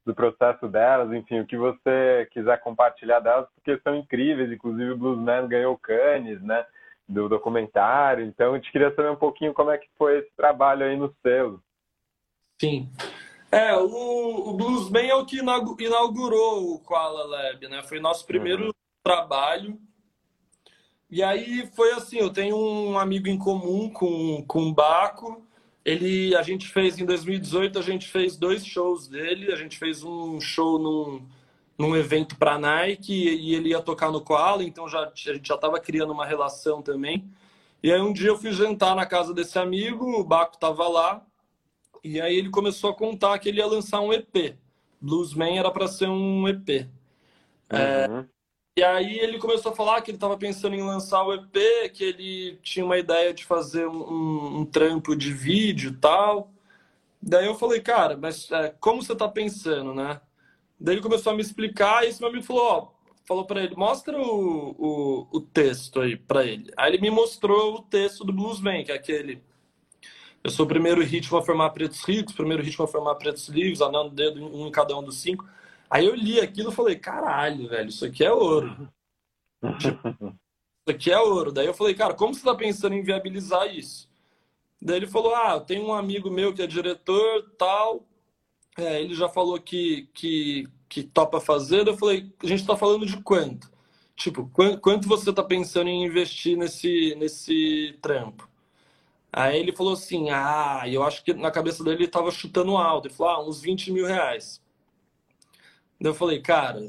do 0.05 0.15
processo 0.15 0.67
delas, 0.69 1.13
enfim, 1.13 1.41
o 1.41 1.47
que 1.47 1.57
você 1.57 2.27
quiser 2.31 2.59
compartilhar 2.61 3.21
delas, 3.21 3.47
porque 3.55 3.79
são 3.83 3.95
incríveis, 3.95 4.51
inclusive 4.51 4.93
o 4.93 4.97
Bluesman 4.97 5.47
ganhou 5.47 5.75
o 5.75 5.79
Cannes, 5.79 6.41
né? 6.43 6.65
Do 7.07 7.29
documentário, 7.29 8.25
então 8.25 8.53
a 8.53 8.57
gente 8.57 8.71
queria 8.71 8.95
saber 8.95 9.11
um 9.11 9.17
pouquinho 9.17 9.55
como 9.55 9.71
é 9.71 9.79
que 9.79 9.89
foi 9.97 10.19
esse 10.19 10.31
trabalho 10.37 10.85
aí 10.85 10.97
no 10.97 11.15
selo. 11.23 11.63
Sim. 12.61 12.91
É, 13.51 13.75
o, 13.77 14.51
o 14.51 14.55
Bluesman 14.55 15.09
é 15.09 15.15
o 15.15 15.25
que 15.25 15.39
inaugurou 15.39 16.75
o 16.75 16.79
Koala 16.81 17.25
Lab, 17.25 17.67
né? 17.69 17.83
Foi 17.83 17.99
nosso 17.99 18.27
primeiro 18.27 18.67
uhum. 18.67 18.73
trabalho. 19.03 19.81
E 21.11 21.23
aí 21.23 21.67
foi 21.75 21.93
assim, 21.93 22.19
eu 22.19 22.31
tenho 22.31 22.57
um 22.57 22.99
amigo 22.99 23.29
em 23.29 23.39
comum 23.39 23.89
com, 23.89 24.45
com 24.47 24.69
o 24.69 24.75
Baco. 24.75 25.47
Ele, 25.83 26.37
a 26.37 26.43
gente 26.43 26.69
fez 26.69 26.99
em 26.99 27.07
2018, 27.07 27.79
a 27.79 27.83
gente 27.83 28.07
fez 28.09 28.37
dois 28.37 28.67
shows 28.67 29.09
dele. 29.09 29.51
A 29.51 29.57
gente 29.57 29.79
fez 29.79 30.03
um 30.05 30.39
show 30.39 30.79
num, 30.79 31.27
num 31.79 31.97
evento 31.97 32.37
para 32.37 32.59
Nike 32.59 33.15
e 33.15 33.55
ele 33.55 33.71
ia 33.71 33.81
tocar 33.81 34.11
no 34.11 34.21
Koala, 34.21 34.65
então 34.65 34.89
já, 34.89 35.05
a 35.05 35.13
gente 35.15 35.47
já 35.47 35.55
estava 35.55 35.79
criando 35.81 36.13
uma 36.13 36.27
relação 36.27 36.83
também. 36.83 37.25
E 37.83 37.93
aí 37.93 38.01
um 38.01 38.13
dia 38.13 38.29
eu 38.29 38.39
fui 38.39 38.53
jantar 38.53 38.97
na 38.97 39.07
casa 39.07 39.33
desse 39.33 39.59
amigo, 39.59 40.05
o 40.05 40.25
Baco 40.25 40.57
estava 40.57 40.89
lá. 40.89 41.25
E 42.03 42.21
aí 42.21 42.37
ele 42.37 42.51
começou 42.51 42.91
a 42.91 42.95
contar 42.95 43.39
que 43.39 43.49
ele 43.49 43.59
ia 43.59 43.67
lançar 43.67 44.01
um 44.01 44.13
EP. 44.13 44.57
Bluesman 45.01 45.59
era 45.59 45.71
para 45.71 45.89
ser 45.89 46.09
um 46.09 46.49
EP. 46.49 46.89
É, 47.71 48.09
uhum. 48.09 48.19
É, 48.21 48.27
e 48.79 48.85
aí 48.85 49.19
ele 49.19 49.39
começou 49.39 49.73
a 49.73 49.75
falar 49.75 50.01
que 50.03 50.11
ele 50.11 50.17
estava 50.17 50.37
pensando 50.37 50.75
em 50.75 50.83
lançar 50.83 51.25
o 51.25 51.35
EP, 51.35 51.91
que 51.93 52.05
ele 52.05 52.59
tinha 52.63 52.85
uma 52.85 52.99
ideia 52.99 53.35
de 53.35 53.45
fazer 53.45 53.87
um, 53.89 54.61
um, 54.61 54.65
trampo 54.65 55.17
de 55.17 55.33
vídeo 55.33 55.91
e 55.91 55.97
tal. 55.97 56.53
Daí 57.21 57.47
eu 57.47 57.55
falei, 57.57 57.81
cara, 57.81 58.17
mas 58.17 58.51
é, 58.53 58.75
como 58.81 59.03
você 59.03 59.13
está 59.13 59.29
pensando, 59.29 59.93
né? 59.93 60.21
Daí 60.79 60.95
ele 60.95 61.03
começou 61.03 61.33
a 61.33 61.37
me 61.37 61.43
explicar 61.43 62.05
e 62.05 62.09
esse 62.09 62.21
meu 62.21 62.31
amigo 62.31 62.45
falou, 62.45 62.63
ó, 62.63 62.89
falou 63.27 63.45
para 63.45 63.63
ele, 63.63 63.75
mostra 63.75 64.17
o, 64.17 64.71
o, 64.79 65.29
o 65.33 65.41
texto 65.41 66.01
aí 66.01 66.17
para 66.17 66.45
ele. 66.47 66.73
Aí 66.77 66.93
ele 66.93 67.03
me 67.03 67.11
mostrou 67.11 67.75
o 67.75 67.83
texto 67.83 68.25
do 68.25 68.33
Bluesman, 68.33 68.85
que 68.85 68.93
é 68.93 68.95
aquele 68.95 69.43
eu 70.43 70.51
sou 70.51 70.65
o 70.65 70.69
primeiro 70.69 71.03
ritmo 71.03 71.37
a 71.37 71.43
formar 71.43 71.71
pretos 71.71 72.03
ricos, 72.05 72.35
primeiro 72.35 72.63
ritmo 72.63 72.85
a 72.85 72.89
formar 72.89 73.17
pretos 73.17 73.49
livres, 73.49 73.81
anando 73.81 74.11
dedo 74.11 74.45
um 74.45 74.67
em 74.67 74.71
cada 74.71 74.97
um 74.97 75.03
dos 75.03 75.19
cinco. 75.19 75.49
Aí 75.91 76.07
eu 76.07 76.15
li 76.15 76.41
aquilo 76.41 76.71
e 76.71 76.75
falei, 76.75 76.97
caralho, 76.97 77.69
velho, 77.69 77.89
isso 77.89 78.05
aqui 78.05 78.25
é 78.25 78.33
ouro. 78.33 78.89
isso 79.81 80.89
aqui 80.89 81.11
é 81.11 81.19
ouro. 81.19 81.53
Daí 81.53 81.67
eu 81.67 81.75
falei, 81.75 81.95
cara, 81.95 82.15
como 82.15 82.35
você 82.35 82.41
está 82.41 82.55
pensando 82.55 82.95
em 82.95 83.03
viabilizar 83.03 83.75
isso? 83.75 84.09
Daí 84.81 84.97
ele 84.97 85.07
falou, 85.07 85.35
ah, 85.35 85.55
eu 85.55 85.61
tenho 85.61 85.87
um 85.87 85.93
amigo 85.93 86.31
meu 86.31 86.55
que 86.55 86.63
é 86.63 86.67
diretor, 86.67 87.51
tal. 87.59 88.07
É, 88.77 89.03
ele 89.03 89.15
já 89.15 89.29
falou 89.29 89.59
que, 89.61 90.09
que, 90.15 90.69
que 90.89 91.03
topa 91.03 91.41
fazer. 91.41 91.87
Eu 91.87 91.97
falei, 91.97 92.33
a 92.43 92.47
gente 92.47 92.61
está 92.61 92.77
falando 92.77 93.05
de 93.05 93.21
quanto? 93.23 93.71
Tipo, 94.15 94.51
quanto 94.81 95.09
você 95.09 95.31
está 95.31 95.43
pensando 95.43 95.89
em 95.89 96.05
investir 96.05 96.57
nesse, 96.57 97.15
nesse 97.17 97.99
trampo? 98.01 98.48
Aí 99.33 99.59
ele 99.59 99.73
falou 99.73 99.93
assim: 99.93 100.31
Ah, 100.31 100.83
eu 100.87 101.03
acho 101.03 101.23
que 101.23 101.35
na 101.35 101.51
cabeça 101.51 101.85
dele 101.85 101.97
ele 101.97 102.09
tava 102.09 102.31
chutando 102.31 102.77
alto. 102.77 103.09
Ele 103.09 103.15
falou: 103.15 103.33
Ah, 103.33 103.49
uns 103.49 103.61
20 103.61 103.93
mil 103.93 104.07
reais. 104.07 104.63
Daí 106.01 106.11
eu 106.11 106.15
falei: 106.15 106.41
Cara, 106.41 106.89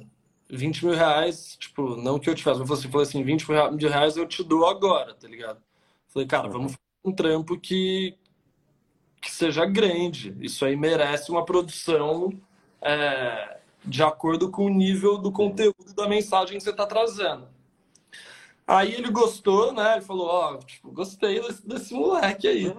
20 0.50 0.86
mil 0.86 0.96
reais, 0.96 1.56
tipo, 1.58 1.96
não 1.98 2.20
que 2.20 2.30
eu 2.30 2.36
te 2.36 2.44
faça. 2.44 2.62
Eu 2.62 2.68
falei 2.68 3.08
assim: 3.08 3.24
20 3.24 3.46
mil 3.74 3.90
reais 3.90 4.18
eu 4.18 4.28
te 4.28 4.44
dou 4.44 4.66
agora, 4.68 5.14
tá 5.14 5.28
ligado? 5.28 5.58
Eu 5.58 6.14
falei: 6.14 6.28
Cara, 6.28 6.48
vamos 6.48 6.74
fazer 6.74 6.80
um 7.06 7.12
trampo 7.12 7.60
que, 7.60 8.18
que 9.22 9.32
seja 9.32 9.66
grande. 9.66 10.36
Isso 10.40 10.66
aí 10.66 10.76
merece 10.76 11.32
uma 11.32 11.46
produção 11.46 12.32
é, 12.82 13.60
de 13.84 14.02
acordo 14.02 14.50
com 14.50 14.66
o 14.66 14.70
nível 14.70 15.18
do 15.18 15.32
conteúdo 15.32 15.94
da 15.96 16.08
mensagem 16.08 16.58
que 16.58 16.64
você 16.64 16.72
está 16.72 16.86
trazendo. 16.86 17.48
Aí 18.70 18.94
ele 18.94 19.10
gostou, 19.10 19.74
né? 19.74 19.94
Ele 19.94 20.02
falou, 20.02 20.28
ó, 20.28 20.54
oh, 20.54 20.58
tipo, 20.60 20.92
gostei 20.92 21.42
desse, 21.42 21.68
desse 21.68 21.92
moleque 21.92 22.48
aí. 22.48 22.66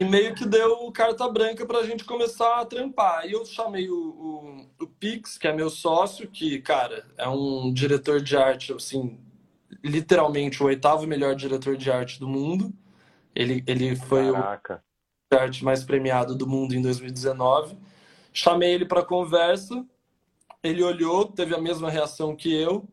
e 0.00 0.04
meio 0.06 0.34
que 0.34 0.46
deu 0.46 0.90
carta 0.90 1.28
branca 1.28 1.66
pra 1.66 1.82
gente 1.82 2.06
começar 2.06 2.58
a 2.58 2.64
trampar. 2.64 3.18
Aí 3.18 3.32
eu 3.32 3.44
chamei 3.44 3.90
o, 3.90 3.98
o, 3.98 4.84
o 4.84 4.86
Pix, 4.86 5.36
que 5.36 5.46
é 5.46 5.52
meu 5.52 5.68
sócio, 5.68 6.26
que, 6.26 6.58
cara, 6.62 7.04
é 7.18 7.28
um 7.28 7.70
diretor 7.70 8.18
de 8.18 8.34
arte, 8.34 8.72
assim, 8.72 9.20
literalmente 9.84 10.62
o 10.62 10.66
oitavo 10.66 11.06
melhor 11.06 11.34
diretor 11.34 11.76
de 11.76 11.90
arte 11.90 12.18
do 12.18 12.26
mundo. 12.26 12.72
Ele, 13.34 13.62
ele 13.66 13.94
foi 13.94 14.32
Caraca. 14.32 14.82
o 15.30 15.36
de 15.36 15.38
arte 15.38 15.62
mais 15.62 15.84
premiado 15.84 16.34
do 16.34 16.46
mundo 16.46 16.74
em 16.74 16.80
2019. 16.80 17.76
Chamei 18.32 18.72
ele 18.72 18.86
para 18.86 19.04
conversa, 19.04 19.84
ele 20.62 20.82
olhou, 20.82 21.26
teve 21.26 21.54
a 21.54 21.60
mesma 21.60 21.90
reação 21.90 22.34
que 22.34 22.50
eu. 22.50 22.88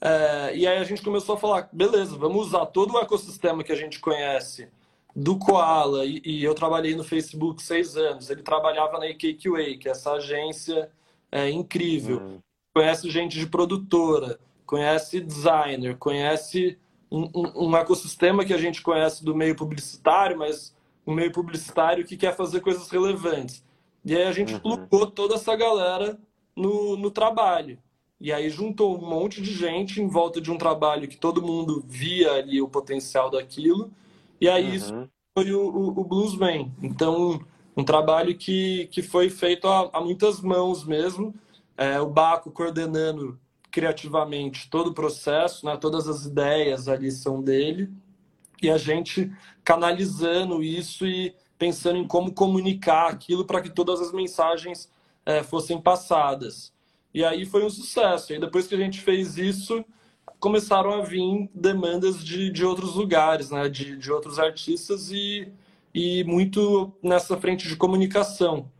É, 0.00 0.56
e 0.56 0.66
aí 0.66 0.78
a 0.78 0.84
gente 0.84 1.02
começou 1.02 1.34
a 1.34 1.38
falar, 1.38 1.68
beleza, 1.70 2.16
vamos 2.16 2.46
usar 2.46 2.66
todo 2.66 2.94
o 2.94 2.98
ecossistema 2.98 3.62
que 3.62 3.72
a 3.72 3.76
gente 3.76 4.00
conhece 4.00 4.68
do 5.14 5.36
Koala, 5.36 6.06
e, 6.06 6.22
e 6.24 6.44
eu 6.44 6.54
trabalhei 6.54 6.94
no 6.94 7.04
Facebook 7.04 7.62
seis 7.62 7.96
anos, 7.96 8.30
ele 8.30 8.42
trabalhava 8.42 8.98
na 8.98 9.06
AKQA, 9.06 9.76
que 9.78 9.88
é 9.88 9.90
essa 9.90 10.12
agência 10.12 10.90
é, 11.30 11.50
incrível, 11.50 12.18
uhum. 12.18 12.38
conhece 12.74 13.10
gente 13.10 13.38
de 13.38 13.46
produtora, 13.46 14.38
conhece 14.64 15.20
designer, 15.20 15.96
conhece 15.98 16.78
um, 17.10 17.28
um, 17.34 17.68
um, 17.68 17.76
ecossistema 17.76 18.44
que 18.44 18.54
a 18.54 18.58
gente 18.58 18.80
conhece 18.80 19.24
do 19.24 19.34
meio 19.34 19.56
publicitário, 19.56 20.38
mas 20.38 20.74
um 21.06 21.12
meio 21.12 21.32
publicitário 21.32 22.06
que 22.06 22.16
quer 22.16 22.36
fazer 22.36 22.60
coisas 22.60 22.88
relevantes. 22.88 23.64
E 24.04 24.16
aí 24.16 24.22
a 24.22 24.32
gente 24.32 24.54
uhum. 24.54 24.60
plugou 24.60 25.10
toda 25.10 25.34
essa 25.34 25.54
galera 25.56 26.18
no, 26.54 26.96
no 26.96 27.10
trabalho. 27.10 27.78
E 28.20 28.32
aí 28.32 28.50
juntou 28.50 28.98
um 28.98 29.08
monte 29.08 29.40
de 29.40 29.54
gente 29.54 30.00
em 30.00 30.06
volta 30.06 30.40
de 30.40 30.50
um 30.50 30.58
trabalho 30.58 31.08
que 31.08 31.16
todo 31.16 31.40
mundo 31.40 31.82
via 31.86 32.32
ali 32.32 32.60
o 32.60 32.68
potencial 32.68 33.30
daquilo. 33.30 33.90
E 34.38 34.48
aí 34.48 34.68
uhum. 34.68 34.74
isso 34.74 35.08
foi 35.34 35.52
o, 35.52 35.62
o, 35.62 35.88
o 36.00 36.04
Bluesman. 36.04 36.70
Então, 36.82 37.40
um 37.74 37.82
trabalho 37.82 38.36
que, 38.36 38.88
que 38.92 39.02
foi 39.02 39.30
feito 39.30 39.66
a, 39.66 39.88
a 39.92 40.00
muitas 40.00 40.40
mãos 40.40 40.84
mesmo. 40.84 41.34
É, 41.76 41.98
o 41.98 42.06
Baco 42.06 42.50
coordenando 42.50 43.40
criativamente 43.70 44.68
todo 44.68 44.88
o 44.88 44.94
processo, 44.94 45.64
né? 45.64 45.76
todas 45.76 46.06
as 46.06 46.26
ideias 46.26 46.88
ali 46.88 47.10
são 47.10 47.40
dele. 47.40 47.90
E 48.60 48.68
a 48.68 48.76
gente 48.76 49.32
canalizando 49.64 50.62
isso 50.62 51.06
e 51.06 51.34
pensando 51.58 51.96
em 51.96 52.06
como 52.06 52.32
comunicar 52.32 53.08
aquilo 53.08 53.46
para 53.46 53.62
que 53.62 53.70
todas 53.70 54.00
as 54.00 54.12
mensagens 54.12 54.90
é, 55.24 55.42
fossem 55.42 55.80
passadas. 55.80 56.72
E 57.12 57.24
aí 57.24 57.44
foi 57.44 57.64
um 57.64 57.70
sucesso. 57.70 58.32
E 58.32 58.38
depois 58.38 58.66
que 58.66 58.74
a 58.74 58.78
gente 58.78 59.00
fez 59.00 59.36
isso, 59.36 59.84
começaram 60.38 60.92
a 60.92 61.02
vir 61.02 61.48
demandas 61.54 62.24
de, 62.24 62.50
de 62.50 62.64
outros 62.64 62.94
lugares, 62.94 63.50
né? 63.50 63.68
de, 63.68 63.96
de 63.96 64.12
outros 64.12 64.38
artistas. 64.38 65.10
E, 65.10 65.52
e 65.94 66.24
muito 66.24 66.92
nessa 67.02 67.36
frente 67.36 67.68
de 67.68 67.76
comunicação. 67.76 68.70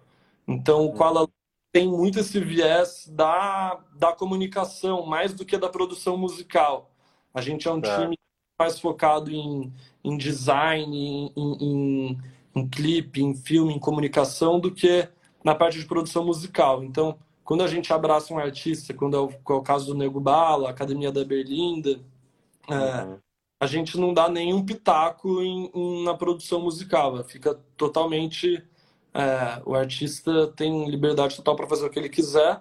Então, 0.46 0.84
o 0.84 0.92
Koala 0.92 1.28
tem 1.72 1.88
muito 1.88 2.18
esse 2.18 2.40
viés 2.40 3.08
da, 3.12 3.80
da 3.96 4.12
comunicação, 4.12 5.06
mais 5.06 5.32
do 5.32 5.44
que 5.44 5.56
da 5.56 5.68
produção 5.68 6.16
musical. 6.16 6.90
A 7.32 7.40
gente 7.40 7.68
é 7.68 7.72
um 7.72 7.78
é. 7.78 8.00
time 8.00 8.18
mais 8.58 8.78
focado 8.78 9.30
em, 9.30 9.72
em 10.04 10.16
design, 10.16 10.96
em, 10.96 11.32
em, 11.36 12.18
em 12.54 12.68
clipe, 12.68 13.22
em 13.22 13.34
filme, 13.34 13.74
em 13.74 13.78
comunicação, 13.78 14.58
do 14.58 14.72
que 14.72 15.08
na 15.42 15.54
parte 15.54 15.78
de 15.78 15.86
produção 15.86 16.24
musical. 16.24 16.82
Então, 16.82 17.18
quando 17.50 17.64
a 17.64 17.66
gente 17.66 17.92
abraça 17.92 18.32
um 18.32 18.38
artista, 18.38 18.94
quando 18.94 19.16
é 19.16 19.18
o, 19.18 19.28
é 19.28 19.52
o 19.54 19.60
caso 19.60 19.86
do 19.86 19.94
Nego 19.96 20.20
Bala, 20.20 20.70
Academia 20.70 21.10
da 21.10 21.24
Berlinda, 21.24 21.98
é, 22.68 23.02
uhum. 23.02 23.18
a 23.58 23.66
gente 23.66 23.98
não 23.98 24.14
dá 24.14 24.28
nenhum 24.28 24.64
pitaco 24.64 25.42
em, 25.42 25.68
em, 25.74 26.04
na 26.04 26.14
produção 26.14 26.60
musical. 26.60 27.24
Fica 27.24 27.58
totalmente 27.76 28.64
é, 29.12 29.60
o 29.66 29.74
artista 29.74 30.46
tem 30.54 30.88
liberdade 30.88 31.34
total 31.34 31.56
para 31.56 31.66
fazer 31.66 31.86
o 31.86 31.90
que 31.90 31.98
ele 31.98 32.08
quiser. 32.08 32.60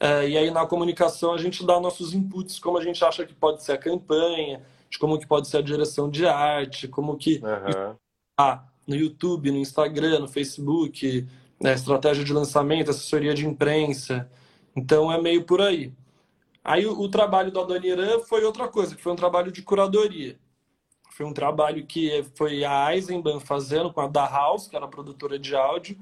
É, 0.00 0.26
e 0.26 0.38
aí 0.38 0.50
na 0.50 0.64
comunicação 0.64 1.34
a 1.34 1.38
gente 1.38 1.62
dá 1.66 1.78
nossos 1.78 2.14
inputs, 2.14 2.58
como 2.58 2.78
a 2.78 2.82
gente 2.82 3.04
acha 3.04 3.26
que 3.26 3.34
pode 3.34 3.62
ser 3.62 3.72
a 3.72 3.76
campanha, 3.76 4.62
de 4.88 4.98
como 4.98 5.18
que 5.18 5.26
pode 5.26 5.48
ser 5.48 5.58
a 5.58 5.62
direção 5.62 6.08
de 6.08 6.24
arte, 6.24 6.88
como 6.88 7.14
que 7.18 7.42
uhum. 7.44 7.94
ah, 8.40 8.64
no 8.86 8.96
YouTube, 8.96 9.50
no 9.50 9.58
Instagram, 9.58 10.20
no 10.20 10.28
Facebook, 10.28 11.28
né, 11.60 11.74
estratégia 11.74 12.24
de 12.24 12.32
lançamento, 12.32 12.90
assessoria 12.90 13.34
de 13.34 13.46
imprensa. 13.46 14.30
Então 14.74 15.12
é 15.12 15.20
meio 15.20 15.44
por 15.44 15.60
aí. 15.60 15.92
Aí 16.64 16.86
o, 16.86 16.98
o 16.98 17.08
trabalho 17.08 17.50
do 17.50 17.60
Adoniran 17.60 18.20
foi 18.20 18.44
outra 18.44 18.68
coisa, 18.68 18.94
que 18.96 19.02
foi 19.02 19.12
um 19.12 19.16
trabalho 19.16 19.52
de 19.52 19.62
curadoria. 19.62 20.38
Foi 21.10 21.26
um 21.26 21.34
trabalho 21.34 21.86
que 21.86 22.24
foi 22.34 22.64
a 22.64 22.94
Eisenbahn 22.94 23.40
fazendo 23.40 23.92
com 23.92 24.00
a 24.00 24.06
Da 24.06 24.26
House, 24.26 24.66
que 24.66 24.76
era 24.76 24.88
produtora 24.88 25.38
de 25.38 25.54
áudio. 25.54 25.98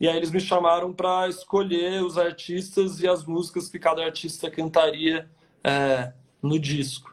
E 0.00 0.06
aí 0.06 0.16
eles 0.16 0.30
me 0.30 0.40
chamaram 0.40 0.92
para 0.92 1.28
escolher 1.28 2.02
os 2.02 2.18
artistas 2.18 3.00
e 3.00 3.08
as 3.08 3.24
músicas 3.24 3.68
que 3.68 3.78
cada 3.78 4.04
artista 4.04 4.50
cantaria 4.50 5.28
é, 5.64 6.12
no 6.42 6.58
disco. 6.58 7.10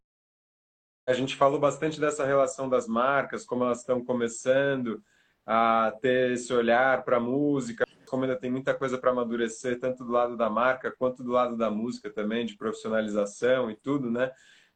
A 1.07 1.13
gente 1.13 1.35
falou 1.35 1.59
bastante 1.59 1.99
dessa 1.99 2.25
relação 2.25 2.67
das 2.67 2.87
marcas, 2.87 3.45
como 3.45 3.63
elas 3.63 3.79
estão 3.79 4.03
começando 4.03 5.01
a 5.45 5.93
ter 6.01 6.31
esse 6.31 6.51
olhar 6.53 7.03
para 7.03 7.17
a 7.17 7.19
música, 7.19 7.85
como 8.07 8.23
ainda 8.23 8.37
tem 8.37 8.51
muita 8.51 8.73
coisa 8.73 8.97
para 8.97 9.11
amadurecer, 9.11 9.79
tanto 9.79 10.03
do 10.03 10.11
lado 10.11 10.35
da 10.35 10.49
marca 10.49 10.91
quanto 10.91 11.23
do 11.23 11.31
lado 11.31 11.55
da 11.55 11.69
música 11.69 12.09
também, 12.09 12.45
de 12.45 12.57
profissionalização 12.57 13.69
e 13.69 13.75
tudo, 13.75 14.09
né? 14.09 14.31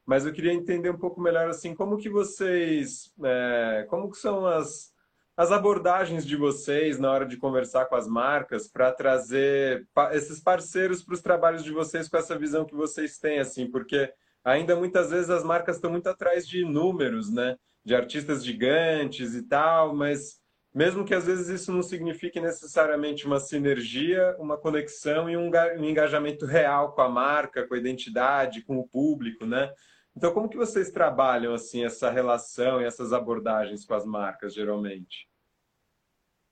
mas 0.10 0.26
eu 0.26 0.34
queria 0.34 0.52
entender 0.52 0.90
um 0.90 0.98
pouco 0.98 1.22
melhor 1.22 1.48
assim 1.50 1.76
como 1.76 1.96
que 1.96 2.10
vocês, 2.10 3.14
é, 3.24 3.86
como 3.88 4.10
que 4.10 4.18
são 4.18 4.44
as, 4.48 4.92
as 5.38 5.52
abordagens 5.52 6.26
de 6.26 6.36
vocês 6.36 6.98
na 6.98 7.12
hora 7.12 7.28
de 7.28 7.38
conversar 7.38 7.86
com 7.86 7.96
as 7.96 8.08
marcas 8.08 8.68
para 8.68 8.92
trazer 8.92 9.88
esses 10.14 10.40
parceiros 10.40 11.04
para 11.04 11.14
os 11.14 11.22
trabalhos 11.22 11.64
de 11.64 11.72
vocês 11.72 12.10
com 12.10 12.18
essa 12.18 12.36
visão 12.36 12.66
que 12.66 12.74
vocês 12.74 13.20
têm, 13.20 13.38
assim, 13.38 13.70
porque 13.70 14.12
ainda 14.44 14.76
muitas 14.76 15.12
vezes 15.12 15.30
as 15.30 15.44
marcas 15.44 15.76
estão 15.76 15.92
muito 15.92 16.10
atrás 16.10 16.48
de 16.48 16.66
números, 16.66 17.32
né? 17.32 17.56
De 17.86 17.94
artistas 17.94 18.44
gigantes 18.44 19.36
e 19.36 19.44
tal, 19.44 19.96
mas 19.96 20.39
mesmo 20.74 21.04
que 21.04 21.14
às 21.14 21.26
vezes 21.26 21.48
isso 21.48 21.72
não 21.72 21.82
signifique 21.82 22.40
necessariamente 22.40 23.26
uma 23.26 23.40
sinergia, 23.40 24.36
uma 24.38 24.58
conexão 24.58 25.30
e 25.30 25.36
um 25.36 25.50
engajamento 25.84 26.46
real 26.46 26.92
com 26.94 27.02
a 27.02 27.10
marca, 27.10 27.68
com 27.68 27.74
a 27.74 27.78
identidade, 27.78 28.62
com 28.62 28.78
o 28.78 28.88
público, 28.88 29.46
né? 29.46 29.72
Então, 30.16 30.34
como 30.34 30.50
que 30.50 30.58
vocês 30.58 30.92
trabalham 30.92 31.54
assim 31.54 31.86
essa 31.86 32.10
relação 32.10 32.82
e 32.82 32.86
essas 32.86 33.14
abordagens 33.14 33.86
com 33.86 33.94
as 33.94 34.06
marcas, 34.06 34.54
geralmente? 34.54 35.28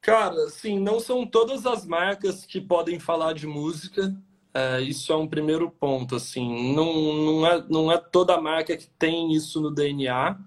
Cara, 0.01 0.47
sim, 0.49 0.79
não 0.79 0.99
são 0.99 1.25
todas 1.25 1.65
as 1.65 1.85
marcas 1.85 2.45
que 2.45 2.61
podem 2.61 2.99
falar 2.99 3.33
de 3.33 3.45
música. 3.45 4.15
É, 4.53 4.81
isso 4.81 5.11
é 5.11 5.15
um 5.17 5.27
primeiro 5.27 5.69
ponto, 5.69 6.15
assim. 6.15 6.73
Não, 6.73 6.93
não, 6.93 7.47
é, 7.47 7.65
não 7.69 7.91
é 7.91 7.97
toda 7.97 8.39
marca 8.39 8.77
que 8.77 8.87
tem 8.87 9.33
isso 9.33 9.59
no 9.59 9.69
DNA, 9.69 10.39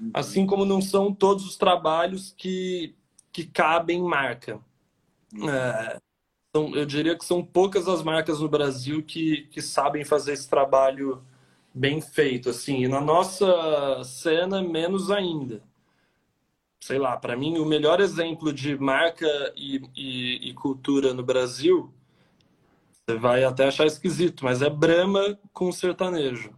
uhum. 0.00 0.10
assim 0.14 0.46
como 0.46 0.64
não 0.64 0.80
são 0.80 1.14
todos 1.14 1.44
os 1.44 1.56
trabalhos 1.56 2.34
que, 2.36 2.94
que 3.34 3.44
cabem 3.44 4.00
marca. 4.00 4.60
Uhum. 5.34 5.50
É, 5.50 5.98
então, 6.48 6.72
eu 6.76 6.86
diria 6.86 7.18
que 7.18 7.24
são 7.24 7.44
poucas 7.44 7.88
as 7.88 8.00
marcas 8.00 8.38
no 8.38 8.48
Brasil 8.48 9.02
que, 9.02 9.48
que 9.50 9.60
sabem 9.60 10.04
fazer 10.04 10.34
esse 10.34 10.48
trabalho 10.48 11.20
bem 11.74 12.00
feito, 12.00 12.48
assim. 12.48 12.84
E 12.84 12.88
na 12.88 13.00
nossa 13.00 14.00
cena, 14.04 14.62
menos 14.62 15.10
ainda. 15.10 15.60
Sei 16.80 16.96
lá, 16.96 17.16
para 17.16 17.36
mim, 17.36 17.58
o 17.58 17.66
melhor 17.66 18.00
exemplo 18.00 18.52
de 18.52 18.78
marca 18.78 19.26
e, 19.56 19.82
e, 19.96 20.50
e, 20.50 20.54
cultura 20.54 21.12
no 21.12 21.24
Brasil, 21.24 21.92
você 22.92 23.16
vai 23.18 23.42
até 23.42 23.66
achar 23.66 23.86
esquisito, 23.86 24.44
mas 24.44 24.62
é 24.62 24.70
Brahma 24.70 25.36
com 25.52 25.72
sertanejo. 25.72 26.54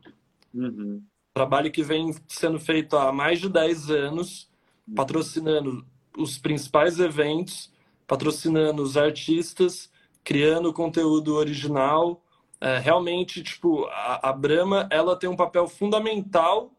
Uhum. 0.52 1.02
Trabalho 1.32 1.72
que 1.72 1.82
vem 1.82 2.14
sendo 2.28 2.60
feito 2.60 2.98
há 2.98 3.10
mais 3.12 3.40
de 3.40 3.48
10 3.48 3.90
anos, 3.90 4.50
patrocinando 4.94 5.86
os 6.16 6.38
principais 6.38 6.98
eventos, 6.98 7.72
patrocinando 8.06 8.82
os 8.82 8.96
artistas, 8.96 9.90
criando 10.24 10.72
conteúdo 10.72 11.34
original, 11.34 12.22
é, 12.60 12.78
realmente, 12.78 13.42
tipo, 13.42 13.84
a, 13.86 14.30
a 14.30 14.32
Brahma, 14.32 14.88
ela 14.90 15.16
tem 15.16 15.28
um 15.28 15.36
papel 15.36 15.68
fundamental 15.68 16.72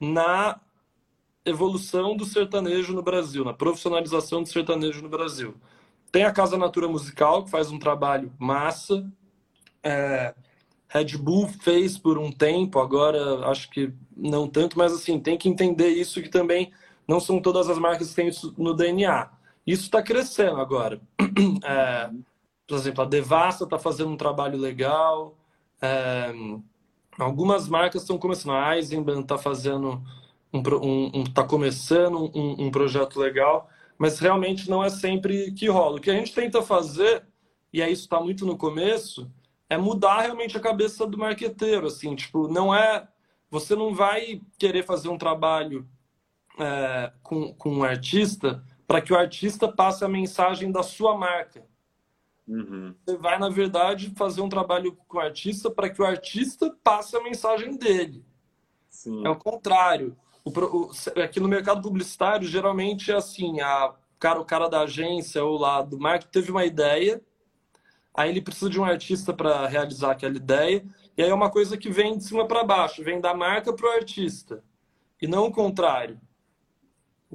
na 0.00 0.60
evolução 1.44 2.16
do 2.16 2.24
sertanejo 2.24 2.92
no 2.92 3.02
Brasil, 3.02 3.44
na 3.44 3.52
profissionalização 3.52 4.42
do 4.42 4.48
sertanejo 4.48 5.02
no 5.02 5.08
Brasil. 5.08 5.54
Tem 6.10 6.24
a 6.24 6.32
Casa 6.32 6.56
Natura 6.56 6.88
Musical, 6.88 7.44
que 7.44 7.50
faz 7.50 7.70
um 7.70 7.78
trabalho 7.78 8.32
massa. 8.38 9.04
É, 9.82 10.34
Red 10.88 11.18
Bull 11.18 11.48
fez 11.48 11.98
por 11.98 12.18
um 12.18 12.30
tempo, 12.30 12.78
agora 12.78 13.46
acho 13.48 13.68
que 13.68 13.92
não 14.16 14.46
tanto, 14.46 14.78
mas 14.78 14.92
assim, 14.92 15.18
tem 15.18 15.36
que 15.36 15.48
entender 15.48 15.88
isso 15.88 16.22
que 16.22 16.28
também 16.28 16.72
não 17.06 17.20
são 17.20 17.40
todas 17.40 17.68
as 17.68 17.78
marcas 17.78 18.10
que 18.10 18.16
têm 18.16 18.28
isso 18.28 18.54
no 18.56 18.74
DNA. 18.74 19.30
Isso 19.66 19.84
está 19.84 20.02
crescendo 20.02 20.60
agora. 20.60 21.00
É, 21.64 22.10
por 22.66 22.76
exemplo, 22.76 23.02
a 23.02 23.06
Devassa 23.06 23.64
está 23.64 23.78
fazendo 23.78 24.10
um 24.10 24.16
trabalho 24.16 24.56
legal. 24.56 25.36
É, 25.82 26.32
algumas 27.18 27.68
marcas 27.68 28.02
estão 28.02 28.16
começando. 28.16 28.54
A 28.54 28.76
Eisenbahn 28.76 29.20
está 29.20 29.36
fazendo 29.36 30.02
um, 30.52 30.60
um, 30.60 31.10
um 31.14 31.24
tá 31.24 31.44
começando 31.44 32.30
um, 32.34 32.66
um, 32.66 32.70
projeto 32.70 33.18
legal, 33.18 33.68
mas 33.98 34.18
realmente 34.18 34.70
não 34.70 34.82
é 34.82 34.88
sempre 34.88 35.52
que 35.52 35.68
rola. 35.68 35.96
O 35.96 36.00
que 36.00 36.10
a 36.10 36.14
gente 36.14 36.32
tenta 36.32 36.62
fazer, 36.62 37.26
e 37.72 37.82
é 37.82 37.90
isso 37.90 38.02
está 38.02 38.20
muito 38.20 38.46
no 38.46 38.56
começo, 38.56 39.30
é 39.68 39.76
mudar 39.76 40.20
realmente 40.20 40.56
a 40.56 40.60
cabeça 40.60 41.06
do 41.06 41.18
marqueteiro. 41.18 41.86
Assim, 41.86 42.14
tipo, 42.14 42.48
não 42.48 42.74
é. 42.74 43.08
Você 43.50 43.74
não 43.76 43.94
vai 43.94 44.40
querer 44.58 44.84
fazer 44.84 45.08
um 45.08 45.18
trabalho 45.18 45.86
é, 46.58 47.12
com, 47.22 47.52
com 47.54 47.70
um 47.70 47.84
artista 47.84 48.64
para 48.86 49.00
que 49.00 49.12
o 49.12 49.16
artista 49.16 49.66
passe 49.66 50.04
a 50.04 50.08
mensagem 50.08 50.70
da 50.70 50.82
sua 50.82 51.16
marca. 51.16 51.64
Uhum. 52.46 52.94
Você 53.04 53.16
vai, 53.16 53.38
na 53.38 53.48
verdade, 53.48 54.12
fazer 54.16 54.42
um 54.42 54.48
trabalho 54.48 54.94
com 55.08 55.16
o 55.16 55.20
artista 55.20 55.70
para 55.70 55.88
que 55.88 56.00
o 56.00 56.04
artista 56.04 56.70
passe 56.82 57.16
a 57.16 57.22
mensagem 57.22 57.76
dele. 57.76 58.24
Sim. 58.90 59.26
É 59.26 59.30
o 59.30 59.36
contrário. 59.36 60.16
O, 60.44 60.50
o, 60.50 60.90
aqui 61.22 61.40
no 61.40 61.48
mercado 61.48 61.80
publicitário, 61.80 62.46
geralmente 62.46 63.10
é 63.10 63.14
assim: 63.14 63.60
a, 63.60 63.94
cara, 64.18 64.40
o 64.40 64.44
cara 64.44 64.68
da 64.68 64.82
agência 64.82 65.42
ou 65.42 65.58
lá 65.58 65.82
do 65.82 65.98
marketing 65.98 66.32
teve 66.32 66.50
uma 66.50 66.66
ideia, 66.66 67.22
aí 68.14 68.28
ele 68.28 68.42
precisa 68.42 68.70
de 68.70 68.78
um 68.78 68.84
artista 68.84 69.32
para 69.32 69.66
realizar 69.66 70.12
aquela 70.12 70.36
ideia, 70.36 70.84
e 71.16 71.22
aí 71.22 71.30
é 71.30 71.34
uma 71.34 71.50
coisa 71.50 71.78
que 71.78 71.90
vem 71.90 72.16
de 72.18 72.24
cima 72.24 72.46
para 72.46 72.62
baixo, 72.62 73.02
vem 73.02 73.20
da 73.20 73.34
marca 73.34 73.72
para 73.72 73.86
o 73.86 73.92
artista, 73.92 74.62
e 75.20 75.26
não 75.26 75.46
o 75.46 75.52
contrário. 75.52 76.20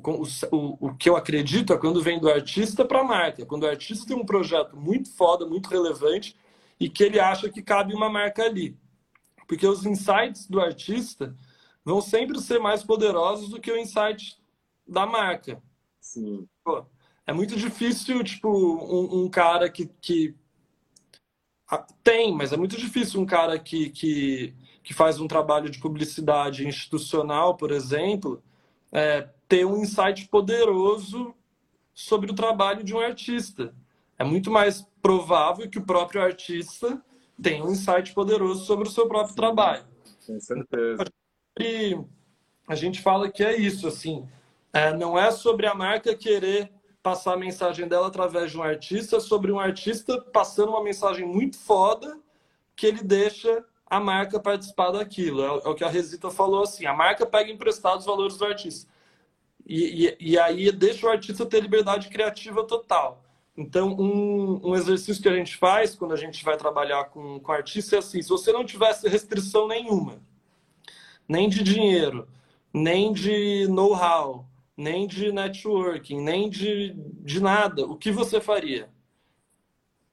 O, 0.04 0.24
o, 0.52 0.88
o 0.88 0.96
que 0.96 1.10
eu 1.10 1.16
acredito 1.16 1.74
é 1.74 1.78
quando 1.78 2.02
vem 2.02 2.20
do 2.20 2.30
artista 2.30 2.86
para 2.86 3.02
a 3.02 3.04
marca. 3.04 3.46
Quando 3.46 3.64
o 3.64 3.68
artista 3.68 4.08
tem 4.08 4.16
um 4.16 4.26
projeto 4.26 4.76
muito 4.76 5.12
foda, 5.16 5.46
muito 5.46 5.68
relevante 5.70 6.36
e 6.80 6.90
que 6.90 7.04
ele 7.04 7.20
acha 7.20 7.50
que 7.50 7.62
cabe 7.62 7.94
uma 7.94 8.10
marca 8.10 8.44
ali. 8.44 8.78
Porque 9.48 9.68
os 9.68 9.86
insights 9.86 10.48
do 10.48 10.62
artista 10.62 11.36
vão 11.84 12.02
sempre 12.02 12.40
ser 12.40 12.60
mais 12.60 12.84
poderosos 12.84 13.50
do 13.50 13.60
que 13.60 13.72
o 13.72 13.78
insight 13.78 14.40
da 14.88 15.06
marca. 15.06 15.62
Sim. 16.00 16.48
Pô, 16.64 16.86
é 17.26 17.34
muito 17.34 17.56
difícil, 17.56 18.24
tipo, 18.24 18.50
um, 18.50 19.24
um 19.24 19.30
cara 19.30 19.70
que, 19.70 19.88
que. 20.02 20.36
Tem, 22.04 22.34
mas 22.34 22.52
é 22.52 22.58
muito 22.58 22.76
difícil 22.76 23.22
um 23.22 23.26
cara 23.26 23.60
que, 23.60 23.90
que, 23.92 24.56
que 24.84 24.94
faz 24.94 25.20
um 25.20 25.28
trabalho 25.28 25.70
de 25.70 25.80
publicidade 25.80 26.68
institucional, 26.68 27.56
por 27.56 27.72
exemplo, 27.72 28.42
é, 28.92 29.30
ter 29.50 29.66
um 29.66 29.82
insight 29.82 30.28
poderoso 30.30 31.36
sobre 31.94 32.32
o 32.32 32.36
trabalho 32.36 32.84
de 32.84 32.96
um 32.96 33.00
artista. 33.00 33.76
É 34.18 34.24
muito 34.24 34.50
mais 34.50 34.88
provável 35.02 35.70
que 35.70 35.80
o 35.80 35.86
próprio 35.86 36.22
artista 36.22 37.04
tenha 37.42 37.66
um 37.66 37.72
insight 37.72 38.14
poderoso 38.14 38.64
sobre 38.66 38.88
o 38.88 38.92
seu 38.92 39.08
próprio 39.08 39.36
trabalho. 39.36 39.86
Com 40.26 40.40
certeza. 40.40 41.04
E 41.60 41.98
a 42.68 42.76
gente 42.76 43.02
fala 43.02 43.30
que 43.30 43.44
é 43.44 43.58
isso, 43.58 43.88
assim, 43.88 44.26
É, 44.72 44.94
não 44.94 45.18
é 45.18 45.32
sobre 45.32 45.66
a 45.66 45.74
marca 45.74 46.16
querer 46.16 46.72
passar 47.02 47.34
a 47.34 47.38
mensagem 47.38 47.88
dela 47.88 48.06
através 48.06 48.52
de 48.52 48.58
um 48.60 48.62
artista, 48.62 49.18
é 49.18 49.20
sobre 49.20 49.52
um 49.52 49.60
artista 49.60 50.22
passando 50.22 50.70
uma 50.70 50.84
mensagem 50.84 51.26
muito 51.26 51.58
foda 51.58 52.20
que 52.76 52.86
ele 52.86 53.02
deixa 53.02 53.66
a 53.88 54.00
marca 54.00 54.40
participar 54.40 54.92
daquilo. 54.92 55.42
É, 55.42 55.48
é 55.48 55.70
o 55.70 55.74
que 55.74 55.84
a 55.84 55.90
Resita 55.90 56.30
falou 56.30 56.62
assim: 56.62 56.86
a 56.86 56.94
marca 56.94 57.26
pega 57.26 57.50
emprestados 57.50 58.02
os 58.02 58.06
valores 58.06 58.38
do 58.38 58.46
artista. 58.46 58.88
E, 59.70 60.08
e, 60.08 60.32
e, 60.32 60.40
aí 60.40 60.72
deixa 60.72 61.06
o 61.06 61.12
artista 61.12 61.46
ter 61.46 61.62
liberdade 61.62 62.10
criativa 62.10 62.64
total. 62.64 63.24
Então, 63.56 63.90
um, 64.00 64.70
um, 64.70 64.76
exercício 64.76 65.22
que 65.22 65.30
a 65.30 65.36
gente 65.36 65.56
faz 65.58 65.94
quando 65.94 66.12
a 66.12 66.18
gente 66.18 66.44
vai 66.44 66.58
trabalhar 66.58 67.06
com, 67.06 67.40
com 67.40 67.52
artista 67.52 67.96
é 67.96 68.00
assim: 68.00 68.20
se 68.20 68.30
você 68.30 68.52
não 68.52 68.66
tivesse 68.66 69.08
restrição 69.08 69.68
nenhuma, 69.68 70.24
nem 71.28 71.48
de 71.48 71.62
dinheiro, 71.62 72.28
nem 72.74 73.14
de 73.14 73.68
know-how, 73.68 74.50
nem 74.76 75.06
de 75.06 75.32
networking, 75.32 76.20
nem 76.20 76.50
de, 76.50 76.96
de 77.22 77.40
nada, 77.40 77.86
o 77.86 77.96
que 77.96 78.12
você 78.12 78.42
faria? 78.42 78.90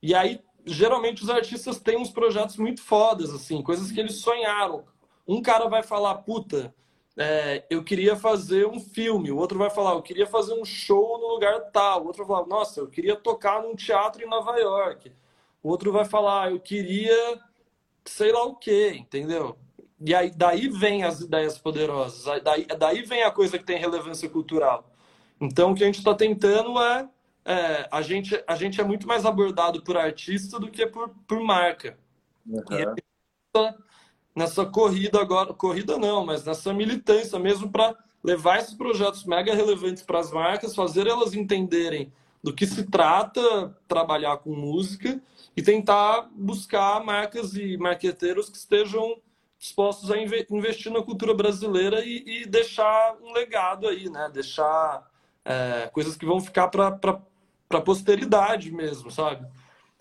E 0.02 0.14
aí, 0.14 0.38
geralmente, 0.66 1.22
os 1.22 1.30
artistas 1.30 1.80
têm 1.80 1.96
uns 1.96 2.10
projetos 2.10 2.58
muito 2.58 2.82
fodas, 2.82 3.30
assim, 3.32 3.62
coisas 3.62 3.90
que 3.90 4.00
eles 4.00 4.16
sonharam. 4.16 4.84
Um 5.26 5.40
cara 5.40 5.66
vai 5.66 5.82
falar, 5.82 6.16
puta, 6.16 6.74
é, 7.18 7.64
eu 7.70 7.82
queria 7.82 8.16
fazer 8.16 8.66
um 8.66 8.78
filme. 8.78 9.30
O 9.30 9.36
outro 9.36 9.58
vai 9.58 9.70
falar, 9.70 9.92
eu 9.92 10.02
queria 10.02 10.26
fazer 10.26 10.54
um 10.54 10.64
show 10.64 11.18
no 11.18 11.28
lugar 11.28 11.70
tal. 11.72 12.02
O 12.02 12.06
outro 12.06 12.24
vai 12.24 12.36
falar, 12.36 12.48
nossa, 12.48 12.80
eu 12.80 12.88
queria 12.88 13.16
tocar 13.16 13.62
num 13.62 13.74
teatro 13.74 14.22
em 14.22 14.28
Nova 14.28 14.56
York. 14.58 15.12
O 15.62 15.68
outro 15.70 15.90
vai 15.92 16.04
falar, 16.04 16.50
eu 16.50 16.60
queria 16.60 17.40
sei 18.08 18.32
lá 18.32 18.44
o 18.44 18.54
quê, 18.54 18.94
entendeu? 18.96 19.56
E 20.00 20.14
aí 20.14 20.30
daí 20.30 20.68
vem 20.68 21.04
as 21.04 21.20
ideias 21.20 21.58
poderosas, 21.58 22.42
daí, 22.42 22.66
daí 22.66 23.02
vem 23.02 23.22
a 23.22 23.30
coisa 23.30 23.58
que 23.58 23.64
tem 23.64 23.78
relevância 23.78 24.28
cultural. 24.28 24.90
Então 25.40 25.72
o 25.72 25.74
que 25.74 25.82
a 25.82 25.86
gente 25.86 25.98
está 25.98 26.14
tentando 26.14 26.78
é, 26.80 27.08
é, 27.44 27.88
a, 27.90 28.02
gente, 28.02 28.42
a 28.46 28.56
gente 28.56 28.80
é 28.80 28.84
muito 28.84 29.06
mais 29.06 29.24
abordado 29.24 29.82
por 29.82 29.96
artista 29.96 30.58
do 30.58 30.70
que 30.70 30.86
por, 30.86 31.10
por 31.26 31.40
marca. 31.40 31.98
Uhum. 32.46 32.62
E 32.70 32.74
a 32.74 32.88
gente 32.90 33.04
tá 33.52 33.74
nessa 34.36 34.66
corrida 34.66 35.18
agora, 35.18 35.54
corrida 35.54 35.98
não, 35.98 36.24
mas 36.26 36.44
nessa 36.44 36.74
militância 36.74 37.38
mesmo 37.38 37.70
para 37.70 37.96
levar 38.22 38.58
esses 38.58 38.74
projetos 38.74 39.24
mega 39.24 39.54
relevantes 39.54 40.02
para 40.02 40.18
as 40.18 40.30
marcas, 40.30 40.74
fazer 40.74 41.06
elas 41.06 41.32
entenderem 41.32 42.12
do 42.42 42.52
que 42.52 42.66
se 42.66 42.84
trata 42.84 43.74
trabalhar 43.88 44.36
com 44.36 44.54
música 44.54 45.20
e 45.56 45.62
tentar 45.62 46.28
buscar 46.34 47.02
marcas 47.02 47.54
e 47.54 47.78
marqueteiros 47.78 48.50
que 48.50 48.58
estejam 48.58 49.20
dispostos 49.58 50.10
a 50.10 50.18
investir 50.18 50.92
na 50.92 51.02
cultura 51.02 51.32
brasileira 51.32 52.04
e, 52.04 52.42
e 52.42 52.46
deixar 52.46 53.16
um 53.22 53.32
legado 53.32 53.88
aí, 53.88 54.10
né? 54.10 54.30
Deixar 54.32 55.10
é, 55.44 55.88
coisas 55.92 56.14
que 56.14 56.26
vão 56.26 56.40
ficar 56.40 56.68
para 56.68 56.98
a 57.70 57.80
posteridade 57.80 58.70
mesmo, 58.70 59.10
sabe? 59.10 59.46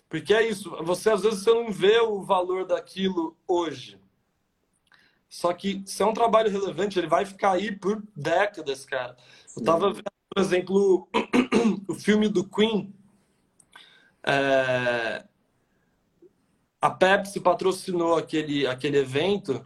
Porque 0.08 0.34
é 0.34 0.46
isso, 0.46 0.70
você 0.84 1.10
às 1.10 1.22
vezes 1.22 1.42
você 1.42 1.54
não 1.54 1.72
vê 1.72 1.98
o 2.00 2.22
valor 2.22 2.66
daquilo 2.66 3.34
hoje. 3.48 3.98
Só 5.28 5.52
que 5.52 5.82
se 5.86 6.02
é 6.02 6.06
um 6.06 6.14
trabalho 6.14 6.50
relevante, 6.50 6.98
ele 6.98 7.08
vai 7.08 7.24
ficar 7.24 7.52
aí 7.52 7.72
por 7.72 8.02
décadas, 8.14 8.84
cara. 8.84 9.16
Sim. 9.46 9.60
Eu 9.60 9.64
tava 9.64 9.92
vendo, 9.92 10.04
por 10.28 10.40
exemplo, 10.40 11.08
o 11.88 11.94
filme 11.94 12.28
do 12.28 12.48
Queen. 12.48 12.94
É 14.24 15.24
a 16.86 16.90
Pepsi 16.90 17.40
patrocinou 17.40 18.16
aquele, 18.16 18.66
aquele 18.66 18.98
evento 18.98 19.64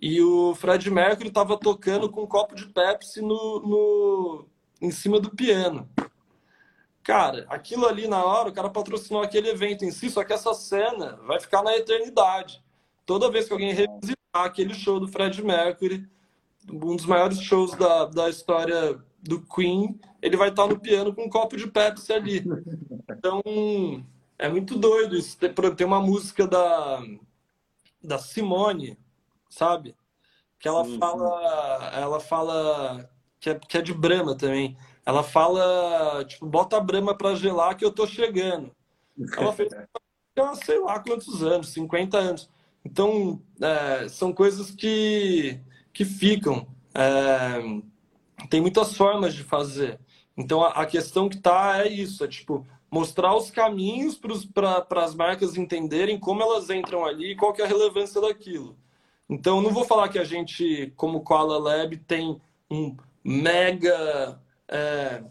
e 0.00 0.20
o 0.20 0.54
Fred 0.54 0.90
Mercury 0.90 1.28
estava 1.28 1.56
tocando 1.56 2.10
com 2.10 2.22
um 2.22 2.26
copo 2.26 2.54
de 2.54 2.66
Pepsi 2.66 3.20
no, 3.20 3.60
no, 3.60 4.48
em 4.80 4.90
cima 4.90 5.18
do 5.18 5.30
piano. 5.30 5.88
Cara, 7.02 7.46
aquilo 7.48 7.86
ali 7.86 8.06
na 8.06 8.22
hora, 8.22 8.50
o 8.50 8.52
cara 8.52 8.68
patrocinou 8.68 9.22
aquele 9.22 9.48
evento 9.48 9.84
em 9.84 9.90
si, 9.90 10.10
só 10.10 10.22
que 10.22 10.32
essa 10.32 10.52
cena 10.52 11.16
vai 11.26 11.40
ficar 11.40 11.62
na 11.62 11.74
eternidade. 11.74 12.62
Toda 13.06 13.30
vez 13.30 13.46
que 13.46 13.52
alguém 13.54 13.72
revisitar 13.72 14.17
aquele 14.44 14.74
show 14.74 14.98
do 15.00 15.08
Fred 15.08 15.42
Mercury, 15.42 16.08
um 16.70 16.96
dos 16.96 17.06
maiores 17.06 17.40
shows 17.40 17.72
da, 17.72 18.06
da 18.06 18.28
história 18.28 18.98
do 19.22 19.40
Queen, 19.42 19.98
ele 20.22 20.36
vai 20.36 20.50
estar 20.50 20.66
no 20.66 20.78
piano 20.78 21.14
com 21.14 21.24
um 21.24 21.30
copo 21.30 21.56
de 21.56 21.66
Pepsi 21.66 22.12
ali. 22.12 22.44
Então, 23.10 23.42
é 24.38 24.48
muito 24.48 24.78
doido 24.78 25.16
isso. 25.16 25.36
Tem 25.76 25.86
uma 25.86 26.00
música 26.00 26.46
da, 26.46 27.02
da 28.02 28.18
Simone, 28.18 28.98
sabe? 29.50 29.96
Que 30.58 30.68
ela 30.68 30.84
sim, 30.84 30.98
fala. 30.98 31.90
Sim. 31.90 32.00
Ela 32.00 32.20
fala. 32.20 33.10
Que 33.40 33.50
é, 33.50 33.54
que 33.54 33.78
é 33.78 33.82
de 33.82 33.94
Brahma 33.94 34.36
também. 34.36 34.76
Ela 35.06 35.22
fala, 35.22 36.24
tipo, 36.24 36.44
bota 36.44 36.76
a 36.76 36.80
Brahma 36.80 37.16
pra 37.16 37.34
gelar 37.34 37.76
que 37.76 37.84
eu 37.84 37.92
tô 37.92 38.06
chegando. 38.06 38.70
Ela 39.36 39.52
fez 39.52 39.72
sei 40.64 40.78
lá 40.78 41.00
quantos 41.00 41.42
anos, 41.42 41.68
50 41.70 42.18
anos. 42.18 42.50
Então, 42.90 43.42
é, 43.60 44.08
são 44.08 44.32
coisas 44.32 44.70
que, 44.70 45.60
que 45.92 46.06
ficam. 46.06 46.66
É, 46.94 47.60
tem 48.48 48.62
muitas 48.62 48.96
formas 48.96 49.34
de 49.34 49.44
fazer. 49.44 50.00
Então, 50.34 50.62
a, 50.64 50.68
a 50.68 50.86
questão 50.86 51.28
que 51.28 51.36
tá 51.36 51.84
é 51.84 51.88
isso: 51.88 52.24
é 52.24 52.28
tipo, 52.28 52.66
mostrar 52.90 53.36
os 53.36 53.50
caminhos 53.50 54.18
para 54.54 55.04
as 55.04 55.14
marcas 55.14 55.56
entenderem 55.56 56.18
como 56.18 56.42
elas 56.42 56.70
entram 56.70 57.04
ali 57.04 57.32
e 57.32 57.36
qual 57.36 57.52
que 57.52 57.60
é 57.60 57.66
a 57.66 57.68
relevância 57.68 58.22
daquilo. 58.22 58.74
Então, 59.28 59.60
não 59.60 59.70
vou 59.70 59.84
falar 59.84 60.08
que 60.08 60.18
a 60.18 60.24
gente, 60.24 60.90
como 60.96 61.20
Koala 61.20 61.58
Lab, 61.58 61.94
tem 61.98 62.40
um 62.70 62.96
mega. 63.22 64.40
É, 64.66 65.22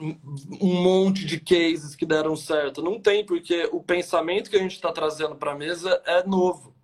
um 0.00 0.82
monte 0.82 1.24
de 1.24 1.40
cases 1.40 1.94
que 1.94 2.04
deram 2.04 2.36
certo. 2.36 2.82
Não 2.82 3.00
tem, 3.00 3.24
porque 3.24 3.68
o 3.72 3.82
pensamento 3.82 4.50
que 4.50 4.56
a 4.56 4.60
gente 4.60 4.74
está 4.74 4.92
trazendo 4.92 5.34
para 5.36 5.52
a 5.52 5.56
mesa 5.56 6.02
é 6.04 6.26
novo, 6.26 6.75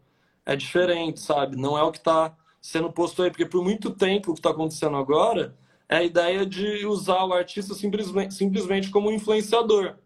é 0.45 0.57
diferente, 0.57 1.21
sabe? 1.21 1.57
Não 1.57 1.77
é 1.79 1.83
o 1.83 1.93
que 1.93 1.99
está 1.99 2.37
sendo 2.61 2.93
posto 2.93 3.23
aí, 3.23 3.31
porque 3.31 3.47
por 3.47 3.63
muito 3.63 3.91
tempo 3.91 4.31
o 4.31 4.35
que 4.35 4.41
está 4.41 4.51
acontecendo 4.51 4.97
agora 4.97 5.57
é 5.89 5.97
a 5.97 6.03
ideia 6.03 6.47
de 6.47 6.87
usar 6.87 7.25
o 7.25 7.33
artista 7.33 7.75
simplesmente, 7.75 8.35
simplesmente 8.35 8.91
como 8.91 9.11
influenciador. 9.11 9.97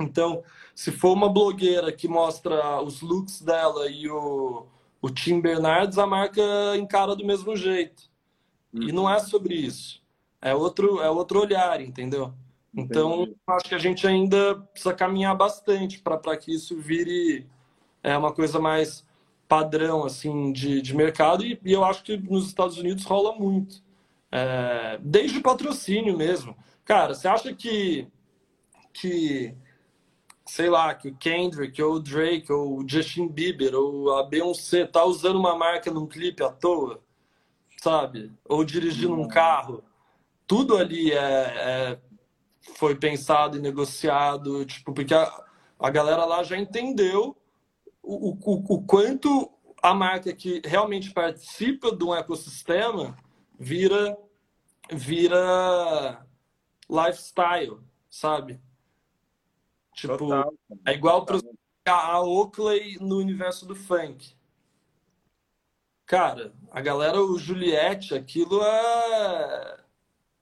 Então, 0.00 0.42
se 0.74 0.92
for 0.92 1.12
uma 1.12 1.28
blogueira 1.28 1.92
que 1.92 2.06
mostra 2.06 2.80
os 2.80 3.00
looks 3.00 3.42
dela 3.42 3.90
e 3.90 4.08
o, 4.08 4.66
o 5.02 5.10
Tim 5.10 5.40
Bernardes, 5.40 5.98
a 5.98 6.06
marca 6.06 6.42
encara 6.76 7.16
do 7.16 7.26
mesmo 7.26 7.56
jeito. 7.56 8.08
E 8.72 8.92
não 8.92 9.10
é 9.10 9.18
sobre 9.18 9.54
isso. 9.54 10.00
É 10.40 10.54
outro, 10.54 11.00
é 11.00 11.10
outro 11.10 11.40
olhar, 11.40 11.80
entendeu? 11.80 12.32
Então, 12.74 13.22
Entendi. 13.22 13.36
acho 13.48 13.68
que 13.68 13.74
a 13.74 13.78
gente 13.78 14.06
ainda 14.06 14.54
precisa 14.72 14.94
caminhar 14.94 15.34
bastante 15.34 16.00
para 16.00 16.36
que 16.36 16.54
isso 16.54 16.76
vire 16.76 17.48
é, 18.02 18.16
uma 18.16 18.32
coisa 18.32 18.60
mais 18.60 19.04
padrão 19.48 20.04
assim 20.04 20.52
de, 20.52 20.82
de 20.82 20.94
mercado. 20.94 21.44
E, 21.44 21.58
e 21.64 21.72
eu 21.72 21.84
acho 21.84 22.04
que 22.04 22.16
nos 22.16 22.46
Estados 22.46 22.76
Unidos 22.78 23.04
rola 23.04 23.34
muito. 23.34 23.82
É, 24.30 24.98
desde 25.00 25.38
o 25.38 25.42
patrocínio 25.42 26.16
mesmo. 26.16 26.56
Cara, 26.84 27.14
você 27.14 27.26
acha 27.26 27.54
que, 27.54 28.06
que 28.92 29.54
sei 30.46 30.68
lá, 30.68 30.94
que 30.94 31.08
o 31.08 31.16
Kendrick, 31.16 31.80
ou 31.82 31.94
o 31.94 32.00
Drake, 32.00 32.52
ou 32.52 32.78
o 32.78 32.88
Justin 32.88 33.28
Bieber, 33.28 33.74
ou 33.74 34.16
a 34.16 34.22
Beyoncé 34.24 34.86
tá 34.86 35.04
usando 35.04 35.38
uma 35.38 35.56
marca 35.56 35.90
num 35.90 36.06
clipe 36.06 36.42
à 36.42 36.50
toa, 36.50 37.02
sabe? 37.82 38.32
Ou 38.44 38.64
dirigindo 38.64 39.14
um 39.14 39.28
carro. 39.28 39.82
Tudo 40.46 40.76
ali 40.76 41.12
é, 41.12 41.16
é 41.16 41.98
foi 42.76 42.94
pensado 42.94 43.56
e 43.56 43.60
negociado, 43.60 44.64
tipo, 44.64 44.92
porque 44.92 45.14
a, 45.14 45.44
a 45.78 45.90
galera 45.90 46.24
lá 46.24 46.42
já 46.42 46.56
entendeu 46.56 47.36
o, 48.08 48.30
o, 48.30 48.74
o 48.74 48.82
quanto 48.84 49.52
a 49.82 49.92
marca 49.92 50.32
que 50.32 50.62
realmente 50.64 51.12
participa 51.12 51.94
de 51.94 52.02
um 52.02 52.14
ecossistema 52.14 53.14
vira 53.60 54.16
vira 54.90 56.26
lifestyle, 56.88 57.78
sabe? 58.08 58.58
Tipo, 59.94 60.16
Total. 60.16 60.54
é 60.86 60.94
igual 60.94 61.26
para 61.26 61.38
a 61.86 62.22
Oakley 62.22 62.96
no 62.98 63.18
universo 63.18 63.66
do 63.66 63.74
funk. 63.74 64.34
Cara, 66.06 66.54
a 66.70 66.80
galera, 66.80 67.20
o 67.20 67.38
Juliette, 67.38 68.14
aquilo 68.14 68.62
é. 68.62 69.84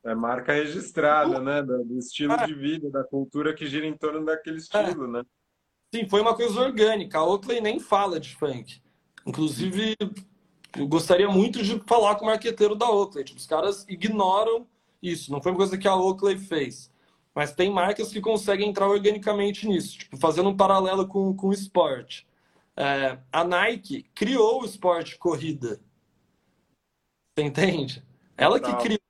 É 0.04 0.14
marca 0.14 0.52
registrada, 0.52 1.40
né? 1.40 1.60
Do, 1.62 1.98
estilo 1.98 2.34
é. 2.34 2.46
de 2.46 2.54
vida, 2.54 2.88
da 2.90 3.02
cultura 3.02 3.52
que 3.52 3.66
gira 3.66 3.86
em 3.86 3.96
torno 3.96 4.24
daquele 4.24 4.58
estilo, 4.58 5.06
é. 5.06 5.08
né? 5.08 5.22
Sim, 5.96 6.06
foi 6.06 6.20
uma 6.20 6.34
coisa 6.34 6.60
orgânica. 6.60 7.18
A 7.18 7.24
Oakley 7.24 7.58
nem 7.58 7.80
fala 7.80 8.20
de 8.20 8.36
funk. 8.36 8.82
Inclusive, 9.24 9.96
eu 10.76 10.86
gostaria 10.86 11.26
muito 11.26 11.62
de 11.62 11.80
falar 11.86 12.16
com 12.16 12.26
o 12.26 12.28
marqueteiro 12.28 12.74
da 12.74 12.90
Oakley. 12.90 13.24
Tipo, 13.24 13.38
os 13.38 13.46
caras 13.46 13.86
ignoram 13.88 14.66
isso. 15.02 15.32
Não 15.32 15.40
foi 15.40 15.52
uma 15.52 15.56
coisa 15.56 15.78
que 15.78 15.88
a 15.88 15.96
Oakley 15.96 16.36
fez. 16.36 16.92
Mas 17.34 17.54
tem 17.54 17.70
marcas 17.70 18.12
que 18.12 18.20
conseguem 18.20 18.68
entrar 18.68 18.88
organicamente 18.88 19.66
nisso, 19.66 19.98
tipo, 19.98 20.18
fazendo 20.18 20.50
um 20.50 20.56
paralelo 20.56 21.06
com, 21.06 21.34
com 21.34 21.48
o 21.48 21.52
esporte. 21.52 22.26
É, 22.76 23.18
a 23.32 23.42
Nike 23.42 24.02
criou 24.14 24.60
o 24.60 24.66
esporte 24.66 25.16
corrida. 25.18 25.80
Você 27.34 27.46
entende? 27.46 28.04
Ela 28.36 28.60
que 28.60 28.74
criou. 28.76 29.00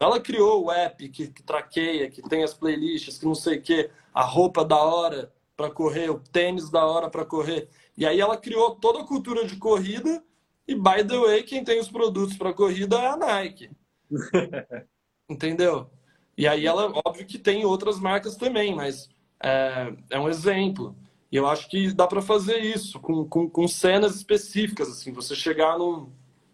Ela 0.00 0.20
criou 0.20 0.64
o 0.64 0.70
app 0.72 1.08
que, 1.08 1.28
que 1.28 1.42
traqueia, 1.42 2.10
que 2.10 2.20
tem 2.22 2.42
as 2.42 2.52
playlists, 2.52 3.16
que 3.16 3.24
não 3.24 3.34
sei 3.34 3.58
o 3.58 3.62
quê, 3.62 3.90
a 4.12 4.22
roupa 4.22 4.64
da 4.64 4.76
hora 4.76 5.32
para 5.56 5.70
correr, 5.70 6.10
o 6.10 6.20
tênis 6.20 6.70
da 6.70 6.84
hora 6.84 7.08
para 7.08 7.24
correr. 7.24 7.68
E 7.96 8.04
aí 8.04 8.20
ela 8.20 8.36
criou 8.36 8.76
toda 8.76 9.00
a 9.00 9.06
cultura 9.06 9.46
de 9.46 9.56
corrida 9.56 10.22
e, 10.68 10.74
by 10.74 11.04
the 11.06 11.18
way, 11.18 11.42
quem 11.42 11.64
tem 11.64 11.80
os 11.80 11.88
produtos 11.88 12.36
para 12.36 12.52
corrida 12.52 12.96
é 12.96 13.06
a 13.06 13.16
Nike. 13.16 13.70
Entendeu? 15.28 15.90
E 16.36 16.46
aí 16.46 16.66
ela, 16.66 16.92
óbvio 17.04 17.26
que 17.26 17.38
tem 17.38 17.64
outras 17.64 17.98
marcas 17.98 18.36
também, 18.36 18.74
mas 18.74 19.08
é, 19.42 19.92
é 20.10 20.20
um 20.20 20.28
exemplo. 20.28 20.94
E 21.32 21.36
eu 21.36 21.46
acho 21.46 21.68
que 21.68 21.92
dá 21.92 22.06
para 22.06 22.20
fazer 22.20 22.58
isso 22.58 23.00
com, 23.00 23.24
com, 23.26 23.48
com, 23.48 23.66
cenas 23.66 24.14
específicas, 24.14 24.88
assim, 24.88 25.12
você 25.12 25.34
chegar 25.34 25.78
num, 25.78 26.12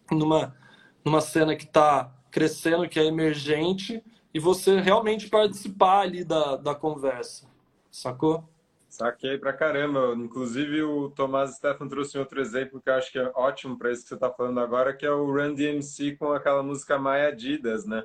numa, 0.09 0.55
numa 1.03 1.21
cena 1.21 1.55
que 1.55 1.65
está 1.65 2.11
crescendo, 2.31 2.87
que 2.87 2.99
é 2.99 3.05
emergente, 3.05 4.03
e 4.33 4.39
você 4.39 4.79
realmente 4.79 5.29
participar 5.29 5.99
ali 5.99 6.23
da, 6.23 6.55
da 6.55 6.73
conversa, 6.73 7.47
sacou? 7.91 8.49
Saquei 8.93 9.39
pra 9.39 9.51
caramba. 9.51 10.13
Inclusive, 10.15 10.83
o 10.83 11.09
Tomás 11.09 11.55
Stefan 11.55 11.87
trouxe 11.87 12.15
outro 12.15 12.39
exemplo 12.39 12.79
que 12.79 12.91
eu 12.91 12.93
acho 12.93 13.11
que 13.11 13.17
é 13.17 13.31
ótimo 13.33 13.75
para 13.75 13.91
isso 13.91 14.03
que 14.03 14.09
você 14.09 14.13
está 14.13 14.29
falando 14.29 14.59
agora, 14.59 14.95
que 14.95 15.03
é 15.03 15.09
o 15.09 15.25
Run 15.25 15.55
DMC 15.55 16.15
com 16.15 16.31
aquela 16.31 16.61
música 16.61 16.99
My 16.99 17.25
Adidas, 17.25 17.87
né? 17.87 18.03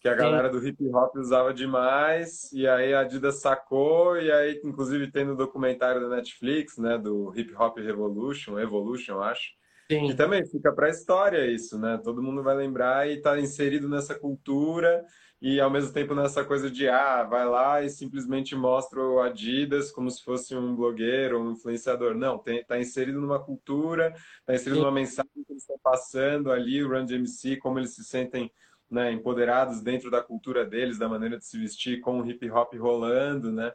Que 0.00 0.08
a 0.08 0.14
galera 0.14 0.48
do 0.48 0.66
hip 0.66 0.82
hop 0.88 1.14
usava 1.16 1.52
demais, 1.52 2.50
e 2.50 2.66
aí 2.66 2.94
a 2.94 3.00
Adidas 3.00 3.40
sacou, 3.40 4.16
e 4.16 4.32
aí, 4.32 4.58
inclusive, 4.64 5.12
tem 5.12 5.26
no 5.26 5.36
documentário 5.36 6.00
da 6.00 6.16
Netflix, 6.16 6.78
né? 6.78 6.96
Do 6.96 7.30
Hip 7.36 7.54
Hop 7.54 7.76
Revolution, 7.76 8.58
Evolution, 8.58 9.20
acho. 9.20 9.50
Sim. 9.90 10.06
Que 10.06 10.14
também 10.14 10.46
fica 10.46 10.72
para 10.72 10.86
a 10.86 10.90
história 10.90 11.46
isso, 11.46 11.78
né? 11.78 12.00
Todo 12.02 12.22
mundo 12.22 12.42
vai 12.42 12.56
lembrar 12.56 13.06
e 13.06 13.20
tá 13.20 13.38
inserido 13.38 13.86
nessa 13.86 14.14
cultura 14.14 15.04
e 15.42 15.60
ao 15.60 15.68
mesmo 15.68 15.92
tempo 15.92 16.14
nessa 16.14 16.44
coisa 16.44 16.70
de 16.70 16.88
ah, 16.88 17.24
vai 17.24 17.44
lá 17.44 17.82
e 17.82 17.90
simplesmente 17.90 18.54
mostra 18.54 19.02
o 19.02 19.20
Adidas 19.20 19.90
como 19.90 20.08
se 20.08 20.22
fosse 20.22 20.54
um 20.54 20.76
blogueiro 20.76 21.42
um 21.42 21.50
influenciador. 21.50 22.14
Não, 22.14 22.38
tem, 22.38 22.64
tá 22.64 22.78
inserido 22.78 23.20
numa 23.20 23.42
cultura, 23.42 24.14
tá 24.46 24.54
inserido 24.54 24.76
Sim. 24.76 24.82
numa 24.82 24.92
mensagem 24.92 25.32
que 25.44 25.52
eles 25.52 25.64
estão 25.64 25.76
passando 25.82 26.52
ali, 26.52 26.80
o 26.84 26.88
Run 26.88 27.04
DMC, 27.04 27.56
como 27.56 27.80
eles 27.80 27.92
se 27.92 28.04
sentem 28.04 28.52
né, 28.88 29.10
empoderados 29.10 29.82
dentro 29.82 30.12
da 30.12 30.22
cultura 30.22 30.64
deles, 30.64 30.96
da 30.96 31.08
maneira 31.08 31.36
de 31.36 31.44
se 31.44 31.58
vestir, 31.58 31.98
com 31.98 32.20
o 32.20 32.30
hip 32.30 32.48
hop 32.48 32.74
rolando, 32.74 33.50
né? 33.50 33.72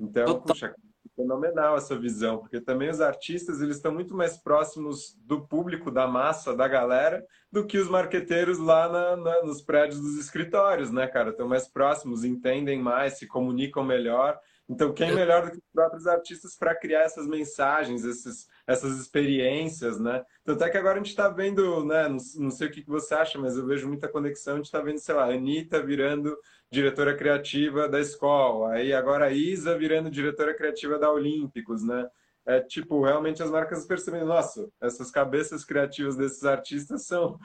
Então, 0.00 0.24
Total. 0.24 0.42
puxa, 0.42 0.74
fenomenal 1.14 1.76
essa 1.76 1.96
visão, 1.96 2.38
porque 2.38 2.60
também 2.60 2.90
os 2.90 3.00
artistas 3.00 3.60
eles 3.60 3.76
estão 3.76 3.92
muito 3.92 4.16
mais 4.16 4.36
próximos 4.36 5.16
do 5.20 5.46
público, 5.46 5.90
da 5.90 6.06
massa, 6.08 6.56
da 6.56 6.66
galera, 6.66 7.24
do 7.54 7.64
que 7.64 7.78
os 7.78 7.88
marqueteiros 7.88 8.58
lá 8.58 8.88
na, 8.88 9.16
na, 9.16 9.42
nos 9.44 9.62
prédios 9.62 10.00
dos 10.00 10.18
escritórios, 10.18 10.90
né, 10.90 11.06
cara? 11.06 11.30
Estão 11.30 11.46
mais 11.46 11.68
próximos, 11.68 12.24
entendem 12.24 12.82
mais, 12.82 13.16
se 13.16 13.28
comunicam 13.28 13.84
melhor. 13.84 14.36
Então, 14.68 14.92
quem 14.92 15.10
é 15.10 15.14
melhor 15.14 15.44
do 15.44 15.52
que 15.52 15.58
os 15.58 15.72
próprios 15.72 16.06
artistas 16.08 16.56
para 16.56 16.74
criar 16.74 17.02
essas 17.02 17.28
mensagens, 17.28 18.04
esses, 18.04 18.48
essas 18.66 18.98
experiências, 18.98 20.00
né? 20.00 20.24
Tanto 20.42 20.64
é 20.64 20.70
que 20.70 20.76
agora 20.76 20.94
a 20.94 20.96
gente 20.96 21.10
está 21.10 21.28
vendo, 21.28 21.84
né? 21.84 22.08
Não, 22.08 22.16
não, 22.38 22.50
sei 22.50 22.66
o 22.66 22.70
que 22.72 22.82
você 22.84 23.14
acha, 23.14 23.38
mas 23.38 23.56
eu 23.56 23.64
vejo 23.64 23.86
muita 23.86 24.08
conexão. 24.08 24.54
A 24.54 24.56
gente 24.56 24.66
está 24.66 24.80
vendo, 24.80 24.98
sei 24.98 25.14
lá, 25.14 25.26
a 25.26 25.34
Anitta 25.34 25.80
virando 25.80 26.36
diretora 26.72 27.16
criativa 27.16 27.88
da 27.88 28.00
escola, 28.00 28.72
aí 28.72 28.92
agora 28.92 29.26
a 29.26 29.30
Isa 29.30 29.78
virando 29.78 30.10
diretora 30.10 30.56
criativa 30.56 30.98
da 30.98 31.08
Olímpicos, 31.08 31.84
né? 31.84 32.04
É 32.46 32.60
tipo, 32.60 33.02
realmente 33.02 33.42
as 33.42 33.50
marcas 33.50 33.86
percebendo, 33.86 34.26
nossa, 34.26 34.68
essas 34.80 35.10
cabeças 35.10 35.64
criativas 35.64 36.14
desses 36.16 36.44
artistas 36.44 37.06
são 37.06 37.38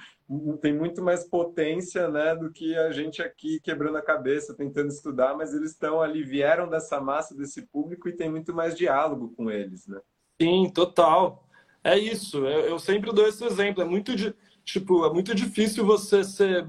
tem 0.62 0.74
muito 0.74 1.02
mais 1.02 1.24
potência, 1.24 2.08
né, 2.10 2.36
do 2.36 2.52
que 2.52 2.78
a 2.78 2.92
gente 2.92 3.22
aqui 3.22 3.60
quebrando 3.62 3.98
a 3.98 4.02
cabeça, 4.02 4.54
tentando 4.54 4.90
estudar, 4.90 5.36
mas 5.36 5.54
eles 5.54 5.72
estão 5.72 6.02
ali, 6.02 6.24
vieram 6.24 6.70
dessa 6.70 7.00
massa 7.00 7.36
desse 7.36 7.64
público 7.64 8.08
e 8.08 8.16
tem 8.16 8.30
muito 8.30 8.54
mais 8.54 8.76
diálogo 8.76 9.34
com 9.36 9.50
eles, 9.50 9.88
né? 9.88 10.00
Sim, 10.40 10.70
total. 10.70 11.48
É 11.84 11.98
isso. 11.98 12.46
Eu, 12.46 12.62
eu 12.62 12.80
sempre 12.80 13.12
dou 13.12 13.28
esse 13.28 13.44
exemplo. 13.44 13.82
É 13.82 13.86
muito 13.86 14.16
de, 14.16 14.36
tipo, 14.64 15.06
é 15.06 15.12
muito 15.12 15.34
difícil 15.34 15.86
você 15.86 16.24
ser 16.24 16.68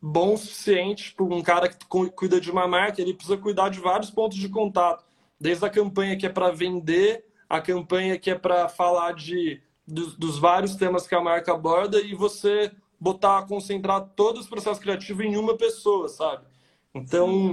bom 0.00 0.34
o 0.34 0.36
suficiente, 0.36 1.10
tipo, 1.10 1.32
um 1.32 1.42
cara 1.42 1.68
que 1.68 1.86
cuida 1.86 2.40
de 2.40 2.50
uma 2.50 2.66
marca, 2.66 3.00
ele 3.00 3.14
precisa 3.14 3.36
cuidar 3.36 3.68
de 3.68 3.78
vários 3.78 4.10
pontos 4.10 4.36
de 4.36 4.48
contato, 4.48 5.04
desde 5.38 5.64
a 5.64 5.70
campanha 5.70 6.16
que 6.16 6.26
é 6.26 6.28
para 6.28 6.50
vender, 6.50 7.24
a 7.52 7.60
campanha 7.60 8.18
que 8.18 8.30
é 8.30 8.34
para 8.34 8.66
falar 8.66 9.12
de 9.12 9.60
dos, 9.86 10.16
dos, 10.16 10.38
vários 10.38 10.74
temas 10.74 11.06
que 11.06 11.14
a 11.14 11.20
marca 11.20 11.52
aborda 11.52 12.00
e 12.00 12.14
você 12.14 12.72
botar, 12.98 13.42
concentrar 13.42 14.00
todos 14.16 14.44
os 14.44 14.48
processos 14.48 14.78
criativos 14.78 15.22
em 15.22 15.36
uma 15.36 15.54
pessoa, 15.54 16.08
sabe? 16.08 16.46
Então, 16.94 17.52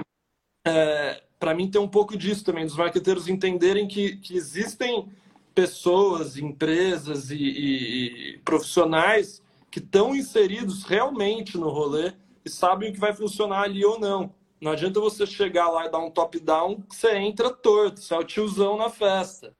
é, 0.65 1.21
para 1.37 1.53
mim 1.53 1.69
tem 1.69 1.81
um 1.81 1.87
pouco 1.87 2.15
disso 2.15 2.45
também, 2.45 2.65
dos 2.65 2.77
marqueteiros 2.77 3.27
entenderem 3.27 3.89
que, 3.89 4.15
que 4.15 4.37
existem 4.37 5.11
pessoas, 5.53 6.37
empresas 6.37 7.29
e, 7.29 7.35
e, 7.35 8.35
e 8.35 8.37
profissionais 8.37 9.43
que 9.69 9.79
estão 9.79 10.15
inseridos 10.15 10.83
realmente 10.83 11.57
no 11.57 11.67
rolê 11.67 12.13
e 12.45 12.49
sabem 12.49 12.89
o 12.89 12.93
que 12.93 12.99
vai 12.99 13.13
funcionar 13.13 13.63
ali 13.63 13.83
ou 13.83 13.99
não. 13.99 14.33
Não 14.61 14.71
adianta 14.71 15.01
você 15.01 15.27
chegar 15.27 15.69
lá 15.69 15.87
e 15.87 15.91
dar 15.91 15.99
um 15.99 16.09
top-down 16.09 16.83
que 16.83 16.95
você 16.95 17.17
entra 17.17 17.49
torto, 17.49 17.99
você 17.99 18.13
é 18.13 18.17
o 18.17 18.23
tiozão 18.23 18.77
na 18.77 18.89
festa. 18.89 19.58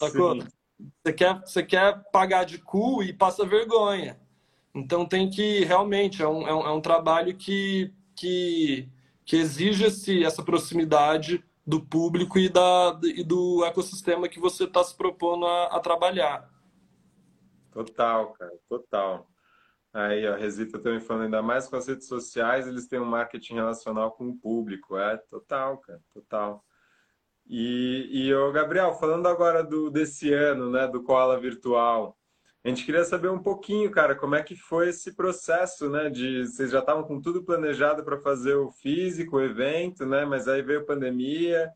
Sacou? 0.00 0.38
Você 1.04 1.12
quer, 1.12 1.40
você 1.40 1.62
quer 1.62 2.02
pagar 2.10 2.44
de 2.44 2.58
cu 2.58 3.02
e 3.02 3.12
passa 3.12 3.44
vergonha. 3.44 4.18
Então 4.74 5.04
tem 5.04 5.28
que, 5.28 5.64
realmente, 5.64 6.22
é 6.22 6.28
um, 6.28 6.48
é 6.48 6.54
um, 6.54 6.66
é 6.66 6.72
um 6.72 6.80
trabalho 6.80 7.36
que, 7.36 7.92
que, 8.16 8.88
que 9.24 9.36
exige 9.36 9.84
esse, 9.84 10.24
essa 10.24 10.42
proximidade 10.42 11.44
do 11.66 11.84
público 11.84 12.38
e, 12.38 12.48
da, 12.48 12.98
e 13.02 13.22
do 13.22 13.64
ecossistema 13.64 14.28
que 14.28 14.40
você 14.40 14.64
está 14.64 14.82
se 14.82 14.96
propondo 14.96 15.46
a, 15.46 15.66
a 15.66 15.80
trabalhar. 15.80 16.48
Total, 17.70 18.32
cara, 18.32 18.52
total. 18.68 19.28
Aí, 19.92 20.26
a 20.26 20.36
Resita 20.36 20.78
também 20.78 21.00
falando, 21.00 21.24
ainda 21.24 21.42
mais 21.42 21.68
com 21.68 21.76
as 21.76 21.88
redes 21.88 22.06
sociais, 22.06 22.66
eles 22.66 22.86
têm 22.86 23.00
um 23.00 23.04
marketing 23.04 23.54
relacional 23.54 24.12
com 24.12 24.28
o 24.28 24.36
público. 24.36 24.96
É, 24.96 25.16
total, 25.16 25.78
cara, 25.78 26.00
total. 26.14 26.64
E, 27.52 28.08
e 28.12 28.32
o 28.32 28.52
Gabriel, 28.52 28.94
falando 28.94 29.26
agora 29.26 29.64
do 29.64 29.90
desse 29.90 30.32
ano, 30.32 30.70
né, 30.70 30.86
do 30.86 31.02
Koala 31.02 31.40
Virtual, 31.40 32.16
a 32.64 32.68
gente 32.68 32.84
queria 32.84 33.02
saber 33.02 33.28
um 33.28 33.42
pouquinho, 33.42 33.90
cara, 33.90 34.14
como 34.14 34.36
é 34.36 34.42
que 34.42 34.54
foi 34.54 34.90
esse 34.90 35.16
processo, 35.16 35.90
né, 35.90 36.08
de 36.08 36.46
vocês 36.46 36.70
já 36.70 36.78
estavam 36.78 37.02
com 37.02 37.20
tudo 37.20 37.44
planejado 37.44 38.04
para 38.04 38.20
fazer 38.20 38.54
o 38.54 38.70
físico, 38.70 39.36
o 39.36 39.40
evento, 39.42 40.06
né, 40.06 40.24
mas 40.24 40.46
aí 40.46 40.62
veio 40.62 40.82
a 40.82 40.84
pandemia, 40.84 41.68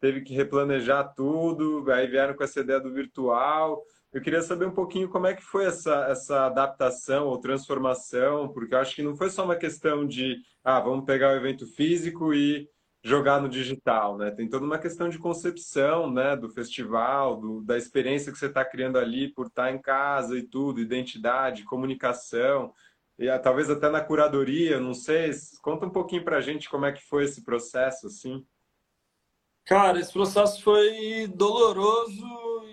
teve 0.00 0.20
que 0.20 0.32
replanejar 0.32 1.12
tudo, 1.12 1.90
aí 1.90 2.06
vieram 2.06 2.34
com 2.34 2.44
essa 2.44 2.60
ideia 2.60 2.78
do 2.78 2.92
virtual. 2.94 3.82
Eu 4.12 4.20
queria 4.20 4.42
saber 4.42 4.66
um 4.66 4.74
pouquinho 4.74 5.08
como 5.08 5.26
é 5.26 5.34
que 5.34 5.42
foi 5.42 5.64
essa, 5.64 6.06
essa 6.08 6.46
adaptação 6.46 7.26
ou 7.26 7.40
transformação, 7.40 8.48
porque 8.52 8.76
eu 8.76 8.78
acho 8.78 8.94
que 8.94 9.02
não 9.02 9.16
foi 9.16 9.28
só 9.28 9.44
uma 9.44 9.56
questão 9.56 10.06
de, 10.06 10.36
ah, 10.62 10.78
vamos 10.78 11.04
pegar 11.04 11.32
o 11.32 11.36
evento 11.36 11.66
físico 11.66 12.32
e 12.32 12.68
jogar 13.06 13.40
no 13.40 13.48
digital, 13.48 14.18
né? 14.18 14.32
Tem 14.32 14.48
toda 14.48 14.66
uma 14.66 14.80
questão 14.80 15.08
de 15.08 15.16
concepção, 15.16 16.10
né, 16.10 16.34
do 16.34 16.48
festival, 16.48 17.36
do, 17.36 17.62
da 17.62 17.78
experiência 17.78 18.32
que 18.32 18.38
você 18.38 18.46
está 18.46 18.64
criando 18.64 18.98
ali 18.98 19.28
por 19.28 19.46
estar 19.46 19.72
em 19.72 19.80
casa 19.80 20.36
e 20.36 20.42
tudo, 20.42 20.80
identidade, 20.80 21.62
comunicação, 21.62 22.74
e 23.16 23.28
ah, 23.28 23.38
talvez 23.38 23.70
até 23.70 23.88
na 23.88 24.00
curadoria, 24.00 24.80
não 24.80 24.92
sei. 24.92 25.30
Conta 25.62 25.86
um 25.86 25.90
pouquinho 25.90 26.24
para 26.24 26.38
a 26.38 26.40
gente 26.40 26.68
como 26.68 26.84
é 26.84 26.90
que 26.90 27.02
foi 27.04 27.24
esse 27.24 27.44
processo, 27.44 28.08
assim. 28.08 28.44
Cara, 29.64 30.00
esse 30.00 30.12
processo 30.12 30.60
foi 30.60 31.28
doloroso, 31.28 32.26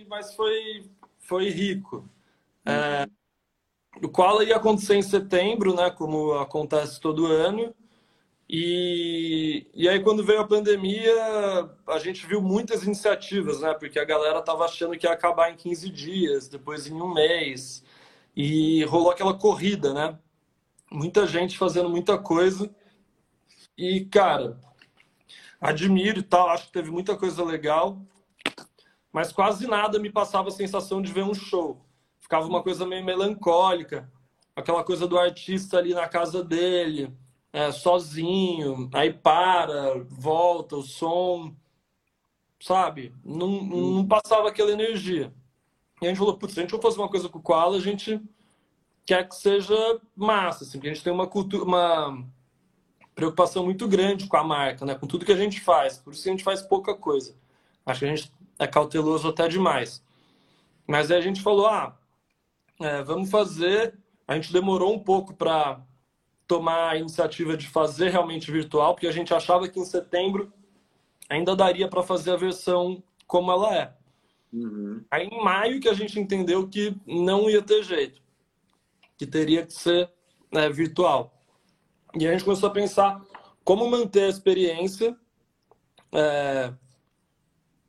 mas 0.10 0.34
foi 0.34 0.90
foi 1.20 1.50
rico. 1.50 2.10
É, 2.66 3.08
o 4.02 4.10
qual 4.10 4.42
ia 4.42 4.58
acontecer 4.58 4.96
em 4.96 5.02
setembro, 5.04 5.76
né, 5.76 5.92
como 5.92 6.34
acontece 6.34 7.00
todo 7.00 7.28
ano. 7.28 7.74
E, 8.50 9.43
e 9.84 9.90
aí, 9.90 10.00
quando 10.02 10.24
veio 10.24 10.42
a 10.42 10.48
pandemia, 10.48 11.14
a 11.88 12.00
gente 12.00 12.26
viu 12.26 12.42
muitas 12.42 12.84
iniciativas, 12.84 13.62
né? 13.62 13.74
Porque 13.74 14.00
a 14.00 14.06
galera 14.06 14.42
tava 14.42 14.66
achando 14.66 14.98
que 14.98 15.06
ia 15.06 15.12
acabar 15.12 15.52
em 15.52 15.56
15 15.56 15.90
dias, 15.90 16.48
depois 16.48 16.88
em 16.88 16.94
um 16.94 17.14
mês. 17.14 17.84
E 18.36 18.84
rolou 18.86 19.12
aquela 19.12 19.34
corrida, 19.34 19.94
né? 19.94 20.18
Muita 20.92 21.28
gente 21.28 21.58
fazendo 21.58 21.90
muita 21.90 22.18
coisa. 22.18 22.74
E, 23.78 24.06
cara, 24.06 24.58
admiro 25.60 26.20
e 26.20 26.24
tal, 26.24 26.50
acho 26.50 26.68
que 26.68 26.72
teve 26.72 26.90
muita 26.90 27.18
coisa 27.18 27.44
legal 27.44 28.02
mas 29.14 29.32
quase 29.32 29.68
nada 29.68 30.00
me 30.00 30.10
passava 30.10 30.48
a 30.48 30.52
sensação 30.52 31.00
de 31.00 31.14
ver 31.14 31.24
um 31.24 31.36
show. 31.36 31.86
Ficava 32.20 32.48
uma 32.48 32.64
coisa 32.64 32.84
meio 32.84 33.06
melancólica, 33.06 34.12
aquela 34.56 34.84
coisa 34.84 35.08
do 35.08 35.20
artista 35.20 35.78
ali 35.78 35.94
na 35.94 36.08
casa 36.08 36.44
dele, 36.44 37.16
é, 37.54 37.72
sozinho, 37.72 38.90
aí 38.94 39.14
para, 39.14 40.04
volta, 40.10 40.76
o 40.76 40.84
som, 40.84 41.56
sabe? 42.60 43.14
Não, 43.24 43.64
não 43.64 44.08
passava 44.08 44.50
aquela 44.50 44.72
energia. 44.72 45.34
E 46.02 46.06
a 46.06 46.10
gente 46.10 46.18
falou, 46.18 46.38
putz, 46.38 46.54
se 46.54 46.60
a 46.60 46.64
gente 46.64 46.72
for 46.72 46.82
fazer 46.82 46.98
uma 47.00 47.10
coisa 47.10 47.30
com 47.30 47.40
o 47.40 47.42
Koala, 47.42 47.78
a 47.78 47.82
gente 47.82 48.20
quer 49.06 49.28
que 49.28 49.36
seja 49.36 49.76
massa, 50.16 50.64
assim, 50.64 50.80
que 50.80 50.88
a 50.88 50.94
gente 50.94 51.04
tem 51.04 51.14
uma 51.14 51.28
cultura, 51.28 51.64
uma, 51.64 52.26
preocupação 53.16 53.64
muito 53.64 53.88
grande 53.88 54.28
com 54.28 54.38
a 54.38 54.44
marca, 54.44 54.86
né? 54.86 54.96
Com 54.96 55.08
tudo 55.08 55.26
que 55.26 55.32
a 55.32 55.38
gente 55.38 55.62
faz. 55.62 55.98
Por 55.98 56.14
isso 56.14 56.24
que 56.24 56.30
a 56.30 56.32
gente 56.32 56.44
faz 56.44 56.62
pouca 56.62 56.96
coisa. 56.96 57.36
Acho 57.86 58.00
que 58.00 58.06
a 58.06 58.16
gente 58.16 58.32
é 58.60 58.68
cauteloso 58.68 59.28
até 59.28 59.48
demais. 59.48 60.04
Mas 60.88 61.12
aí 61.12 61.18
a 61.18 61.22
gente 61.22 61.42
falou, 61.42 61.68
ah, 61.68 61.98
é, 62.80 63.04
vamos 63.04 63.30
fazer. 63.30 63.98
A 64.28 64.36
gente 64.36 64.52
demorou 64.52 64.94
um 64.94 65.00
pouco 65.00 65.34
para 65.34 65.82
tomar 66.48 66.92
a 66.92 66.98
iniciativa 66.98 67.56
de 67.56 67.68
fazer 67.68 68.10
realmente 68.10 68.52
virtual, 68.52 68.94
porque 68.94 69.08
a 69.08 69.12
gente 69.12 69.34
achava 69.34 69.68
que 69.68 69.80
em 69.80 69.86
setembro 69.86 70.52
ainda 71.30 71.56
daria 71.56 71.88
para 71.88 72.04
fazer 72.04 72.32
a 72.32 72.38
versão 72.38 73.02
como 73.26 73.52
ela 73.52 73.76
é. 73.76 73.94
Uhum. 74.52 75.04
Aí 75.10 75.28
em 75.28 75.44
maio 75.44 75.80
que 75.80 75.90
a 75.90 75.94
gente 75.94 76.20
entendeu 76.20 76.68
que 76.68 76.96
não 77.08 77.50
ia 77.50 77.62
ter 77.62 77.84
jeito, 77.84 78.22
que 79.18 79.26
teria 79.26 79.66
que 79.66 79.74
ser 79.74 80.12
né, 80.52 80.70
virtual. 80.70 81.34
E 82.16 82.28
a 82.28 82.32
gente 82.32 82.44
começou 82.44 82.70
a 82.70 82.74
pensar 82.74 83.20
como 83.64 83.90
manter 83.90 84.26
a 84.26 84.30
experiência 84.30 85.18
é, 86.12 86.72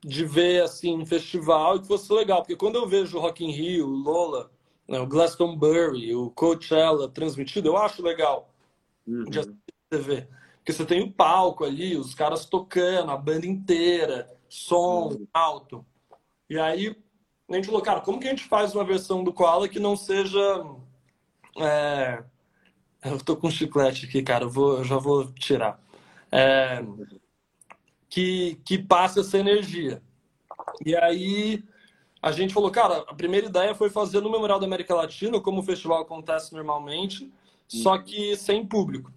de 0.02 0.24
ver 0.24 0.62
assim 0.62 0.96
um 0.96 1.04
festival 1.04 1.76
e 1.76 1.80
que 1.80 1.86
fosse 1.86 2.10
legal, 2.12 2.40
porque 2.40 2.56
quando 2.56 2.76
eu 2.76 2.88
vejo 2.88 3.18
Rock 3.18 3.44
in 3.44 3.50
Rio, 3.50 3.86
Lola, 3.86 4.50
né, 4.88 4.98
o 5.00 5.06
Glastonbury, 5.06 6.14
o 6.14 6.30
Coachella 6.30 7.08
transmitido, 7.08 7.68
eu 7.68 7.76
acho 7.76 8.02
legal 8.02 8.50
uhum. 9.06 9.24
de 9.24 9.38
assistir 9.38 9.74
TV. 9.90 10.28
Porque 10.58 10.72
você 10.72 10.84
tem 10.84 11.02
o 11.02 11.12
palco 11.12 11.64
ali, 11.64 11.96
os 11.96 12.14
caras 12.14 12.46
tocando, 12.46 13.10
a 13.10 13.16
banda 13.16 13.46
inteira, 13.46 14.30
som 14.48 15.08
uhum. 15.08 15.26
alto. 15.32 15.84
E 16.48 16.58
aí 16.58 16.96
a 17.48 17.54
gente 17.54 17.66
falou, 17.66 17.82
cara, 17.82 18.00
como 18.00 18.18
que 18.18 18.26
a 18.26 18.30
gente 18.30 18.44
faz 18.44 18.74
uma 18.74 18.84
versão 18.84 19.22
do 19.22 19.32
Koala 19.32 19.68
que 19.68 19.78
não 19.78 19.96
seja. 19.96 20.64
É... 21.58 22.22
Eu 23.04 23.22
tô 23.22 23.36
com 23.36 23.48
um 23.48 23.50
chiclete 23.50 24.06
aqui, 24.06 24.22
cara, 24.22 24.44
eu, 24.44 24.50
vou, 24.50 24.78
eu 24.78 24.84
já 24.84 24.96
vou 24.96 25.30
tirar. 25.32 25.78
É... 26.32 26.82
Que, 28.08 28.60
que 28.64 28.78
passe 28.78 29.20
essa 29.20 29.36
energia. 29.36 30.02
E 30.84 30.96
aí 30.96 31.62
a 32.24 32.32
gente 32.32 32.54
falou, 32.54 32.70
cara, 32.70 33.04
a 33.06 33.14
primeira 33.14 33.48
ideia 33.48 33.74
foi 33.74 33.90
fazer 33.90 34.22
no 34.22 34.30
Memorial 34.30 34.58
da 34.58 34.64
América 34.64 34.94
Latina, 34.94 35.38
como 35.38 35.60
o 35.60 35.62
festival 35.62 36.00
acontece 36.00 36.54
normalmente, 36.54 37.30
só 37.68 37.96
uhum. 37.96 38.02
que 38.02 38.34
sem 38.34 38.66
público. 38.66 39.12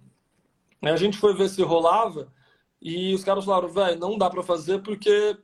Aí 0.82 0.90
a 0.90 0.96
gente 0.96 1.16
foi 1.16 1.34
ver 1.34 1.48
se 1.48 1.62
rolava 1.62 2.30
e 2.82 3.14
os 3.14 3.24
caras 3.24 3.46
falaram, 3.46 3.70
velho, 3.70 3.98
não 3.98 4.18
dá 4.18 4.28
para 4.28 4.42
fazer 4.42 4.82
porque 4.82 5.38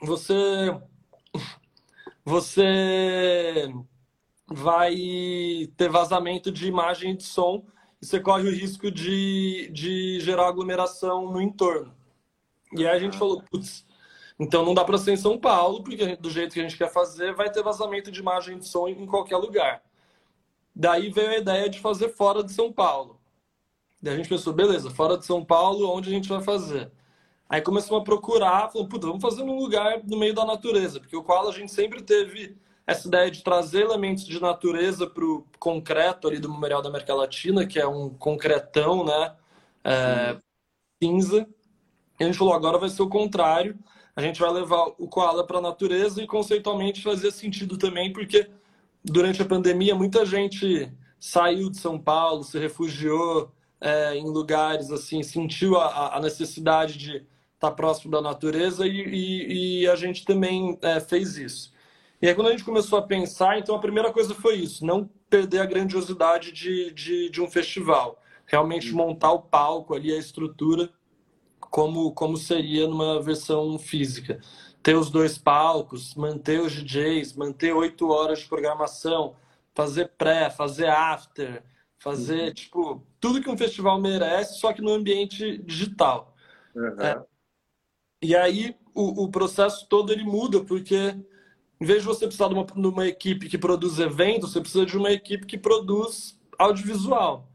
você 0.00 0.80
você 2.24 3.68
vai 4.46 4.94
ter 5.76 5.90
vazamento 5.90 6.52
de 6.52 6.68
imagem 6.68 7.14
e 7.14 7.16
de 7.16 7.24
som 7.24 7.66
e 8.00 8.06
você 8.06 8.20
corre 8.20 8.46
o 8.48 8.52
risco 8.52 8.92
de, 8.92 9.68
de 9.72 10.20
gerar 10.20 10.46
aglomeração 10.46 11.32
no 11.32 11.40
entorno. 11.40 11.92
E 12.72 12.86
aí 12.86 12.96
a 12.96 13.00
gente 13.00 13.18
falou, 13.18 13.42
putz, 13.50 13.84
então 14.42 14.64
não 14.64 14.74
dá 14.74 14.84
para 14.84 14.98
ser 14.98 15.12
em 15.12 15.16
São 15.16 15.38
Paulo, 15.38 15.84
porque 15.84 16.04
gente, 16.04 16.20
do 16.20 16.28
jeito 16.28 16.52
que 16.52 16.58
a 16.58 16.62
gente 16.64 16.76
quer 16.76 16.92
fazer, 16.92 17.32
vai 17.32 17.48
ter 17.48 17.62
vazamento 17.62 18.10
de 18.10 18.18
imagem 18.18 18.58
de 18.58 18.66
som 18.66 18.88
em 18.88 19.06
qualquer 19.06 19.36
lugar. 19.36 19.82
Daí 20.74 21.10
veio 21.10 21.30
a 21.30 21.38
ideia 21.38 21.70
de 21.70 21.78
fazer 21.78 22.08
fora 22.08 22.42
de 22.42 22.50
São 22.50 22.72
Paulo. 22.72 23.20
Daí 24.00 24.14
a 24.14 24.16
gente 24.16 24.28
pensou, 24.28 24.52
beleza, 24.52 24.90
fora 24.90 25.16
de 25.16 25.24
São 25.24 25.44
Paulo, 25.44 25.88
onde 25.88 26.08
a 26.08 26.12
gente 26.12 26.28
vai 26.28 26.42
fazer? 26.42 26.90
Aí 27.48 27.60
começamos 27.60 28.00
a 28.00 28.04
procurar, 28.04 28.68
falou, 28.72 28.88
puta, 28.88 29.06
vamos 29.06 29.22
fazer 29.22 29.44
num 29.44 29.56
lugar 29.56 30.02
no 30.02 30.16
meio 30.16 30.34
da 30.34 30.44
natureza, 30.44 30.98
porque 30.98 31.16
o 31.16 31.22
qual 31.22 31.48
a 31.48 31.52
gente 31.52 31.70
sempre 31.70 32.02
teve 32.02 32.56
essa 32.84 33.06
ideia 33.06 33.30
de 33.30 33.44
trazer 33.44 33.82
elementos 33.82 34.26
de 34.26 34.40
natureza 34.40 35.06
para 35.06 35.24
o 35.24 35.46
concreto 35.60 36.26
ali 36.26 36.40
do 36.40 36.50
Memorial 36.50 36.82
da 36.82 36.88
América 36.88 37.14
Latina, 37.14 37.64
que 37.64 37.78
é 37.78 37.86
um 37.86 38.10
concretão, 38.10 39.04
né, 39.04 39.36
é, 39.84 40.36
cinza. 41.00 41.46
E 42.18 42.24
a 42.24 42.26
gente 42.26 42.38
falou, 42.38 42.54
agora 42.54 42.78
vai 42.78 42.88
ser 42.88 43.02
o 43.02 43.08
contrário, 43.08 43.78
a 44.14 44.20
gente 44.20 44.40
vai 44.40 44.50
levar 44.52 44.86
o 44.98 45.08
koala 45.08 45.46
para 45.46 45.58
a 45.58 45.62
natureza 45.62 46.22
e 46.22 46.26
conceitualmente 46.26 47.02
fazia 47.02 47.30
sentido 47.30 47.78
também, 47.78 48.12
porque 48.12 48.48
durante 49.04 49.40
a 49.40 49.46
pandemia 49.46 49.94
muita 49.94 50.24
gente 50.26 50.92
saiu 51.18 51.70
de 51.70 51.78
São 51.78 51.98
Paulo, 51.98 52.42
se 52.42 52.58
refugiou 52.58 53.50
é, 53.80 54.16
em 54.16 54.26
lugares 54.26 54.90
assim, 54.90 55.22
sentiu 55.22 55.76
a, 55.76 56.16
a 56.16 56.20
necessidade 56.20 56.98
de 56.98 57.16
estar 57.16 57.26
tá 57.58 57.70
próximo 57.70 58.10
da 58.10 58.20
natureza 58.20 58.86
e, 58.86 58.90
e, 58.90 59.80
e 59.82 59.88
a 59.88 59.96
gente 59.96 60.24
também 60.24 60.78
é, 60.82 61.00
fez 61.00 61.36
isso. 61.36 61.72
E 62.20 62.28
aí, 62.28 62.34
quando 62.36 62.48
a 62.48 62.50
gente 62.52 62.64
começou 62.64 63.00
a 63.00 63.02
pensar, 63.02 63.58
então 63.58 63.74
a 63.74 63.80
primeira 63.80 64.12
coisa 64.12 64.32
foi 64.32 64.54
isso: 64.56 64.86
não 64.86 65.10
perder 65.28 65.60
a 65.60 65.66
grandiosidade 65.66 66.52
de, 66.52 66.92
de, 66.92 67.28
de 67.30 67.40
um 67.40 67.50
festival. 67.50 68.20
Realmente 68.46 68.90
uhum. 68.90 68.96
montar 68.96 69.32
o 69.32 69.42
palco 69.42 69.94
ali, 69.94 70.12
a 70.12 70.18
estrutura, 70.18 70.88
como, 71.72 72.12
como 72.12 72.36
seria 72.36 72.86
numa 72.86 73.20
versão 73.20 73.78
física. 73.78 74.38
Ter 74.82 74.94
os 74.94 75.10
dois 75.10 75.38
palcos, 75.38 76.14
manter 76.14 76.60
os 76.60 76.70
DJs, 76.72 77.32
manter 77.32 77.72
oito 77.72 78.10
horas 78.10 78.40
de 78.40 78.46
programação, 78.46 79.34
fazer 79.74 80.10
pré, 80.18 80.50
fazer 80.50 80.88
after, 80.88 81.64
fazer, 81.98 82.48
uhum. 82.48 82.52
tipo, 82.52 83.06
tudo 83.18 83.40
que 83.40 83.48
um 83.48 83.56
festival 83.56 83.98
merece, 83.98 84.60
só 84.60 84.70
que 84.72 84.82
no 84.82 84.92
ambiente 84.92 85.56
digital. 85.62 86.36
Uhum. 86.74 87.00
É, 87.00 87.24
e 88.20 88.36
aí 88.36 88.76
o, 88.94 89.24
o, 89.24 89.30
processo 89.30 89.86
todo 89.88 90.12
ele 90.12 90.24
muda, 90.24 90.62
porque 90.62 91.16
em 91.80 91.86
vez 91.86 92.00
de 92.00 92.06
você 92.06 92.26
precisar 92.26 92.48
de 92.48 92.54
uma, 92.54 92.66
de 92.66 92.86
uma 92.86 93.06
equipe 93.06 93.48
que 93.48 93.56
produz 93.56 93.98
eventos, 93.98 94.52
você 94.52 94.60
precisa 94.60 94.84
de 94.84 94.98
uma 94.98 95.10
equipe 95.10 95.46
que 95.46 95.56
produz 95.56 96.38
audiovisual. 96.58 97.48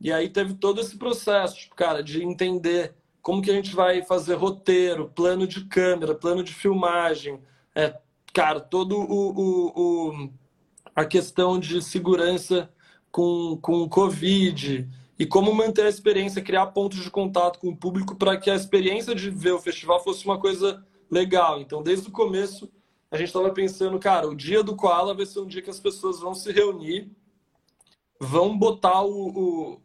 E 0.00 0.10
aí 0.10 0.30
teve 0.30 0.54
todo 0.54 0.80
esse 0.80 0.96
processo, 0.96 1.56
tipo, 1.56 1.76
cara, 1.76 2.02
de 2.02 2.24
entender 2.24 2.94
como 3.22 3.42
que 3.42 3.50
a 3.50 3.54
gente 3.54 3.74
vai 3.74 4.02
fazer 4.02 4.34
roteiro, 4.34 5.10
plano 5.14 5.46
de 5.46 5.64
câmera, 5.64 6.14
plano 6.14 6.42
de 6.42 6.54
filmagem, 6.54 7.40
é, 7.74 7.94
cara, 8.32 8.60
todo 8.60 8.96
o, 8.96 9.30
o, 9.30 10.10
o 10.10 10.30
a 10.94 11.04
questão 11.04 11.58
de 11.58 11.82
segurança 11.82 12.70
com, 13.10 13.58
com 13.60 13.88
Covid, 13.88 14.88
e 15.20 15.26
como 15.26 15.54
manter 15.54 15.84
a 15.84 15.88
experiência, 15.88 16.40
criar 16.40 16.68
pontos 16.68 16.98
de 17.02 17.10
contato 17.10 17.58
com 17.58 17.68
o 17.68 17.76
público 17.76 18.16
para 18.16 18.38
que 18.38 18.50
a 18.50 18.54
experiência 18.54 19.14
de 19.14 19.28
ver 19.28 19.52
o 19.52 19.58
festival 19.58 20.02
fosse 20.02 20.24
uma 20.24 20.38
coisa 20.38 20.82
legal. 21.10 21.60
Então, 21.60 21.82
desde 21.82 22.08
o 22.08 22.10
começo, 22.10 22.72
a 23.10 23.18
gente 23.18 23.26
estava 23.26 23.50
pensando, 23.50 23.98
cara, 23.98 24.26
o 24.26 24.34
dia 24.34 24.62
do 24.62 24.74
Koala 24.74 25.12
vai 25.12 25.26
ser 25.26 25.40
um 25.40 25.46
dia 25.46 25.60
que 25.60 25.68
as 25.68 25.78
pessoas 25.78 26.20
vão 26.20 26.34
se 26.34 26.50
reunir, 26.50 27.10
vão 28.18 28.56
botar 28.56 29.02
o, 29.02 29.28
o, 29.28 29.80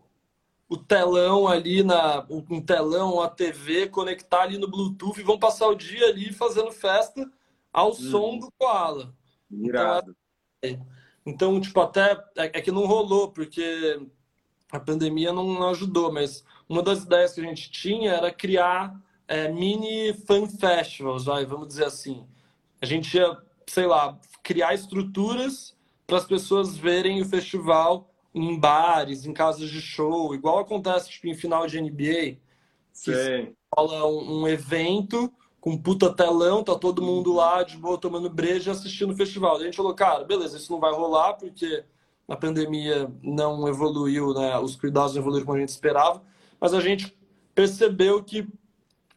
o 0.68 0.78
telão 0.78 1.48
ali, 1.48 1.84
na, 1.84 2.26
um 2.30 2.62
telão, 2.62 3.22
a 3.22 3.30
TV, 3.30 3.88
conectar 3.88 4.42
ali 4.42 4.58
no 4.58 4.68
Bluetooth 4.68 5.20
e 5.20 5.24
vão 5.24 5.38
passar 5.38 5.68
o 5.68 5.76
dia 5.76 6.08
ali 6.08 6.34
fazendo 6.34 6.72
festa 6.72 7.30
ao 7.72 7.92
hum. 7.92 7.94
som 7.94 8.38
do 8.38 8.52
Koala. 8.58 9.14
Irado. 9.52 10.16
Então, 10.64 10.86
então, 11.26 11.60
tipo, 11.60 11.80
até 11.80 12.14
é, 12.38 12.46
é 12.46 12.62
que 12.62 12.72
não 12.72 12.86
rolou, 12.86 13.32
porque 13.32 14.00
a 14.72 14.80
pandemia 14.80 15.34
não, 15.34 15.70
ajudou, 15.70 16.12
mas 16.12 16.44
uma 16.70 16.84
das 16.84 17.04
ideias 17.04 17.34
que 17.34 17.42
a 17.42 17.44
gente 17.44 17.72
tinha 17.72 18.12
era 18.12 18.32
criar 18.32 18.96
é, 19.28 19.48
mini 19.48 20.14
fan 20.14 20.48
festivals, 20.48 21.26
vai, 21.26 21.46
vamos 21.46 21.68
dizer 21.68 21.86
assim. 21.86 22.26
A 22.82 22.86
gente 22.86 23.16
ia, 23.18 23.38
sei 23.68 23.88
lá, 23.88 24.20
criar 24.44 24.74
estruturas 24.74 25.76
para 26.06 26.18
as 26.18 26.26
pessoas 26.26 26.78
verem 26.78 27.22
o 27.22 27.26
festival 27.26 28.12
em 28.36 28.60
bares, 28.60 29.26
em 29.26 29.34
casas 29.34 29.70
de 29.70 29.82
show, 29.82 30.36
igual 30.36 30.60
acontece 30.60 31.10
tipo, 31.10 31.28
em 31.28 31.36
final 31.36 31.66
de 31.66 31.80
NBA. 31.80 32.38
Sim. 32.92 33.56
Rola 33.74 34.06
um, 34.06 34.42
um 34.42 34.48
evento 34.48 35.32
com 35.62 35.78
puta 35.78 36.14
telão, 36.14 36.64
tá 36.64 36.76
todo 36.76 37.02
mundo 37.02 37.34
lá 37.34 37.64
de 37.64 37.78
boa 37.78 37.98
tomando 37.98 38.30
breja 38.30 38.72
assistindo 38.72 39.14
o 39.14 39.16
festival. 39.16 39.56
a 39.56 39.64
gente 39.64 39.78
falou, 39.78 39.96
cara, 39.96 40.26
beleza, 40.26 40.58
isso 40.58 40.72
não 40.72 40.80
vai 40.80 40.94
rolar 40.94 41.34
porque 41.34 41.84
a 42.28 42.36
pandemia 42.36 43.10
não 43.24 43.68
evoluiu, 43.68 44.34
né? 44.34 44.58
os 44.60 44.76
cuidados 44.76 45.14
não 45.14 45.22
evoluíram 45.22 45.46
como 45.46 45.58
a 45.58 45.62
gente 45.62 45.70
esperava, 45.70 46.22
mas 46.60 46.74
a 46.74 46.82
gente 46.82 47.18
percebeu 47.56 48.22
que 48.22 48.48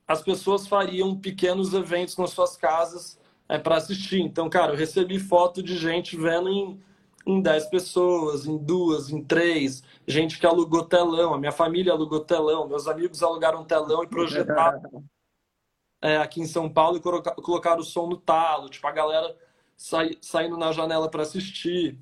as 0.07 0.23
pessoas 0.23 0.67
fariam 0.67 1.19
pequenos 1.19 1.75
eventos 1.75 2.17
nas 2.17 2.31
suas 2.31 2.57
casas 2.57 3.19
é, 3.49 3.59
para 3.59 3.77
assistir. 3.77 4.21
Então, 4.21 4.49
cara, 4.49 4.73
eu 4.73 4.77
recebi 4.77 5.19
foto 5.19 5.63
de 5.63 5.77
gente 5.77 6.17
vendo 6.17 6.49
em, 6.49 6.81
em 7.27 7.41
10 7.41 7.67
pessoas, 7.67 8.47
em 8.47 8.57
duas, 8.57 9.11
em 9.11 9.23
três, 9.23 9.83
gente 10.07 10.39
que 10.39 10.47
alugou 10.47 10.85
telão, 10.85 11.35
a 11.35 11.39
minha 11.39 11.53
família 11.53 11.93
alugou 11.93 12.21
telão, 12.21 12.67
meus 12.67 12.87
amigos 12.87 13.23
alugaram 13.23 13.65
telão 13.65 14.03
e 14.03 14.09
projetaram 14.09 15.05
é, 16.01 16.17
aqui 16.17 16.41
em 16.41 16.47
São 16.47 16.69
Paulo 16.69 16.97
e 16.97 17.43
colocaram 17.43 17.81
o 17.81 17.85
som 17.85 18.07
no 18.07 18.17
talo, 18.17 18.69
tipo, 18.69 18.87
a 18.87 18.93
galera 18.93 19.37
saindo 20.21 20.57
na 20.57 20.73
janela 20.73 21.11
para 21.11 21.23
assistir. 21.23 21.99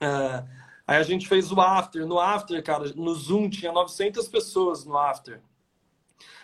É, 0.00 0.44
aí 0.86 0.96
a 0.96 1.02
gente 1.02 1.28
fez 1.28 1.50
o 1.52 1.60
after. 1.60 2.06
No 2.06 2.18
after, 2.18 2.62
cara, 2.62 2.92
no 2.94 3.14
Zoom 3.14 3.48
tinha 3.48 3.72
900 3.72 4.28
pessoas 4.28 4.84
no 4.84 4.96
after. 4.96 5.40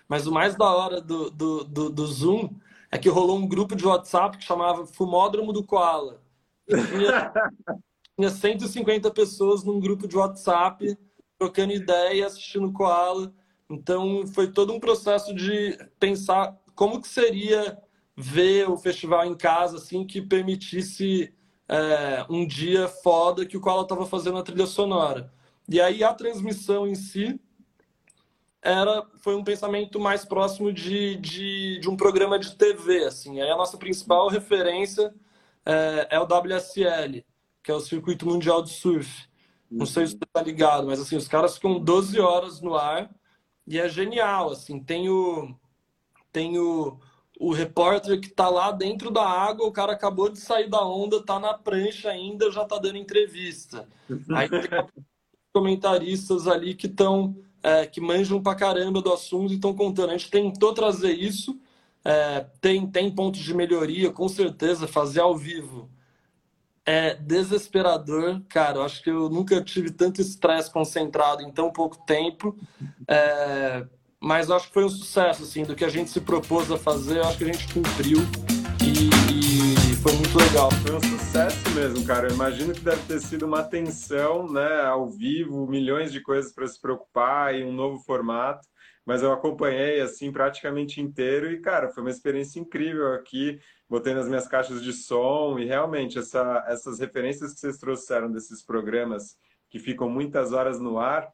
Mas 0.09 0.27
o 0.27 0.33
mais 0.33 0.55
da 0.55 0.65
hora 0.65 1.01
do, 1.01 1.31
do, 1.31 1.65
do, 1.65 1.91
do 1.91 2.07
Zoom 2.07 2.51
é 2.91 2.97
que 2.97 3.09
rolou 3.09 3.37
um 3.39 3.47
grupo 3.47 3.77
de 3.77 3.87
WhatsApp 3.87 4.39
que 4.39 4.45
chamava 4.45 4.87
Fumódromo 4.87 5.53
do 5.53 5.63
Koala. 5.63 6.23
Tinha, 6.69 7.33
tinha 8.17 8.31
150 8.31 9.11
pessoas 9.11 9.65
num 9.65 9.81
grupo 9.81 10.07
de 10.07 10.17
WhatsApp 10.17 10.97
trocando 11.39 11.73
ideia, 11.73 12.27
assistindo 12.27 12.73
Koala. 12.73 13.33
Então 13.71 14.27
foi 14.27 14.51
todo 14.51 14.73
um 14.73 14.81
processo 14.81 15.35
de 15.35 15.79
pensar 15.99 16.57
como 16.75 17.01
que 17.01 17.09
seria 17.09 17.79
ver 18.17 18.69
o 18.69 18.77
festival 18.77 19.25
em 19.25 19.37
casa, 19.37 19.77
assim, 19.77 20.05
que 20.05 20.21
permitisse 20.21 21.33
é, 21.69 22.27
um 22.29 22.47
dia 22.47 22.89
foda 22.89 23.47
que 23.47 23.57
o 23.57 23.69
ela 23.69 23.83
estava 23.83 24.07
fazendo 24.07 24.39
a 24.39 24.43
trilha 24.43 24.67
sonora. 24.67 25.33
E 25.69 25.81
aí 25.81 26.03
a 26.03 26.13
transmissão 26.13 26.87
em 26.87 26.95
si 26.95 27.39
era 28.61 29.07
foi 29.21 29.37
um 29.37 29.45
pensamento 29.45 30.01
mais 30.01 30.25
próximo 30.25 30.73
de, 30.73 31.17
de, 31.17 31.79
de 31.79 31.89
um 31.89 31.97
programa 31.97 32.39
de 32.39 32.57
TV, 32.57 33.05
assim. 33.05 33.41
Aí 33.41 33.51
a 33.51 33.57
nossa 33.57 33.77
principal 33.77 34.29
referência 34.29 35.15
é, 35.65 36.09
é 36.11 36.21
o 36.21 36.25
WSL, 36.25 37.25
que 37.63 37.71
é 37.71 37.75
o 37.75 37.81
Circuito 37.81 38.27
Mundial 38.27 38.63
de 38.63 38.71
Surf. 38.71 39.29
Não 39.71 39.85
sei 39.85 40.07
se 40.07 40.13
você 40.13 40.27
tá 40.33 40.43
ligado, 40.43 40.87
mas 40.87 41.01
assim, 41.01 41.17
os 41.17 41.29
caras 41.29 41.55
ficam 41.55 41.79
12 41.79 42.19
horas 42.19 42.61
no 42.61 42.75
ar 42.75 43.11
e 43.67 43.79
é 43.79 43.89
genial, 43.89 44.51
assim, 44.51 44.83
tem 44.83 45.11
o 45.11 45.55
tem 46.33 46.59
o, 46.59 46.99
o 47.39 47.53
repórter 47.53 48.21
que 48.21 48.29
tá 48.29 48.49
lá 48.49 48.71
dentro 48.71 49.11
da 49.11 49.27
água, 49.27 49.67
o 49.67 49.73
cara 49.73 49.93
acabou 49.93 50.29
de 50.29 50.39
sair 50.39 50.69
da 50.69 50.87
onda, 50.87 51.23
tá 51.23 51.39
na 51.39 51.55
prancha 51.55 52.11
ainda, 52.11 52.51
já 52.51 52.65
tá 52.65 52.79
dando 52.79 52.97
entrevista. 52.97 53.89
Aí 54.31 54.49
tem 54.49 54.61
comentaristas 55.53 56.47
ali 56.47 56.75
que 56.75 56.87
estão 56.87 57.37
é, 57.63 57.87
que 57.87 58.01
manjam 58.01 58.43
pra 58.43 58.55
caramba 58.55 59.03
do 59.03 59.13
assunto 59.13 59.53
e 59.53 59.57
estão 59.57 59.75
contando. 59.75 60.11
A 60.11 60.17
gente 60.17 60.31
tentou 60.31 60.73
trazer 60.73 61.13
isso, 61.13 61.59
é, 62.05 62.47
tem, 62.61 62.87
tem 62.87 63.11
pontos 63.15 63.41
de 63.41 63.55
melhoria, 63.55 64.11
com 64.11 64.29
certeza, 64.29 64.87
fazer 64.87 65.21
ao 65.21 65.37
vivo 65.37 65.91
é 66.89 67.15
desesperador, 67.17 68.41
cara. 68.49 68.79
Eu 68.79 68.83
acho 68.83 69.03
que 69.03 69.11
eu 69.11 69.29
nunca 69.29 69.61
tive 69.61 69.91
tanto 69.91 70.23
estresse 70.23 70.71
concentrado 70.71 71.43
em 71.43 71.53
tão 71.53 71.71
pouco 71.71 71.99
tempo. 72.07 72.57
É, 73.07 73.85
mas 74.19 74.51
acho 74.51 74.69
que 74.69 74.73
foi 74.73 74.87
um 74.87 74.89
sucesso, 74.89 75.43
assim, 75.43 75.65
do 75.65 75.77
que 75.77 75.85
a 75.85 75.91
gente 75.91 76.09
se 76.09 76.19
propôs 76.19 76.73
a 76.73 76.79
fazer. 76.79 77.21
Acho 77.21 77.37
que 77.37 77.45
a 77.45 77.53
gente 77.53 77.75
cumpriu 77.75 78.21
e, 78.83 79.93
e 79.93 79.97
foi 79.97 80.13
muito 80.15 80.39
legal. 80.39 80.71
Foi 80.71 80.97
um 80.97 81.19
sucesso 81.19 81.71
mesmo, 81.75 82.03
cara. 82.07 82.29
Eu 82.29 82.35
imagino 82.35 82.73
que 82.73 82.81
deve 82.81 83.03
ter 83.03 83.21
sido 83.21 83.45
uma 83.45 83.63
tensão, 83.63 84.51
né, 84.51 84.81
ao 84.81 85.11
vivo, 85.11 85.67
milhões 85.67 86.11
de 86.11 86.23
coisas 86.23 86.55
para 86.55 86.67
se 86.67 86.81
preocupar 86.81 87.55
e 87.55 87.65
um 87.65 87.73
novo 87.73 87.99
formato 87.99 88.67
mas 89.09 89.23
eu 89.23 89.33
acompanhei 89.33 90.03
assim 90.03 90.31
praticamente 90.31 91.01
inteiro 91.01 91.51
e 91.51 91.63
cara, 91.63 91.89
foi 91.89 92.03
uma 92.03 92.11
experiência 92.11 92.61
incrível 92.61 93.15
aqui. 93.15 93.59
Botei 93.89 94.13
nas 94.13 94.29
minhas 94.29 94.47
caixas 94.47 94.83
de 94.83 94.93
som 94.93 95.59
e 95.59 95.65
realmente 95.65 96.19
essa, 96.19 96.63
essas 96.69 97.01
referências 97.01 97.55
que 97.55 97.61
vocês 97.61 97.79
trouxeram 97.79 98.31
desses 98.31 98.63
programas 98.63 99.39
que 99.71 99.79
ficam 99.79 100.11
muitas 100.11 100.53
horas 100.53 100.79
no 100.79 100.99
ar, 100.99 101.27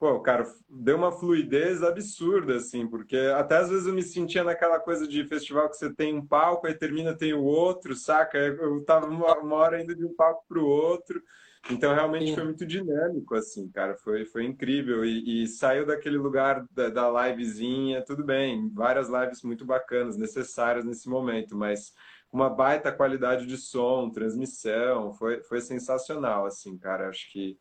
pô, 0.00 0.18
cara, 0.20 0.50
deu 0.66 0.96
uma 0.96 1.12
fluidez 1.12 1.82
absurda 1.82 2.56
assim, 2.56 2.88
porque 2.88 3.18
até 3.36 3.58
às 3.58 3.68
vezes 3.68 3.86
eu 3.86 3.92
me 3.92 4.02
sentia 4.02 4.42
naquela 4.42 4.80
coisa 4.80 5.06
de 5.06 5.26
festival 5.26 5.68
que 5.68 5.76
você 5.76 5.94
tem 5.94 6.16
um 6.16 6.26
palco 6.26 6.66
aí 6.66 6.74
termina 6.74 7.14
tem 7.14 7.34
o 7.34 7.44
outro, 7.44 7.94
saca? 7.94 8.38
Eu 8.38 8.82
tava 8.82 9.06
uma, 9.06 9.54
hora 9.54 9.82
indo 9.82 9.94
de 9.94 10.02
um 10.02 10.14
palco 10.14 10.42
para 10.48 10.58
o 10.58 10.66
outro. 10.66 11.22
Então, 11.70 11.94
realmente 11.94 12.34
foi 12.34 12.44
muito 12.44 12.64
dinâmico, 12.64 13.34
assim, 13.34 13.68
cara. 13.68 13.94
Foi, 13.94 14.24
foi 14.24 14.44
incrível. 14.46 15.04
E, 15.04 15.42
e 15.42 15.46
saiu 15.46 15.84
daquele 15.84 16.16
lugar 16.16 16.64
da, 16.70 16.88
da, 16.88 17.28
livezinha, 17.28 18.02
tudo 18.02 18.24
bem. 18.24 18.70
Várias 18.72 19.10
lives 19.10 19.42
muito 19.42 19.66
bacanas, 19.66 20.16
necessárias 20.16 20.86
nesse 20.86 21.06
momento, 21.10 21.54
mas 21.54 21.92
uma 22.32 22.48
baita 22.48 22.90
qualidade 22.90 23.44
de 23.46 23.58
som, 23.58 24.08
transmissão. 24.08 25.12
Foi, 25.12 25.42
foi 25.42 25.60
sensacional, 25.60 26.46
assim, 26.46 26.78
cara. 26.78 27.10
Acho 27.10 27.30
que 27.30 27.58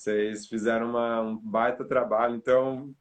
vocês 0.00 0.46
fizeram 0.46 0.90
uma, 0.90 1.20
um 1.20 1.36
baita 1.36 1.84
trabalho. 1.84 2.34
Então, 2.34 2.94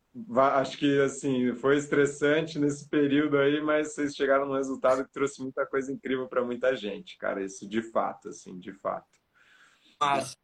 acho 0.55 0.77
que, 0.77 0.99
assim, 0.99 1.55
foi 1.55 1.77
estressante 1.77 2.59
nesse 2.59 2.89
período 2.89 3.37
aí, 3.37 3.61
mas 3.61 3.93
vocês 3.93 4.15
chegaram 4.15 4.45
num 4.45 4.55
resultado 4.55 5.05
que 5.05 5.13
trouxe 5.13 5.41
muita 5.41 5.65
coisa 5.65 5.93
incrível 5.93 6.27
para 6.27 6.43
muita 6.43 6.75
gente, 6.75 7.17
cara. 7.17 7.43
Isso 7.43 7.67
de 7.67 7.81
fato, 7.81 8.29
assim, 8.29 8.59
de 8.59 8.73
fato. 8.73 9.07
Massa. 10.01 10.35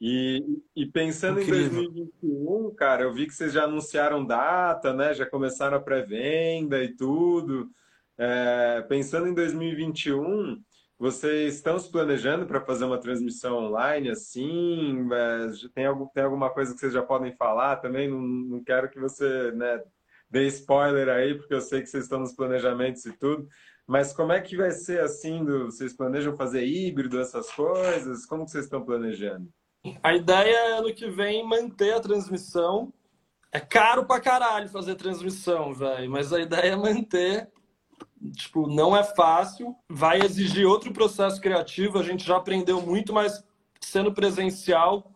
E, 0.00 0.42
e 0.76 0.86
pensando 0.86 1.40
Incrível. 1.40 1.82
em 1.82 1.92
2021, 1.92 2.74
cara, 2.74 3.02
eu 3.02 3.14
vi 3.14 3.26
que 3.26 3.32
vocês 3.32 3.52
já 3.52 3.64
anunciaram 3.64 4.24
data, 4.24 4.92
né? 4.92 5.14
Já 5.14 5.24
começaram 5.24 5.76
a 5.76 5.80
pré-venda 5.80 6.82
e 6.82 6.94
tudo. 6.94 7.70
É, 8.18 8.82
pensando 8.82 9.26
em 9.26 9.34
2021, 9.34 10.62
vocês 11.00 11.54
estão 11.54 11.78
se 11.78 11.90
planejando 11.90 12.44
para 12.44 12.60
fazer 12.60 12.84
uma 12.84 13.00
transmissão 13.00 13.56
online 13.56 14.10
assim? 14.10 15.08
Tem, 15.74 15.86
algum, 15.86 16.06
tem 16.08 16.22
alguma 16.22 16.50
coisa 16.50 16.74
que 16.74 16.78
vocês 16.78 16.92
já 16.92 17.02
podem 17.02 17.32
falar 17.32 17.76
também? 17.76 18.06
Não, 18.06 18.20
não 18.20 18.62
quero 18.62 18.90
que 18.90 19.00
você 19.00 19.50
né, 19.52 19.82
dê 20.28 20.46
spoiler 20.48 21.08
aí, 21.08 21.34
porque 21.34 21.54
eu 21.54 21.60
sei 21.62 21.80
que 21.80 21.86
vocês 21.86 22.04
estão 22.04 22.20
nos 22.20 22.34
planejamentos 22.34 23.06
e 23.06 23.14
tudo. 23.14 23.48
Mas 23.86 24.12
como 24.12 24.32
é 24.32 24.42
que 24.42 24.58
vai 24.58 24.72
ser 24.72 25.00
assim? 25.00 25.42
Do, 25.42 25.70
vocês 25.70 25.96
planejam 25.96 26.36
fazer 26.36 26.66
híbrido, 26.66 27.18
essas 27.18 27.50
coisas? 27.50 28.26
Como 28.26 28.46
vocês 28.46 28.64
estão 28.64 28.84
planejando? 28.84 29.48
A 30.02 30.14
ideia 30.14 30.54
é 30.54 30.72
ano 30.72 30.94
que 30.94 31.08
vem 31.08 31.42
manter 31.48 31.94
a 31.94 32.00
transmissão. 32.00 32.92
É 33.50 33.58
caro 33.58 34.04
pra 34.04 34.20
caralho 34.20 34.68
fazer 34.68 34.96
transmissão, 34.96 35.72
velho, 35.72 36.10
mas 36.10 36.30
a 36.30 36.40
ideia 36.40 36.72
é 36.72 36.76
manter. 36.76 37.48
Tipo, 38.36 38.66
não 38.66 38.96
é 38.96 39.02
fácil, 39.02 39.74
vai 39.88 40.20
exigir 40.20 40.66
outro 40.66 40.92
processo 40.92 41.40
criativo. 41.40 41.98
A 41.98 42.02
gente 42.02 42.24
já 42.24 42.36
aprendeu 42.36 42.80
muito, 42.82 43.12
mas 43.12 43.42
sendo 43.80 44.12
presencial, 44.12 45.10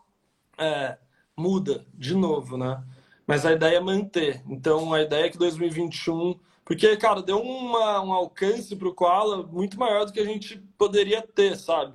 é, 0.57 0.97
muda 1.37 1.87
de 1.93 2.15
novo, 2.15 2.57
né? 2.57 2.83
Mas 3.27 3.45
a 3.45 3.53
ideia 3.53 3.77
é 3.77 3.81
manter. 3.81 4.43
Então, 4.49 4.93
a 4.95 5.03
ideia 5.03 5.27
é 5.27 5.29
que 5.29 5.39
2021 5.39 6.39
porque, 6.65 6.97
cara, 6.97 7.23
deu 7.23 7.41
uma, 7.41 8.01
um 8.01 8.13
alcance 8.13 8.75
para 8.75 8.89
o 8.89 8.95
Koala 8.95 9.43
muito 9.43 9.79
maior 9.79 10.07
do 10.07 10.13
que 10.13 10.21
a 10.21 10.25
gente 10.25 10.57
poderia 10.79 11.21
ter, 11.21 11.57
sabe? 11.57 11.95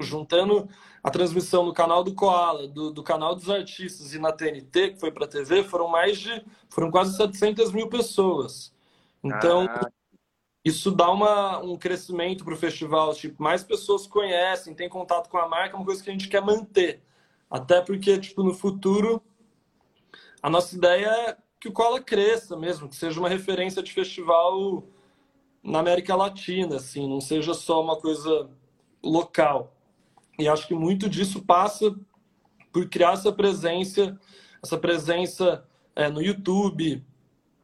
Juntando 0.00 0.68
a 1.02 1.10
transmissão 1.10 1.66
no 1.66 1.74
canal 1.74 2.02
do 2.02 2.14
Koala, 2.14 2.66
do, 2.66 2.90
do 2.90 3.02
canal 3.02 3.34
dos 3.34 3.50
artistas 3.50 4.14
e 4.14 4.18
na 4.18 4.32
TNT, 4.32 4.92
que 4.92 5.00
foi 5.00 5.12
para 5.12 5.26
TV, 5.26 5.62
foram 5.64 5.88
mais 5.88 6.18
de. 6.18 6.42
foram 6.70 6.90
quase 6.90 7.16
700 7.16 7.72
mil 7.72 7.88
pessoas. 7.88 8.72
Então, 9.22 9.68
isso 10.64 10.90
dá 10.90 11.10
uma, 11.10 11.58
um 11.58 11.76
crescimento 11.76 12.44
para 12.44 12.54
o 12.54 12.56
festival. 12.56 13.14
Tipo, 13.14 13.42
mais 13.42 13.62
pessoas 13.62 14.06
conhecem, 14.06 14.74
têm 14.74 14.88
contato 14.88 15.28
com 15.28 15.36
a 15.36 15.48
marca, 15.48 15.74
é 15.74 15.78
uma 15.78 15.84
coisa 15.84 16.02
que 16.02 16.08
a 16.08 16.12
gente 16.12 16.28
quer 16.28 16.40
manter. 16.40 17.02
Até 17.50 17.82
porque, 17.82 18.18
tipo, 18.18 18.42
no 18.42 18.54
futuro, 18.54 19.22
a 20.42 20.48
nossa 20.48 20.74
ideia 20.74 21.06
é 21.06 21.36
que 21.60 21.68
o 21.68 21.72
Cola 21.72 22.00
cresça 22.00 22.56
mesmo, 22.56 22.88
que 22.88 22.96
seja 22.96 23.20
uma 23.20 23.28
referência 23.28 23.82
de 23.82 23.92
festival 23.92 24.84
na 25.62 25.78
América 25.78 26.14
Latina, 26.14 26.76
assim, 26.76 27.08
não 27.08 27.20
seja 27.20 27.54
só 27.54 27.82
uma 27.82 27.96
coisa 27.96 28.50
local. 29.02 29.74
E 30.38 30.48
acho 30.48 30.66
que 30.66 30.74
muito 30.74 31.08
disso 31.08 31.42
passa 31.42 31.94
por 32.72 32.88
criar 32.88 33.12
essa 33.12 33.32
presença, 33.32 34.18
essa 34.62 34.76
presença 34.76 35.66
é, 35.94 36.08
no 36.08 36.20
YouTube, 36.20 37.04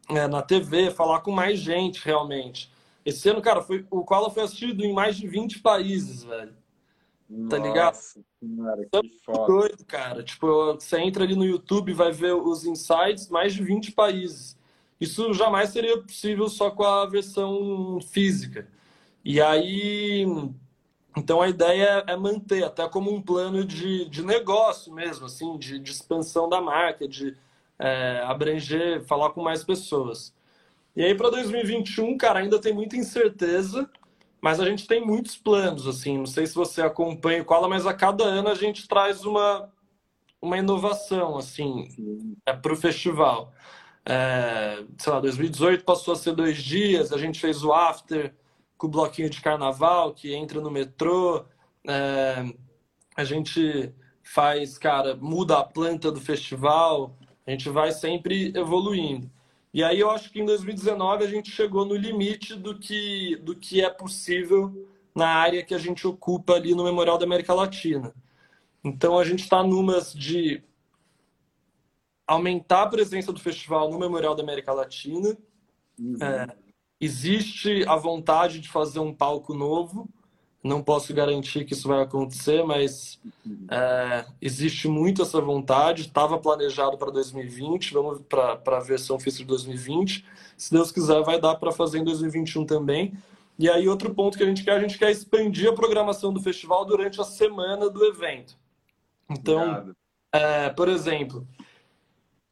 é, 0.09 0.29
na 0.29 0.41
TV, 0.41 0.91
falar 0.91 1.21
com 1.21 1.31
mais 1.31 1.59
gente 1.59 2.05
realmente. 2.05 2.70
Esse 3.05 3.29
ano, 3.29 3.41
cara, 3.41 3.63
foi, 3.63 3.87
o 3.91 4.05
Koala 4.05 4.31
foi 4.31 4.43
assistido 4.43 4.85
em 4.85 4.93
mais 4.93 5.17
de 5.17 5.27
20 5.27 5.61
países, 5.61 6.23
velho. 6.23 6.55
Tá 7.49 7.59
ligado? 7.59 7.97
Cara, 7.97 9.03
que 9.03 9.09
foda. 9.25 9.47
doido, 9.47 9.85
cara. 9.85 10.23
Tipo, 10.23 10.75
você 10.75 10.99
entra 10.99 11.23
ali 11.23 11.37
no 11.37 11.45
YouTube 11.45 11.93
vai 11.93 12.11
ver 12.11 12.35
os 12.35 12.65
insights, 12.65 13.29
mais 13.29 13.55
de 13.55 13.63
20 13.63 13.93
países. 13.93 14.59
Isso 15.01 15.33
jamais 15.33 15.71
seria 15.71 16.03
possível 16.03 16.49
só 16.49 16.71
com 16.71 16.83
a 16.83 17.07
versão 17.07 18.01
física. 18.01 18.69
E 19.25 19.41
aí, 19.41 20.27
então 21.17 21.41
a 21.41 21.49
ideia 21.49 22.05
é 22.07 22.17
manter, 22.17 22.65
até 22.65 22.89
como 22.89 23.15
um 23.15 23.23
plano 23.23 23.65
de, 23.65 24.09
de 24.09 24.25
negócio 24.25 24.93
mesmo, 24.93 25.27
assim, 25.27 25.57
de, 25.57 25.79
de 25.79 25.93
expansão 25.93 26.49
da 26.49 26.61
marca, 26.61 27.07
de 27.07 27.37
é, 27.79 28.23
abranger, 28.25 29.05
falar 29.05 29.31
com 29.31 29.43
mais 29.43 29.63
pessoas. 29.63 30.35
E 30.97 31.05
aí 31.05 31.15
para 31.15 31.31
2021, 31.31 32.17
cara, 32.19 32.41
ainda 32.41 32.61
tem 32.61 32.73
muita 32.73 32.97
incerteza, 32.97 33.89
mas 34.41 34.59
a 34.61 34.65
gente 34.65 34.87
tem 34.87 35.05
muitos 35.05 35.37
planos, 35.37 35.87
assim. 35.87 36.19
Não 36.19 36.27
sei 36.27 36.47
se 36.47 36.55
você 36.55 36.83
acompanha 36.83 37.43
o 37.43 37.45
Koala, 37.45 37.69
mas 37.69 37.87
a 37.87 37.95
cada 37.95 38.25
ano 38.25 38.49
a 38.49 38.55
gente 38.55 38.89
traz 38.89 39.25
uma, 39.25 39.71
uma 40.41 40.59
inovação, 40.59 41.37
assim, 41.37 41.89
é, 42.47 42.53
para 42.53 42.73
o 42.73 42.77
festival. 42.77 43.53
É, 44.05 44.85
sei 44.99 45.13
lá, 45.13 45.21
2018 45.21 45.85
passou 45.85 46.15
a 46.15 46.17
ser 46.17 46.33
dois 46.33 46.59
dias, 46.59 47.13
a 47.13 47.19
gente 47.19 47.39
fez 47.41 47.63
o 47.63 47.73
after 47.73 48.35
com 48.79 48.87
o 48.87 48.91
bloquinho 48.91 49.29
de 49.29 49.41
carnaval, 49.43 50.15
que 50.15 50.35
entra 50.35 50.61
no 50.61 50.71
metrô. 50.71 51.45
É, 51.87 52.45
a 53.17 53.25
gente 53.25 53.95
faz, 54.23 54.79
cara, 54.79 55.15
muda 55.17 55.59
a 55.59 55.65
planta 55.65 56.11
do 56.11 56.21
festival, 56.21 57.17
a 57.47 57.51
gente 57.51 57.69
vai 57.69 57.93
sempre 57.93 58.53
evoluindo. 58.57 59.31
E 59.73 59.85
aí 59.85 60.01
eu 60.01 60.11
acho 60.11 60.31
que 60.31 60.41
em 60.41 60.45
2019 60.45 61.25
a 61.25 61.29
gente 61.29 61.51
chegou 61.51 61.85
no 61.85 61.95
limite 61.95 62.57
do 62.57 62.79
que, 62.79 63.37
do 63.37 63.55
que 63.55 63.81
é 63.81 63.89
possível 63.89 64.89
na 65.15 65.29
área 65.29 65.65
que 65.65 65.75
a 65.75 65.79
gente 65.79 66.07
ocupa 66.07 66.55
ali 66.55 66.75
no 66.75 66.85
Memorial 66.85 67.19
da 67.19 67.25
América 67.25 67.55
Latina. 67.55 68.13
Então 68.83 69.19
a 69.19 69.25
gente 69.25 69.45
está 69.45 69.63
numas 69.63 70.13
de 70.13 70.63
aumentar 72.27 72.83
a 72.83 72.89
presença 72.89 73.33
do 73.33 73.41
festival 73.41 73.91
no 73.91 73.99
Memorial 73.99 74.35
da 74.35 74.43
América 74.43 74.73
Latina. 74.73 75.37
Uhum. 75.99 76.17
É, 76.21 76.49
existe 77.01 77.85
a 77.87 77.97
vontade 77.97 78.61
de 78.61 78.69
fazer 78.69 79.01
um 79.01 79.15
palco 79.15 79.55
novo. 79.55 80.09
Não 80.63 80.83
posso 80.83 81.15
garantir 81.15 81.65
que 81.65 81.73
isso 81.73 81.89
vai 81.89 82.03
acontecer, 82.03 82.63
mas 82.63 83.19
é, 83.71 84.27
existe 84.43 84.89
muito 84.89 85.23
essa 85.23 85.41
vontade. 85.41 86.03
Estava 86.03 86.39
planejado 86.39 86.99
para 86.99 87.11
2020, 87.11 87.95
vamos 87.95 88.21
para 88.29 88.61
a 88.77 88.81
versão 88.81 89.19
FISC 89.19 89.39
de 89.39 89.47
2020. 89.47 90.25
Se 90.59 90.71
Deus 90.71 90.93
quiser, 90.93 91.23
vai 91.23 91.41
dar 91.41 91.55
para 91.55 91.73
fazer 91.73 91.99
em 91.99 92.05
2021 92.05 92.67
também. 92.67 93.15
E 93.59 93.71
aí, 93.71 93.89
outro 93.89 94.15
ponto 94.15 94.37
que 94.37 94.45
a 94.45 94.47
gente 94.47 94.63
quer, 94.63 94.73
a 94.73 94.81
gente 94.81 94.99
quer 94.99 95.11
expandir 95.11 95.71
a 95.71 95.75
programação 95.75 96.33
do 96.33 96.41
festival 96.43 96.85
durante 96.85 97.21
a 97.21 97.25
semana 97.25 97.89
do 97.89 98.05
evento. 98.05 98.55
Então, 99.31 99.95
é, 100.33 100.69
por 100.71 100.89
exemplo, 100.89 101.47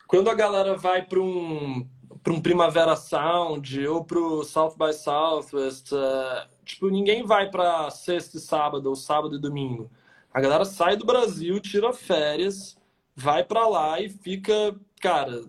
quando 0.06 0.30
a 0.30 0.34
galera 0.34 0.76
vai 0.76 1.02
para 1.02 1.20
um, 1.20 1.86
um 2.26 2.40
Primavera 2.40 2.96
Sound 2.96 3.86
ou 3.86 4.04
para 4.04 4.18
o 4.18 4.44
South 4.44 4.74
by 4.78 4.92
Southwest, 4.92 5.92
uh, 5.92 6.57
tipo, 6.68 6.88
ninguém 6.88 7.24
vai 7.24 7.50
para 7.50 7.90
sexta 7.90 8.36
e 8.36 8.40
sábado 8.40 8.88
ou 8.88 8.96
sábado 8.96 9.36
e 9.36 9.40
domingo. 9.40 9.90
A 10.32 10.40
galera 10.40 10.64
sai 10.64 10.96
do 10.96 11.06
Brasil, 11.06 11.58
tira 11.60 11.92
férias, 11.92 12.76
vai 13.16 13.42
para 13.42 13.66
lá 13.66 14.00
e 14.00 14.08
fica, 14.08 14.76
cara, 15.00 15.42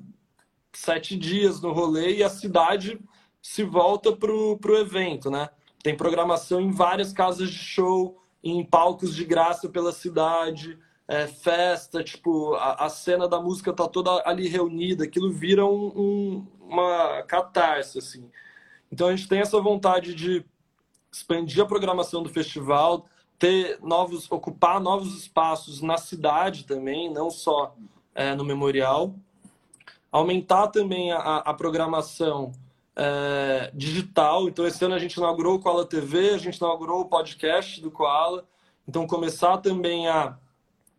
sete 0.73 1.17
dias 1.17 1.61
no 1.61 1.71
rolê 1.71 2.15
e 2.15 2.23
a 2.23 2.29
cidade 2.29 2.99
se 3.41 3.63
volta 3.63 4.15
pro, 4.15 4.57
pro 4.57 4.77
evento, 4.77 5.29
né? 5.29 5.49
Tem 5.83 5.95
programação 5.95 6.61
em 6.61 6.71
várias 6.71 7.13
casas 7.13 7.49
de 7.49 7.57
show, 7.57 8.21
em 8.43 8.63
palcos 8.63 9.15
de 9.15 9.25
graça 9.25 9.69
pela 9.69 9.91
cidade 9.91 10.77
é, 11.09 11.25
festa, 11.25 12.03
tipo, 12.03 12.53
a, 12.53 12.85
a, 12.85 12.89
cena 12.89 13.27
da 13.27 13.41
música 13.41 13.73
tá 13.73 13.87
toda 13.87 14.21
ali 14.25 14.47
reunida, 14.47 15.05
aquilo 15.05 15.31
vira 15.31 15.65
um, 15.65 15.87
um, 15.95 16.47
uma 16.61 17.23
catarse, 17.23 17.97
assim. 17.97 18.29
Então 18.91 19.07
a 19.07 19.15
gente 19.15 19.27
tem 19.27 19.39
essa 19.39 19.59
vontade 19.59 20.13
de 20.13 20.45
expandir 21.11 21.63
a 21.63 21.67
programação 21.67 22.21
do 22.21 22.29
festival, 22.29 23.05
ter 23.37 23.79
novos, 23.81 24.29
ocupar 24.31 24.79
novos 24.79 25.15
espaços 25.17 25.81
na 25.81 25.97
cidade 25.97 26.65
também, 26.65 27.11
não 27.11 27.29
só 27.29 27.75
é, 28.13 28.35
no 28.35 28.43
memorial, 28.43 29.15
aumentar 30.11 30.67
também 30.67 31.11
a, 31.11 31.37
a 31.37 31.53
programação 31.53 32.51
é, 32.95 33.71
digital. 33.73 34.47
Então 34.47 34.67
esse 34.67 34.83
ano 34.83 34.95
a 34.95 34.99
gente 34.99 35.15
inaugurou 35.15 35.55
o 35.55 35.59
Koala 35.59 35.85
TV, 35.85 36.31
a 36.31 36.37
gente 36.37 36.57
inaugurou 36.57 37.01
o 37.01 37.05
podcast 37.05 37.81
do 37.81 37.89
Koala. 37.89 38.45
Então 38.87 39.07
começar 39.07 39.57
também 39.59 40.07
a 40.07 40.37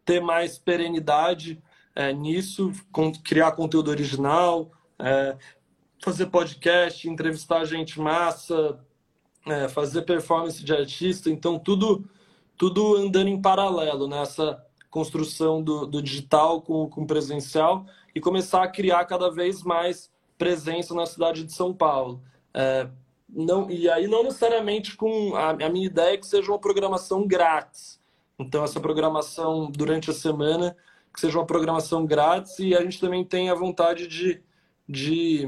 ter 0.05 0.21
mais 0.21 0.59
perenidade 0.59 1.63
é, 1.95 2.13
nisso, 2.13 2.73
com, 2.91 3.13
criar 3.13 3.53
conteúdo 3.53 3.91
original, 3.91 4.71
é, 4.99 5.37
fazer 6.03 6.27
podcast, 6.27 7.09
entrevistar 7.09 7.65
gente 7.65 8.01
massa, 8.01 8.81
é, 9.47 9.69
fazer 9.69 10.03
performance 10.03 10.65
de 10.65 10.73
artista. 10.73 11.31
Então, 11.31 11.59
tudo, 11.59 12.09
tudo 12.57 12.97
andando 12.97 13.29
em 13.29 13.41
paralelo 13.41 14.07
nessa 14.07 14.65
construção 14.91 15.63
do, 15.63 15.87
do 15.87 16.03
digital 16.03 16.63
com, 16.63 16.89
com 16.89 17.07
presencial 17.07 17.87
e 18.15 18.21
começar 18.21 18.63
a 18.63 18.69
criar 18.69 19.05
cada 19.05 19.31
vez 19.31 19.63
mais 19.63 20.11
presença 20.37 20.95
na 20.95 21.07
cidade 21.07 21.45
de 21.45 21.53
São 21.53 21.73
Paulo. 21.73 22.23
É, 22.53 22.89
não, 23.29 23.71
e 23.71 23.89
aí 23.89 24.09
não 24.09 24.25
necessariamente 24.25 24.97
com 24.97 25.37
a, 25.37 25.51
a 25.51 25.69
minha 25.69 25.87
ideia 25.87 26.15
é 26.15 26.17
que 26.17 26.27
seja 26.27 26.51
uma 26.51 26.59
programação 26.59 27.27
grátis, 27.27 28.01
então, 28.41 28.65
essa 28.65 28.81
programação 28.81 29.71
durante 29.71 30.11
a 30.11 30.15
semana, 30.15 30.75
que 31.13 31.21
seja 31.21 31.39
uma 31.39 31.45
programação 31.45 32.07
grátis 32.07 32.59
e 32.59 32.75
a 32.75 32.81
gente 32.83 32.99
também 32.99 33.23
tem 33.23 33.51
a 33.51 33.55
vontade 33.55 34.09
de, 34.09 34.43
de 34.89 35.47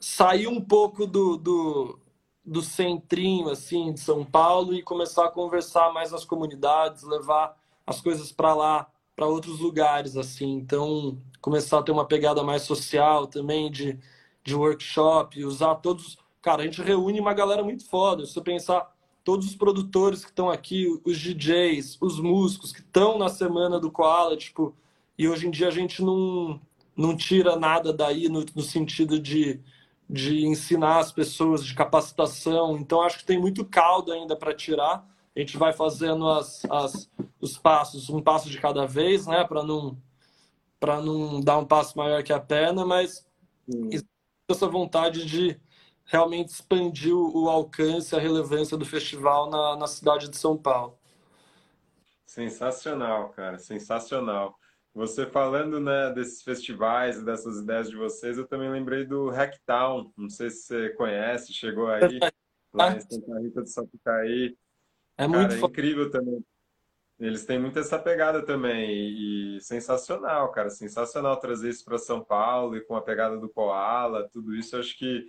sair 0.00 0.48
um 0.48 0.60
pouco 0.60 1.06
do, 1.06 1.36
do, 1.36 2.00
do 2.44 2.62
centrinho, 2.62 3.48
assim, 3.48 3.92
de 3.92 4.00
São 4.00 4.24
Paulo 4.24 4.74
e 4.74 4.82
começar 4.82 5.26
a 5.26 5.30
conversar 5.30 5.92
mais 5.92 6.10
nas 6.10 6.24
comunidades, 6.24 7.04
levar 7.04 7.56
as 7.86 8.00
coisas 8.00 8.32
para 8.32 8.54
lá, 8.54 8.86
para 9.14 9.26
outros 9.26 9.60
lugares, 9.60 10.16
assim. 10.16 10.52
Então, 10.52 11.18
começar 11.40 11.78
a 11.78 11.82
ter 11.82 11.92
uma 11.92 12.06
pegada 12.06 12.42
mais 12.42 12.62
social 12.62 13.26
também, 13.26 13.70
de, 13.70 13.98
de 14.42 14.54
workshop, 14.54 15.44
usar 15.44 15.76
todos... 15.76 16.18
Cara, 16.40 16.62
a 16.62 16.64
gente 16.64 16.82
reúne 16.82 17.20
uma 17.20 17.34
galera 17.34 17.62
muito 17.62 17.88
foda. 17.88 18.26
Se 18.26 18.32
você 18.32 18.40
pensar 18.40 18.92
todos 19.24 19.46
os 19.46 19.54
produtores 19.54 20.24
que 20.24 20.30
estão 20.30 20.50
aqui, 20.50 21.00
os 21.04 21.18
DJs, 21.18 21.98
os 22.00 22.18
músicos 22.18 22.72
que 22.72 22.80
estão 22.80 23.18
na 23.18 23.28
semana 23.28 23.78
do 23.78 23.90
Koala, 23.90 24.36
tipo, 24.36 24.74
e 25.16 25.28
hoje 25.28 25.46
em 25.46 25.50
dia 25.50 25.68
a 25.68 25.70
gente 25.70 26.02
não, 26.02 26.60
não 26.96 27.16
tira 27.16 27.56
nada 27.56 27.92
daí 27.92 28.28
no, 28.28 28.44
no 28.54 28.62
sentido 28.62 29.20
de, 29.20 29.60
de 30.12 30.44
ensinar 30.46 30.98
as 30.98 31.10
pessoas, 31.10 31.64
de 31.64 31.74
capacitação. 31.74 32.76
Então 32.76 33.00
acho 33.00 33.18
que 33.18 33.24
tem 33.24 33.40
muito 33.40 33.64
caldo 33.64 34.12
ainda 34.12 34.36
para 34.36 34.54
tirar. 34.54 35.08
A 35.34 35.40
gente 35.40 35.56
vai 35.56 35.72
fazendo 35.72 36.28
as, 36.28 36.62
as, 36.66 37.10
os 37.40 37.56
passos, 37.56 38.10
um 38.10 38.20
passo 38.20 38.50
de 38.50 38.60
cada 38.60 38.86
vez, 38.86 39.26
né, 39.26 39.42
para 39.44 39.62
não 39.62 39.96
para 40.78 41.00
não 41.00 41.40
dar 41.40 41.58
um 41.58 41.64
passo 41.64 41.96
maior 41.96 42.24
que 42.24 42.32
a 42.32 42.40
perna, 42.40 42.84
mas 42.84 43.24
hum. 43.72 43.88
essa 44.50 44.66
vontade 44.66 45.24
de 45.24 45.58
realmente 46.04 46.48
expandiu 46.48 47.30
o 47.32 47.48
alcance, 47.48 48.16
a 48.16 48.18
relevância 48.18 48.76
do 48.76 48.84
festival 48.84 49.48
na, 49.48 49.76
na 49.76 49.86
cidade 49.86 50.28
de 50.28 50.36
São 50.36 50.58
Paulo. 50.58 50.98
Sensacional, 52.26 53.28
cara, 53.28 53.60
sensacional. 53.60 54.58
Você 54.94 55.26
falando 55.26 55.80
né, 55.80 56.12
desses 56.12 56.42
festivais 56.42 57.16
e 57.18 57.24
dessas 57.24 57.58
ideias 57.58 57.88
de 57.88 57.96
vocês, 57.96 58.36
eu 58.36 58.46
também 58.46 58.70
lembrei 58.70 59.06
do 59.06 59.30
Hacktown. 59.30 60.12
Não 60.16 60.28
sei 60.28 60.50
se 60.50 60.66
você 60.66 60.90
conhece, 60.90 61.52
chegou 61.54 61.88
aí 61.88 62.20
lá 62.72 62.94
em 62.94 63.00
Santa 63.00 63.40
Rita 63.40 63.62
do 63.62 63.68
Sapucaí. 63.68 64.56
É 65.16 65.26
muito 65.26 65.50
cara, 65.50 65.60
é 65.60 65.64
incrível 65.64 66.10
também. 66.10 66.44
Eles 67.18 67.44
têm 67.44 67.58
muito 67.58 67.78
essa 67.78 67.98
pegada 67.98 68.44
também 68.44 68.90
e, 68.90 69.56
e 69.56 69.60
sensacional, 69.60 70.50
cara, 70.50 70.68
sensacional 70.68 71.38
trazer 71.38 71.70
isso 71.70 71.84
para 71.84 71.96
São 71.96 72.22
Paulo 72.22 72.76
e 72.76 72.80
com 72.80 72.96
a 72.96 73.02
pegada 73.02 73.38
do 73.38 73.48
Koala, 73.48 74.28
tudo 74.30 74.54
isso. 74.54 74.76
Acho 74.76 74.98
que 74.98 75.26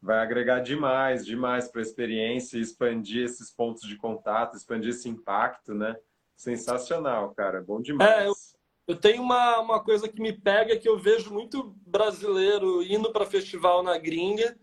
vai 0.00 0.18
agregar 0.18 0.60
demais, 0.60 1.26
demais 1.26 1.68
para 1.68 1.80
a 1.80 1.82
experiência 1.82 2.56
e 2.56 2.60
expandir 2.60 3.24
esses 3.24 3.50
pontos 3.50 3.82
de 3.82 3.96
contato, 3.96 4.56
expandir 4.56 4.90
esse 4.90 5.08
impacto, 5.08 5.74
né? 5.74 5.96
Sensacional, 6.36 7.34
cara, 7.34 7.60
bom 7.60 7.80
demais. 7.80 8.10
É, 8.10 8.26
eu, 8.26 8.34
eu 8.86 8.96
tenho 8.96 9.22
uma, 9.22 9.60
uma 9.60 9.80
coisa 9.80 10.08
que 10.08 10.20
me 10.20 10.32
pega 10.32 10.76
que 10.76 10.88
eu 10.88 10.98
vejo 10.98 11.32
muito 11.32 11.74
brasileiro 11.86 12.82
indo 12.82 13.12
para 13.12 13.26
festival 13.26 13.82
na 13.82 13.96
gringa. 13.98 14.56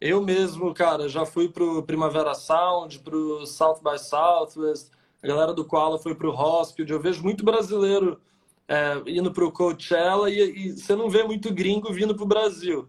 Eu 0.00 0.22
mesmo, 0.22 0.72
cara, 0.74 1.08
já 1.08 1.24
fui 1.24 1.48
pro 1.48 1.82
Primavera 1.82 2.34
Sound, 2.34 3.00
pro 3.00 3.46
South 3.46 3.80
by 3.82 3.98
Southwest, 3.98 4.90
a 5.22 5.26
galera 5.26 5.52
do 5.52 5.64
Koala 5.64 5.98
foi 5.98 6.14
pro 6.14 6.32
Hospital. 6.32 6.96
Eu 6.96 7.02
vejo 7.02 7.22
muito 7.22 7.44
brasileiro 7.44 8.20
é, 8.68 9.02
indo 9.06 9.32
pro 9.32 9.52
Coachella 9.52 10.30
e, 10.30 10.40
e 10.40 10.72
você 10.72 10.94
não 10.94 11.08
vê 11.08 11.22
muito 11.22 11.52
gringo 11.52 11.92
vindo 11.92 12.14
pro 12.14 12.26
Brasil. 12.26 12.88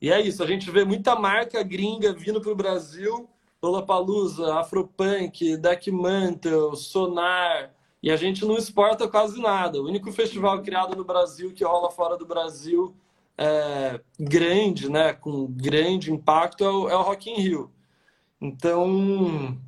E 0.00 0.10
é 0.10 0.20
isso, 0.20 0.42
a 0.42 0.46
gente 0.46 0.70
vê 0.70 0.84
muita 0.84 1.16
marca 1.16 1.62
gringa 1.62 2.12
vindo 2.12 2.40
para 2.40 2.52
o 2.52 2.56
Brasil, 2.56 3.28
Lollapalooza, 3.62 4.54
Afropunk, 4.54 5.56
Deck 5.56 5.90
Mantle, 5.90 6.76
Sonar, 6.76 7.72
e 8.04 8.10
a 8.10 8.16
gente 8.16 8.44
não 8.44 8.58
exporta 8.58 9.08
quase 9.08 9.40
nada. 9.40 9.80
O 9.80 9.86
único 9.86 10.12
festival 10.12 10.60
criado 10.60 10.94
no 10.94 11.06
Brasil 11.06 11.54
que 11.54 11.64
rola 11.64 11.90
fora 11.90 12.18
do 12.18 12.26
Brasil 12.26 12.94
é, 13.38 13.98
grande, 14.20 14.90
né, 14.90 15.14
com 15.14 15.46
grande 15.46 16.12
impacto, 16.12 16.62
é 16.62 16.68
o, 16.70 16.88
é 16.90 16.94
o 16.94 17.00
Rock 17.00 17.30
in 17.30 17.36
Rio. 17.36 17.72
Então, 18.38 19.58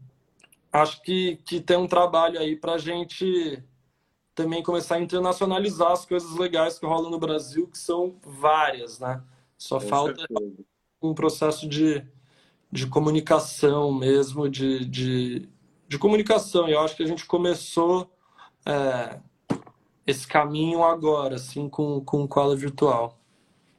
acho 0.70 1.00
que, 1.00 1.36
que 1.46 1.62
tem 1.62 1.78
um 1.78 1.88
trabalho 1.88 2.38
aí 2.38 2.54
para 2.54 2.74
a 2.74 2.78
gente 2.78 3.64
também 4.34 4.62
começar 4.62 4.96
a 4.96 5.00
internacionalizar 5.00 5.92
as 5.92 6.04
coisas 6.04 6.36
legais 6.36 6.78
que 6.78 6.84
rolam 6.84 7.10
no 7.10 7.18
Brasil, 7.18 7.66
que 7.66 7.78
são 7.78 8.16
várias, 8.22 9.00
né? 9.00 9.22
Só 9.56 9.80
Com 9.80 9.86
falta 9.88 10.14
certeza. 10.14 10.54
um 11.00 11.14
processo 11.14 11.66
de, 11.66 12.06
de 12.70 12.86
comunicação 12.86 13.90
mesmo, 13.94 14.46
de, 14.46 14.84
de, 14.84 15.48
de 15.88 15.98
comunicação. 15.98 16.68
E 16.68 16.72
eu 16.72 16.80
acho 16.80 16.94
que 16.94 17.02
a 17.02 17.06
gente 17.06 17.24
começou 17.24 18.14
é, 18.66 19.20
esse 20.06 20.26
caminho 20.26 20.82
agora, 20.84 21.36
assim, 21.36 21.68
com, 21.68 22.04
com 22.04 22.26
Koala 22.26 22.56
Virtual. 22.56 23.18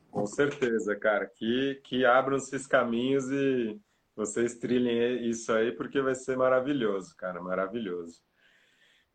Com 0.10 0.26
certeza, 0.26 0.96
cara. 0.96 1.26
Que, 1.26 1.82
que 1.84 2.06
abram 2.06 2.38
esses 2.38 2.66
caminhos 2.66 3.30
e 3.30 3.80
vocês 4.16 4.56
trilhem 4.56 5.30
isso 5.30 5.54
aí, 5.54 5.72
porque 5.72 6.02
vai 6.02 6.16
ser 6.16 6.36
maravilhoso, 6.36 7.16
cara, 7.16 7.40
maravilhoso. 7.42 8.20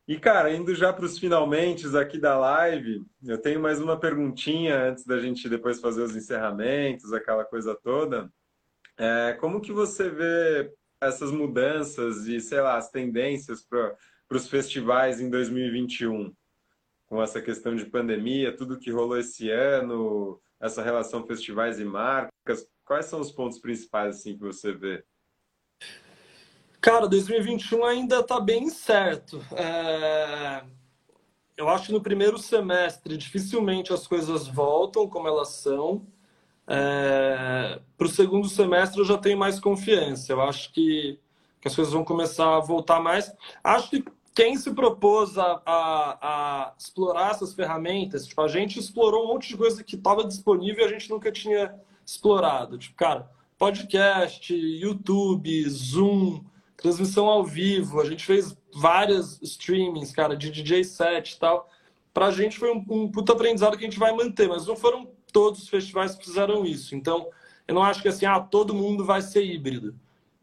E, 0.07 0.19
cara, 0.19 0.53
indo 0.53 0.75
já 0.75 0.93
para 0.93 1.05
os 1.05 1.19
finalmente 1.19 1.87
aqui 1.97 2.19
da 2.19 2.39
live, 2.39 3.05
eu 3.25 3.39
tenho 3.39 3.61
mais 3.61 3.81
uma 3.81 3.99
perguntinha 3.99 4.91
antes 4.91 5.05
da 5.07 5.19
gente 5.19 5.49
depois 5.49 5.81
fazer 5.81 6.03
os 6.03 6.15
encerramentos, 6.17 7.13
aquela 7.13 7.45
coisa 7.45 7.75
toda. 7.75 8.31
É, 8.99 9.37
como 9.41 9.61
que 9.61 9.73
você 9.73 10.09
vê 10.09 10.73
essas 11.01 11.31
mudanças 11.31 12.27
e, 12.27 12.41
sei 12.41 12.61
lá, 12.61 12.77
as 12.77 12.91
tendências 12.91 13.63
para 13.63 13.97
os 14.37 14.49
festivais 14.49 15.21
em 15.21 15.31
2021? 15.31 16.33
com 17.13 17.23
essa 17.23 17.43
questão 17.43 17.77
de 17.77 17.85
pandemia, 17.85 18.57
tudo 18.57 18.79
que 18.79 18.91
rolou 18.91 19.19
esse 19.19 19.51
ano, 19.51 20.41
essa 20.59 20.83
relação 20.83 21.27
festivais 21.27 21.79
e 21.79 21.85
marcas? 21.85 22.67
Quais 22.87 23.05
são 23.05 23.21
os 23.21 23.31
pontos 23.31 23.59
principais 23.59 24.17
assim 24.17 24.33
que 24.33 24.41
você 24.41 24.73
vê? 24.73 25.05
Cara, 26.81 27.07
2021 27.07 27.85
ainda 27.85 28.21
está 28.21 28.41
bem 28.41 28.65
incerto. 28.65 29.45
É... 29.55 30.65
Eu 31.55 31.69
acho 31.69 31.89
que 31.89 31.93
no 31.93 32.01
primeiro 32.01 32.39
semestre 32.39 33.19
dificilmente 33.19 33.93
as 33.93 34.07
coisas 34.07 34.49
voltam 34.49 35.07
como 35.07 35.29
elas 35.29 35.49
são. 35.49 36.07
É... 36.67 37.79
Para 37.99 38.07
o 38.07 38.11
segundo 38.11 38.49
semestre 38.49 39.01
eu 39.01 39.05
já 39.05 39.19
tenho 39.19 39.37
mais 39.37 39.61
confiança. 39.61 40.33
Eu 40.33 40.41
acho 40.41 40.73
que, 40.73 41.21
que 41.61 41.69
as 41.69 41.77
coisas 41.77 41.93
vão 41.93 42.05
começar 42.05 42.57
a 42.57 42.61
voltar 42.61 43.01
mais. 43.01 43.31
Acho 43.63 43.91
que 43.91 44.05
quem 44.35 44.57
se 44.57 44.73
propôs 44.73 45.37
a, 45.37 45.63
a, 45.67 46.19
a, 46.23 46.75
explorar 46.79 47.33
essas 47.33 47.53
ferramentas, 47.53 48.27
tipo, 48.27 48.41
a 48.41 48.49
gente 48.49 48.79
explorou 48.79 49.25
um 49.25 49.29
monte 49.29 49.49
de 49.49 49.57
coisa 49.57 49.85
que 49.85 49.97
estava 49.97 50.25
disponível 50.25 50.85
e 50.85 50.89
a 50.89 50.91
gente 50.91 51.11
nunca 51.11 51.31
tinha 51.31 51.75
explorado. 52.05 52.79
Tipo, 52.79 52.97
cara, 52.97 53.31
podcast, 53.59 54.55
YouTube, 54.55 55.69
Zoom, 55.69 56.43
transmissão 56.77 57.27
ao 57.27 57.45
vivo, 57.45 58.01
a 58.01 58.05
gente 58.05 58.25
fez 58.25 58.57
várias 58.75 59.41
streamings, 59.43 60.13
cara, 60.13 60.37
de 60.37 60.51
DJ 60.51 60.83
set 60.83 61.33
e 61.33 61.39
tal. 61.39 61.69
Pra 62.15 62.31
gente 62.31 62.59
foi 62.59 62.73
um, 62.73 62.85
um 62.89 63.11
puta 63.11 63.33
aprendizado 63.33 63.77
que 63.77 63.85
a 63.85 63.89
gente 63.89 63.99
vai 63.99 64.13
manter, 64.13 64.49
mas 64.49 64.67
não 64.67 64.77
foram 64.77 65.09
todos 65.33 65.63
os 65.63 65.69
festivais 65.69 66.15
que 66.15 66.25
fizeram 66.25 66.65
isso. 66.65 66.95
Então, 66.95 67.29
eu 67.69 67.75
não 67.75 67.83
acho 67.83 68.03
que 68.03 68.09
assim, 68.09 68.27
ah, 68.27 68.41
todo 68.41 68.75
mundo 68.75 69.05
vai 69.05 69.21
ser 69.21 69.45
híbrido. 69.45 69.95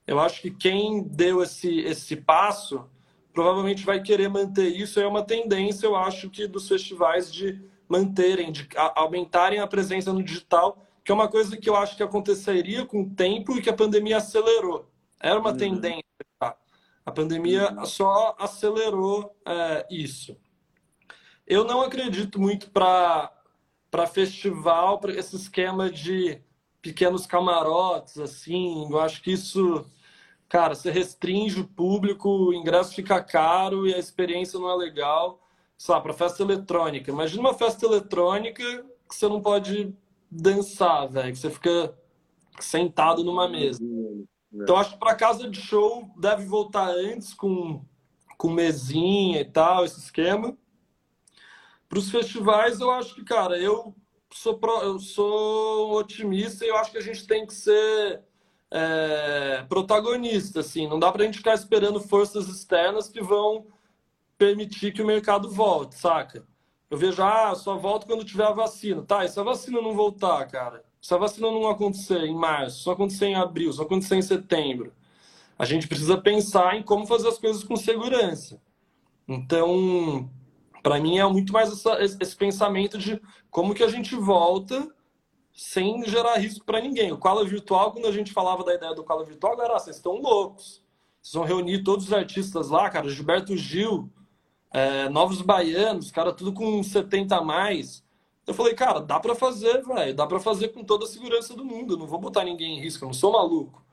Eu 0.06 0.20
acho 0.20 0.42
que 0.42 0.50
quem 0.50 1.04
deu 1.04 1.44
esse, 1.44 1.80
esse 1.82 2.16
passo 2.16 2.86
provavelmente 3.34 3.86
vai 3.86 4.02
querer 4.02 4.30
manter 4.30 4.68
isso. 4.68 5.00
É 5.00 5.08
uma 5.08 5.24
tendência, 5.24 5.86
eu 5.86 5.96
acho, 5.96 6.30
que 6.30 6.48
dos 6.48 6.68
festivais 6.68 7.32
de 7.32 7.62
manterem, 7.88 8.52
de 8.52 8.68
aumentarem 8.96 9.60
a 9.60 9.68
presença 9.68 10.14
no 10.14 10.24
digital, 10.24 10.78
que 11.04 11.12
é 11.12 11.16
uma 11.16 11.28
coisa 11.28 11.58
que 11.58 11.70
eu 11.70 11.76
acho 11.76 11.98
que 11.98 12.04
aconteceria 12.04 12.86
com 12.86 13.02
o 13.02 13.10
tempo 13.10 13.58
e 13.58 13.62
que 13.62 13.70
a 13.70 13.74
pandemia 13.74 14.18
acelerou. 14.18 14.88
Era 15.20 15.40
uma 15.40 15.52
uhum. 15.52 15.58
tendência. 15.58 16.04
Tá? 16.40 16.56
A 17.06 17.12
pandemia 17.12 17.72
uhum. 17.72 17.86
só 17.86 18.36
acelerou 18.40 19.36
é, 19.46 19.88
isso. 19.90 20.38
Eu 21.48 21.64
não 21.64 21.82
acredito 21.82 22.40
muito 22.40 22.70
para 22.70 23.34
para 23.92 24.06
festival, 24.06 25.00
para 25.00 25.14
esse 25.14 25.36
esquema 25.36 25.90
de 25.90 26.40
pequenos 26.82 27.26
camarotes, 27.26 28.20
assim. 28.20 28.88
Eu 28.90 29.00
acho 29.00 29.22
que 29.22 29.32
isso 29.32 29.86
cara, 30.50 30.76
você 30.76 30.92
restringe 30.92 31.62
o 31.62 31.68
público, 31.68 32.28
o 32.28 32.54
ingresso 32.54 32.96
fica 32.96 33.24
caro 33.24 33.88
e 33.88 33.94
a 33.94 34.00
experiência 34.00 34.60
não 34.60 34.70
é 34.70 34.76
legal. 34.76 35.40
Lá, 35.88 36.02
para 36.02 36.12
festa 36.12 36.44
eletrônica. 36.44 37.10
Imagina 37.10 37.42
uma 37.42 37.54
festa 37.54 37.86
eletrônica 37.86 38.62
que 39.08 39.16
você 39.16 39.30
não 39.30 39.42
pode 39.42 39.96
dançar, 40.30 41.08
velho, 41.08 41.32
que 41.32 41.40
você 41.40 41.50
fica 41.50 41.98
sentado 42.60 43.24
numa 43.24 43.48
mesa. 43.48 43.80
Então 44.54 44.76
acho 44.76 44.92
que 44.92 45.00
para 45.00 45.16
casa 45.16 45.50
de 45.50 45.62
show 45.62 46.10
deve 46.18 46.44
voltar 46.46 46.90
antes 46.90 47.34
com 47.34 47.82
com 48.40 48.50
mesinha 48.50 49.42
e 49.42 49.46
tal, 49.46 49.84
esse 49.84 50.00
esquema. 50.00 50.58
Para 51.90 52.00
os 52.00 52.10
festivais, 52.10 52.80
eu 52.80 52.90
acho 52.90 53.14
que, 53.14 53.24
cara, 53.26 53.58
eu 53.58 53.94
sou, 54.32 54.58
pro, 54.58 54.82
eu 54.82 54.98
sou 54.98 55.92
otimista 55.98 56.64
e 56.64 56.70
eu 56.70 56.78
acho 56.78 56.90
que 56.90 56.98
a 56.98 57.02
gente 57.02 57.28
tem 57.28 57.46
que 57.46 57.54
ser 57.54 58.24
é, 58.72 59.66
protagonista, 59.68 60.60
assim. 60.60 60.88
Não 60.88 61.00
dá 61.00 61.12
para 61.12 61.24
a 61.24 61.26
gente 61.26 61.38
ficar 61.38 61.54
esperando 61.54 62.00
forças 62.00 62.48
externas 62.48 63.10
que 63.10 63.22
vão 63.22 63.68
permitir 64.38 64.94
que 64.94 65.02
o 65.02 65.08
mercado 65.08 65.50
volte, 65.50 65.96
saca? 65.96 66.46
Eu 66.90 66.98
vejo, 66.98 67.22
ah, 67.22 67.54
só 67.56 67.78
volto 67.78 68.08
quando 68.08 68.26
tiver 68.26 68.46
a 68.46 68.52
vacina. 68.52 69.04
Tá, 69.04 69.26
e 69.26 69.30
se 69.30 69.40
a 69.40 69.44
vacina 69.44 69.82
não 69.82 69.94
voltar, 69.94 70.46
cara? 70.48 70.84
Se 71.02 71.14
a 71.14 71.18
vacina 71.18 71.52
não 71.52 71.68
acontecer 71.68 72.24
em 72.24 72.36
março, 72.36 72.84
só 72.84 72.92
acontecer 72.92 73.28
em 73.28 73.36
abril, 73.36 73.72
só 73.72 73.84
acontecer 73.84 74.16
em 74.16 74.22
setembro, 74.22 74.94
a 75.58 75.66
gente 75.66 75.88
precisa 75.88 76.18
pensar 76.18 76.76
em 76.76 76.84
como 76.84 77.06
fazer 77.06 77.28
as 77.28 77.38
coisas 77.38 77.64
com 77.64 77.76
segurança. 77.76 78.60
Então, 79.28 80.30
para 80.82 81.00
mim 81.00 81.20
é 81.20 81.28
muito 81.28 81.54
mais 81.54 81.72
essa, 81.72 82.02
esse 82.02 82.36
pensamento 82.36 82.98
de 82.98 83.22
como 83.52 83.76
que 83.76 83.84
a 83.84 83.88
gente 83.88 84.16
volta 84.16 84.90
sem 85.60 86.06
gerar 86.06 86.38
risco 86.38 86.64
para 86.64 86.80
ninguém. 86.80 87.12
O 87.12 87.18
Quala 87.18 87.44
Virtual, 87.44 87.92
quando 87.92 88.08
a 88.08 88.14
gente 88.14 88.32
falava 88.32 88.64
da 88.64 88.74
ideia 88.74 88.96
do 88.96 89.04
Quala 89.04 89.26
Virtual, 89.26 89.58
galera, 89.58 89.76
ah, 89.76 89.80
vocês 89.80 89.98
estão 89.98 90.14
loucos. 90.14 90.82
Vocês 91.22 91.34
vão 91.34 91.44
reunir 91.44 91.84
todos 91.84 92.06
os 92.06 92.14
artistas 92.14 92.70
lá, 92.70 92.90
cara, 92.90 93.10
Gilberto 93.10 93.58
Gil, 93.58 94.10
é, 94.72 95.10
Novos 95.10 95.42
Baianos, 95.42 96.12
cara, 96.12 96.32
tudo 96.32 96.54
com 96.54 96.82
70 96.82 97.36
a 97.36 97.42
mais. 97.44 98.02
Eu 98.48 98.54
falei, 98.54 98.74
cara, 98.74 99.02
dá 99.02 99.20
para 99.20 99.36
fazer, 99.36 99.84
velho, 99.84 100.16
dá 100.16 100.26
para 100.26 100.40
fazer 100.40 100.70
com 100.70 100.82
toda 100.82 101.04
a 101.04 101.08
segurança 101.10 101.54
do 101.54 101.66
mundo, 101.66 101.96
eu 101.96 101.98
não 101.98 102.08
vou 102.08 102.20
botar 102.20 102.46
ninguém 102.46 102.78
em 102.78 102.82
risco, 102.82 103.04
eu 103.04 103.08
não 103.08 103.14
sou 103.14 103.34
maluco. 103.34 103.84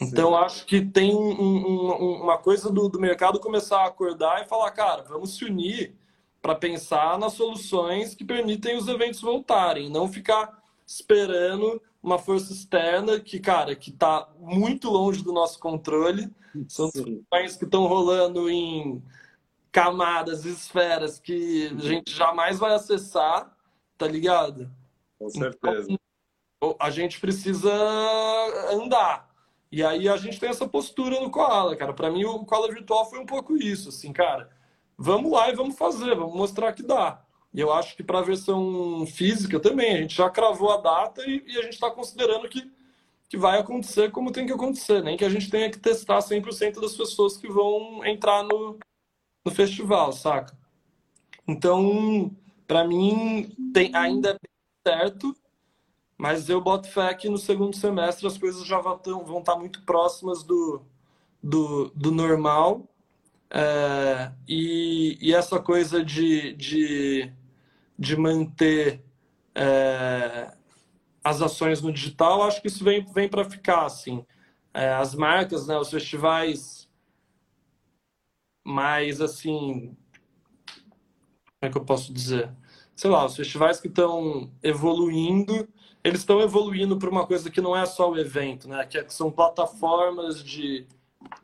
Então, 0.00 0.36
acho 0.36 0.64
que 0.64 0.80
tem 0.80 1.12
um, 1.12 1.42
um, 1.42 2.22
uma 2.22 2.38
coisa 2.38 2.70
do, 2.70 2.88
do 2.88 3.00
mercado 3.00 3.40
começar 3.40 3.80
a 3.80 3.86
acordar 3.88 4.42
e 4.42 4.48
falar, 4.48 4.70
cara, 4.70 5.02
vamos 5.02 5.36
se 5.36 5.44
unir 5.44 5.92
para 6.40 6.54
pensar 6.54 7.18
nas 7.18 7.32
soluções 7.32 8.14
que 8.14 8.24
permitem 8.24 8.76
os 8.76 8.86
eventos 8.86 9.20
voltarem, 9.20 9.90
não 9.90 10.06
ficar 10.06 10.59
esperando 10.90 11.80
uma 12.02 12.18
força 12.18 12.52
externa 12.52 13.20
que, 13.20 13.38
cara, 13.38 13.76
que 13.76 13.90
está 13.90 14.28
muito 14.38 14.90
longe 14.90 15.22
do 15.22 15.32
nosso 15.32 15.60
controle. 15.60 16.28
São 16.66 16.90
discussões 16.90 17.56
que 17.56 17.64
estão 17.64 17.86
rolando 17.86 18.50
em 18.50 19.00
camadas, 19.70 20.44
esferas 20.44 21.20
que 21.20 21.68
a 21.68 21.80
gente 21.80 22.12
jamais 22.12 22.58
vai 22.58 22.74
acessar, 22.74 23.56
tá 23.96 24.08
ligado? 24.08 24.68
Com 25.16 25.28
certeza. 25.28 25.92
Então, 25.92 26.76
a 26.80 26.90
gente 26.90 27.20
precisa 27.20 27.72
andar. 28.72 29.30
E 29.70 29.84
aí 29.84 30.08
a 30.08 30.16
gente 30.16 30.40
tem 30.40 30.48
essa 30.48 30.68
postura 30.68 31.20
no 31.20 31.30
Koala, 31.30 31.76
cara. 31.76 31.92
Para 31.92 32.10
mim 32.10 32.24
o 32.24 32.44
Koala 32.44 32.68
virtual 32.68 33.08
foi 33.08 33.20
um 33.20 33.26
pouco 33.26 33.56
isso, 33.56 33.90
assim, 33.90 34.12
cara. 34.12 34.50
Vamos 34.98 35.30
lá 35.30 35.48
e 35.50 35.54
vamos 35.54 35.78
fazer, 35.78 36.16
vamos 36.16 36.34
mostrar 36.34 36.72
que 36.72 36.82
dá. 36.82 37.24
E 37.52 37.60
eu 37.60 37.72
acho 37.72 37.96
que 37.96 38.02
para 38.02 38.20
a 38.20 38.22
versão 38.22 39.04
física 39.06 39.58
também, 39.58 39.94
a 39.94 40.00
gente 40.00 40.14
já 40.14 40.30
cravou 40.30 40.70
a 40.70 40.76
data 40.76 41.22
e, 41.26 41.42
e 41.46 41.58
a 41.58 41.62
gente 41.62 41.74
está 41.74 41.90
considerando 41.90 42.48
que, 42.48 42.70
que 43.28 43.36
vai 43.36 43.58
acontecer 43.58 44.10
como 44.10 44.30
tem 44.30 44.46
que 44.46 44.52
acontecer, 44.52 45.02
nem 45.02 45.16
que 45.16 45.24
a 45.24 45.28
gente 45.28 45.50
tenha 45.50 45.70
que 45.70 45.78
testar 45.78 46.18
100% 46.18 46.80
das 46.80 46.96
pessoas 46.96 47.36
que 47.36 47.48
vão 47.48 48.04
entrar 48.04 48.44
no, 48.44 48.78
no 49.44 49.52
festival, 49.52 50.12
saca? 50.12 50.56
Então, 51.46 52.30
para 52.66 52.86
mim, 52.86 53.52
tem, 53.74 53.90
ainda 53.96 54.30
é 54.30 54.88
certo, 54.88 55.34
mas 56.16 56.48
eu 56.48 56.60
boto 56.60 56.88
fé 56.88 57.12
que 57.14 57.28
no 57.28 57.38
segundo 57.38 57.74
semestre 57.74 58.26
as 58.26 58.38
coisas 58.38 58.64
já 58.64 58.78
vão, 58.78 59.00
vão 59.24 59.40
estar 59.40 59.54
tá 59.54 59.58
muito 59.58 59.82
próximas 59.82 60.44
do, 60.44 60.82
do, 61.42 61.90
do 61.96 62.12
normal. 62.12 62.86
É, 63.50 64.30
e, 64.46 65.18
e, 65.20 65.34
essa 65.34 65.58
coisa 65.58 66.04
de, 66.04 66.52
de 66.52 67.32
de 68.00 68.16
manter 68.16 69.04
é, 69.54 70.56
as 71.22 71.42
ações 71.42 71.82
no 71.82 71.92
digital, 71.92 72.42
acho 72.42 72.62
que 72.62 72.68
isso 72.68 72.82
vem, 72.82 73.04
vem 73.04 73.28
para 73.28 73.44
ficar, 73.44 73.84
assim. 73.84 74.24
É, 74.72 74.94
as 74.94 75.14
marcas, 75.14 75.66
né, 75.66 75.76
os 75.76 75.90
festivais 75.90 76.88
mais, 78.64 79.20
assim... 79.20 79.94
Como 81.44 81.68
é 81.68 81.68
que 81.68 81.76
eu 81.76 81.84
posso 81.84 82.10
dizer? 82.10 82.50
Sei 82.96 83.10
lá, 83.10 83.26
os 83.26 83.36
festivais 83.36 83.78
que 83.78 83.88
estão 83.88 84.50
evoluindo, 84.62 85.68
eles 86.02 86.20
estão 86.20 86.40
evoluindo 86.40 86.96
para 86.96 87.10
uma 87.10 87.26
coisa 87.26 87.50
que 87.50 87.60
não 87.60 87.76
é 87.76 87.84
só 87.84 88.10
o 88.10 88.18
evento, 88.18 88.66
né? 88.66 88.86
Que, 88.86 88.96
é, 88.96 89.04
que 89.04 89.12
são 89.12 89.30
plataformas 89.30 90.42
de, 90.42 90.86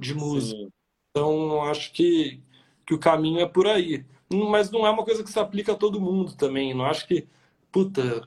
de 0.00 0.14
música. 0.14 0.58
Sim. 0.58 0.70
Então, 1.10 1.62
acho 1.64 1.92
que, 1.92 2.42
que 2.86 2.94
o 2.94 2.98
caminho 2.98 3.40
é 3.40 3.46
por 3.46 3.66
aí 3.66 4.06
mas 4.30 4.70
não 4.70 4.86
é 4.86 4.90
uma 4.90 5.04
coisa 5.04 5.22
que 5.22 5.30
se 5.30 5.38
aplica 5.38 5.72
a 5.72 5.76
todo 5.76 6.00
mundo 6.00 6.34
também. 6.34 6.74
Não 6.74 6.84
acho 6.84 7.06
que, 7.06 7.26
puta, 7.70 8.26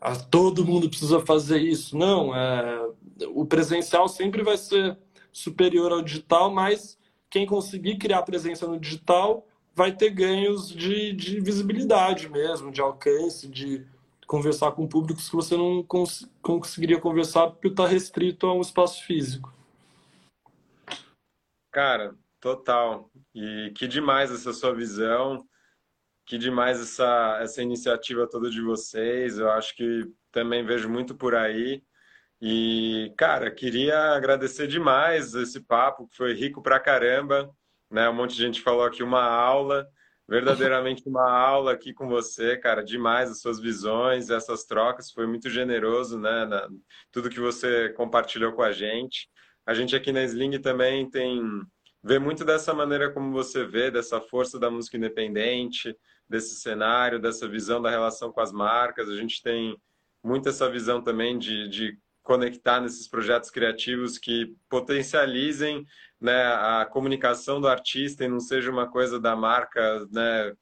a, 0.00 0.16
todo 0.16 0.64
mundo 0.64 0.88
precisa 0.88 1.20
fazer 1.20 1.60
isso. 1.60 1.96
Não, 1.96 2.34
é, 2.34 2.88
o 3.28 3.44
presencial 3.44 4.08
sempre 4.08 4.42
vai 4.42 4.56
ser 4.56 4.98
superior 5.32 5.92
ao 5.92 6.02
digital, 6.02 6.50
mas 6.50 6.98
quem 7.30 7.46
conseguir 7.46 7.96
criar 7.96 8.22
presença 8.22 8.66
no 8.66 8.78
digital 8.78 9.46
vai 9.74 9.92
ter 9.92 10.10
ganhos 10.10 10.68
de, 10.68 11.12
de 11.12 11.40
visibilidade 11.40 12.28
mesmo, 12.28 12.70
de 12.70 12.80
alcance, 12.80 13.48
de 13.48 13.86
conversar 14.26 14.72
com 14.72 14.86
públicos 14.86 15.28
que 15.28 15.36
você 15.36 15.56
não 15.56 15.82
cons 15.82 16.28
conseguiria 16.42 17.00
conversar 17.00 17.48
porque 17.48 17.68
está 17.68 17.86
restrito 17.86 18.46
a 18.46 18.54
um 18.54 18.60
espaço 18.60 19.04
físico. 19.04 19.52
Cara, 21.70 22.14
total. 22.42 23.10
E 23.34 23.72
que 23.76 23.86
demais 23.86 24.30
essa 24.30 24.52
sua 24.52 24.74
visão, 24.74 25.46
que 26.26 26.36
demais 26.36 26.80
essa, 26.80 27.38
essa 27.40 27.62
iniciativa 27.62 28.28
toda 28.28 28.50
de 28.50 28.60
vocês. 28.60 29.38
Eu 29.38 29.50
acho 29.50 29.74
que 29.76 30.04
também 30.32 30.66
vejo 30.66 30.88
muito 30.90 31.14
por 31.14 31.34
aí. 31.34 31.82
E, 32.40 33.14
cara, 33.16 33.50
queria 33.50 33.96
agradecer 34.14 34.66
demais 34.66 35.34
esse 35.34 35.60
papo, 35.60 36.08
que 36.08 36.16
foi 36.16 36.34
rico 36.34 36.60
pra 36.60 36.80
caramba. 36.80 37.48
Né? 37.90 38.08
Um 38.08 38.14
monte 38.14 38.34
de 38.34 38.42
gente 38.42 38.60
falou 38.60 38.84
aqui 38.84 39.02
uma 39.02 39.22
aula. 39.22 39.86
verdadeiramente 40.28 41.08
uma 41.08 41.30
aula 41.30 41.72
aqui 41.72 41.94
com 41.94 42.08
você, 42.08 42.56
cara. 42.56 42.82
Demais 42.82 43.30
as 43.30 43.40
suas 43.40 43.60
visões, 43.60 44.30
essas 44.30 44.64
trocas. 44.64 45.12
Foi 45.12 45.26
muito 45.26 45.48
generoso, 45.48 46.18
né? 46.18 46.44
Na, 46.46 46.68
tudo 47.12 47.30
que 47.30 47.40
você 47.40 47.90
compartilhou 47.90 48.52
com 48.52 48.62
a 48.62 48.72
gente. 48.72 49.28
A 49.64 49.74
gente 49.74 49.94
aqui 49.94 50.10
na 50.10 50.24
Sling 50.24 50.60
também 50.60 51.08
tem 51.08 51.40
vê 52.02 52.18
muito 52.18 52.44
dessa 52.44 52.74
maneira 52.74 53.10
como 53.12 53.32
você 53.32 53.64
vê, 53.64 53.90
dessa 53.90 54.20
força 54.20 54.58
da 54.58 54.70
música 54.70 54.96
independente, 54.96 55.96
desse 56.28 56.56
cenário, 56.56 57.20
dessa 57.20 57.48
visão 57.48 57.80
da 57.80 57.90
relação 57.90 58.32
com 58.32 58.40
as 58.40 58.52
marcas. 58.52 59.08
A 59.08 59.16
gente 59.16 59.42
tem 59.42 59.76
muito 60.22 60.48
essa 60.48 60.68
visão 60.70 61.02
também 61.02 61.38
de, 61.38 61.68
de 61.68 61.98
conectar 62.22 62.80
nesses 62.80 63.08
projetos 63.08 63.50
criativos 63.50 64.18
que 64.18 64.54
potencializem 64.68 65.84
né, 66.20 66.44
a 66.46 66.86
comunicação 66.86 67.60
do 67.60 67.68
artista 67.68 68.24
e 68.24 68.28
não 68.28 68.40
seja 68.40 68.70
uma 68.70 68.88
coisa 68.88 69.18
da 69.18 69.34
marca 69.34 70.06
né, 70.10 70.52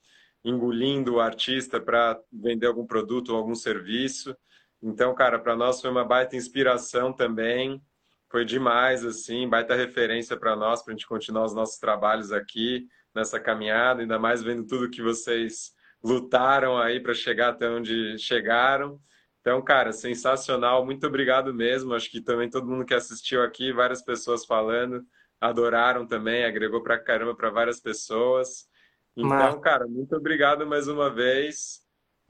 engolindo 0.45 1.15
o 1.15 1.21
artista 1.21 1.81
para 1.81 2.19
vender 2.33 2.67
algum 2.67 2.87
produto 2.87 3.31
ou 3.31 3.37
algum 3.37 3.55
serviço. 3.55 4.35
Então, 4.83 5.15
cara, 5.15 5.39
para 5.39 5.55
nós 5.55 5.81
foi 5.81 5.91
uma 5.91 6.05
baita 6.05 6.37
inspiração 6.37 7.13
também. 7.13 7.83
Foi 8.31 8.45
demais, 8.45 9.05
assim, 9.05 9.49
baita 9.49 9.75
referência 9.75 10.37
para 10.37 10.55
nós, 10.55 10.83
para 10.83 10.93
a 10.93 10.97
gente 10.97 11.07
continuar 11.07 11.45
os 11.45 11.55
nossos 11.55 11.79
trabalhos 11.79 12.31
aqui 12.31 12.87
nessa 13.15 13.41
caminhada, 13.41 14.03
ainda 14.03 14.19
mais 14.19 14.41
vendo 14.43 14.65
tudo 14.65 14.89
que 14.89 15.03
vocês 15.03 15.73
lutaram 16.03 16.79
aí 16.79 17.01
para 17.01 17.13
chegar 17.13 17.49
até 17.49 17.69
onde 17.69 18.17
chegaram. 18.19 19.01
Então, 19.41 19.61
cara, 19.63 19.91
sensacional. 19.93 20.85
Muito 20.85 21.07
obrigado 21.07 21.53
mesmo. 21.53 21.95
Acho 21.95 22.11
que 22.11 22.21
também 22.21 22.49
todo 22.49 22.69
mundo 22.69 22.85
que 22.85 22.95
assistiu 22.95 23.43
aqui, 23.43 23.73
várias 23.73 24.03
pessoas 24.03 24.45
falando, 24.45 25.03
adoraram 25.41 26.07
também, 26.07 26.45
agregou 26.45 26.83
pra 26.83 26.99
caramba 26.99 27.35
para 27.35 27.51
várias 27.51 27.81
pessoas. 27.81 28.69
Então, 29.17 29.61
cara, 29.61 29.87
muito 29.89 30.15
obrigado 30.15 30.67
mais 30.67 30.89
uma 30.89 31.11
vez. 31.11 31.81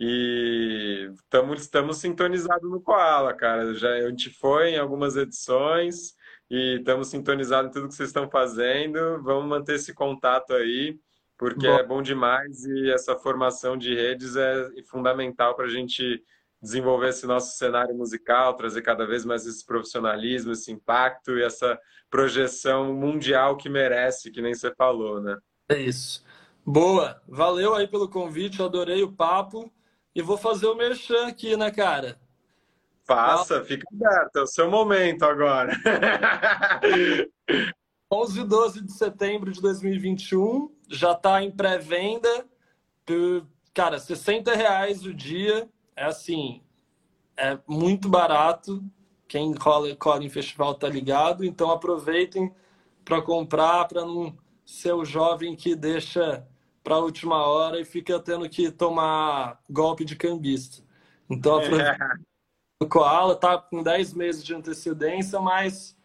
E 0.02 1.10
estamos 1.12 1.60
estamos 1.60 1.98
sintonizados 1.98 2.70
no 2.70 2.80
Koala, 2.80 3.34
cara. 3.34 3.74
Já 3.74 3.90
a 3.90 4.08
gente 4.08 4.30
foi 4.30 4.70
em 4.70 4.78
algumas 4.78 5.14
edições 5.14 6.14
e 6.50 6.78
estamos 6.78 7.08
sintonizados 7.08 7.68
em 7.68 7.74
tudo 7.74 7.88
que 7.88 7.94
vocês 7.94 8.08
estão 8.08 8.26
fazendo. 8.30 9.22
Vamos 9.22 9.46
manter 9.46 9.74
esse 9.74 9.92
contato 9.92 10.54
aí, 10.54 10.98
porque 11.36 11.66
bom. 11.66 11.74
é 11.74 11.82
bom 11.82 12.00
demais 12.00 12.64
e 12.64 12.90
essa 12.90 13.14
formação 13.14 13.76
de 13.76 13.94
redes 13.94 14.36
é 14.36 14.70
fundamental 14.88 15.54
para 15.54 15.66
a 15.66 15.70
gente 15.70 16.24
desenvolver 16.62 17.08
esse 17.08 17.26
nosso 17.26 17.58
cenário 17.58 17.94
musical, 17.94 18.56
trazer 18.56 18.80
cada 18.80 19.06
vez 19.06 19.26
mais 19.26 19.44
esse 19.44 19.66
profissionalismo, 19.66 20.52
esse 20.52 20.72
impacto 20.72 21.36
e 21.36 21.42
essa 21.42 21.78
projeção 22.08 22.94
mundial 22.94 23.54
que 23.54 23.68
merece, 23.68 24.30
que 24.30 24.40
nem 24.40 24.54
você 24.54 24.74
falou, 24.74 25.20
né? 25.20 25.36
É 25.68 25.78
isso. 25.78 26.24
Boa, 26.64 27.20
valeu 27.28 27.74
aí 27.74 27.86
pelo 27.86 28.08
convite, 28.08 28.62
adorei 28.62 29.02
o 29.02 29.12
papo 29.12 29.70
e 30.14 30.22
vou 30.22 30.36
fazer 30.36 30.66
o 30.66 30.74
merchan 30.74 31.26
aqui, 31.26 31.56
né, 31.56 31.70
cara? 31.70 32.20
Passa, 33.06 33.64
fica 33.64 33.86
aberto, 33.92 34.36
é 34.36 34.42
o 34.42 34.46
seu 34.46 34.70
momento 34.70 35.24
agora. 35.24 35.72
11 38.12 38.40
e 38.40 38.44
12 38.44 38.80
de 38.82 38.92
setembro 38.92 39.52
de 39.52 39.60
2021, 39.60 40.74
já 40.88 41.12
está 41.12 41.42
em 41.42 41.50
pré-venda, 41.50 42.44
cara, 43.72 43.98
60 43.98 44.54
reais 44.54 45.04
o 45.04 45.14
dia, 45.14 45.68
é 45.94 46.04
assim, 46.04 46.60
é 47.36 47.58
muito 47.66 48.08
barato. 48.08 48.84
Quem 49.26 49.54
cola, 49.54 49.94
cola 49.96 50.24
em 50.24 50.28
festival 50.28 50.74
tá 50.74 50.88
ligado. 50.88 51.44
Então 51.44 51.70
aproveitem 51.70 52.52
para 53.04 53.22
comprar, 53.22 53.86
para 53.86 54.04
não 54.04 54.36
ser 54.66 54.92
o 54.92 55.04
jovem 55.04 55.56
que 55.56 55.74
deixa 55.74 56.46
para 56.90 56.96
a 56.96 57.04
última 57.04 57.46
hora 57.46 57.80
e 57.80 57.84
fica 57.84 58.18
tendo 58.18 58.48
que 58.48 58.68
tomar 58.68 59.60
golpe 59.70 60.04
de 60.04 60.16
cambista. 60.16 60.82
Então 61.30 61.58
aproveita. 61.58 62.18
O 62.82 62.86
Koala 62.88 63.36
tá 63.36 63.56
com 63.56 63.80
10 63.80 64.12
meses 64.14 64.42
de 64.42 64.52
antecedência, 64.52 65.38
mas 65.38 65.96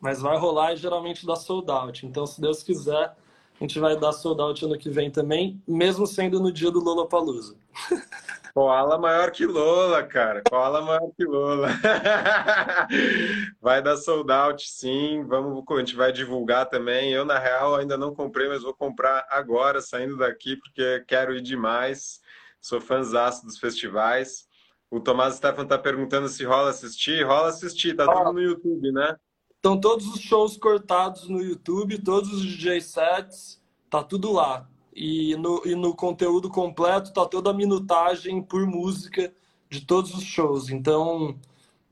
mas 0.00 0.20
vai 0.20 0.36
rolar 0.36 0.72
e 0.72 0.76
geralmente 0.76 1.24
dá 1.24 1.36
sold 1.36 1.70
out. 1.70 2.04
Então, 2.04 2.26
se 2.26 2.40
Deus 2.40 2.64
quiser, 2.64 3.14
a 3.14 3.16
gente 3.60 3.78
vai 3.78 3.96
dar 3.96 4.12
sold 4.12 4.40
out 4.40 4.64
ano 4.64 4.76
que 4.76 4.90
vem 4.90 5.08
também, 5.08 5.62
mesmo 5.66 6.04
sendo 6.04 6.40
no 6.40 6.50
dia 6.50 6.70
do 6.70 6.80
Lollapalooza. 6.80 7.54
Koala 8.56 8.96
maior 8.96 9.30
que 9.32 9.44
Lola, 9.44 10.02
cara. 10.02 10.42
Koala 10.48 10.80
maior 10.80 11.10
que 11.14 11.26
Lola. 11.26 11.68
Vai 13.60 13.82
dar 13.82 13.98
sold 13.98 14.32
out, 14.32 14.66
sim. 14.66 15.22
Vamos, 15.26 15.62
a 15.68 15.78
gente 15.78 15.94
vai 15.94 16.10
divulgar 16.10 16.64
também. 16.64 17.12
Eu, 17.12 17.26
na 17.26 17.38
real, 17.38 17.74
ainda 17.74 17.98
não 17.98 18.14
comprei, 18.14 18.48
mas 18.48 18.62
vou 18.62 18.72
comprar 18.72 19.26
agora, 19.28 19.82
saindo 19.82 20.16
daqui, 20.16 20.56
porque 20.56 21.04
quero 21.06 21.36
ir 21.36 21.42
demais. 21.42 22.22
Sou 22.58 22.80
fãzaço 22.80 23.44
dos 23.44 23.58
festivais. 23.58 24.48
O 24.90 25.00
Tomás 25.00 25.34
Stefan 25.34 25.66
tá 25.66 25.76
perguntando 25.76 26.26
se 26.26 26.42
rola 26.42 26.70
assistir. 26.70 27.26
Rola 27.26 27.48
assistir, 27.48 27.94
tá 27.94 28.06
tudo 28.10 28.32
no 28.32 28.40
YouTube, 28.40 28.90
né? 28.90 29.16
Estão 29.56 29.78
todos 29.78 30.06
os 30.06 30.20
shows 30.22 30.56
cortados 30.56 31.28
no 31.28 31.42
YouTube, 31.42 32.02
todos 32.02 32.32
os 32.32 32.40
DJ 32.40 32.80
sets, 32.80 33.62
tá 33.90 34.02
tudo 34.02 34.32
lá. 34.32 34.66
E 34.98 35.36
no, 35.36 35.60
e 35.66 35.74
no 35.74 35.94
conteúdo 35.94 36.48
completo 36.48 37.12
tá 37.12 37.26
toda 37.26 37.50
a 37.50 37.54
minutagem 37.54 38.42
por 38.42 38.66
música 38.66 39.30
de 39.68 39.84
todos 39.84 40.14
os 40.14 40.24
shows. 40.24 40.70
Então, 40.70 41.38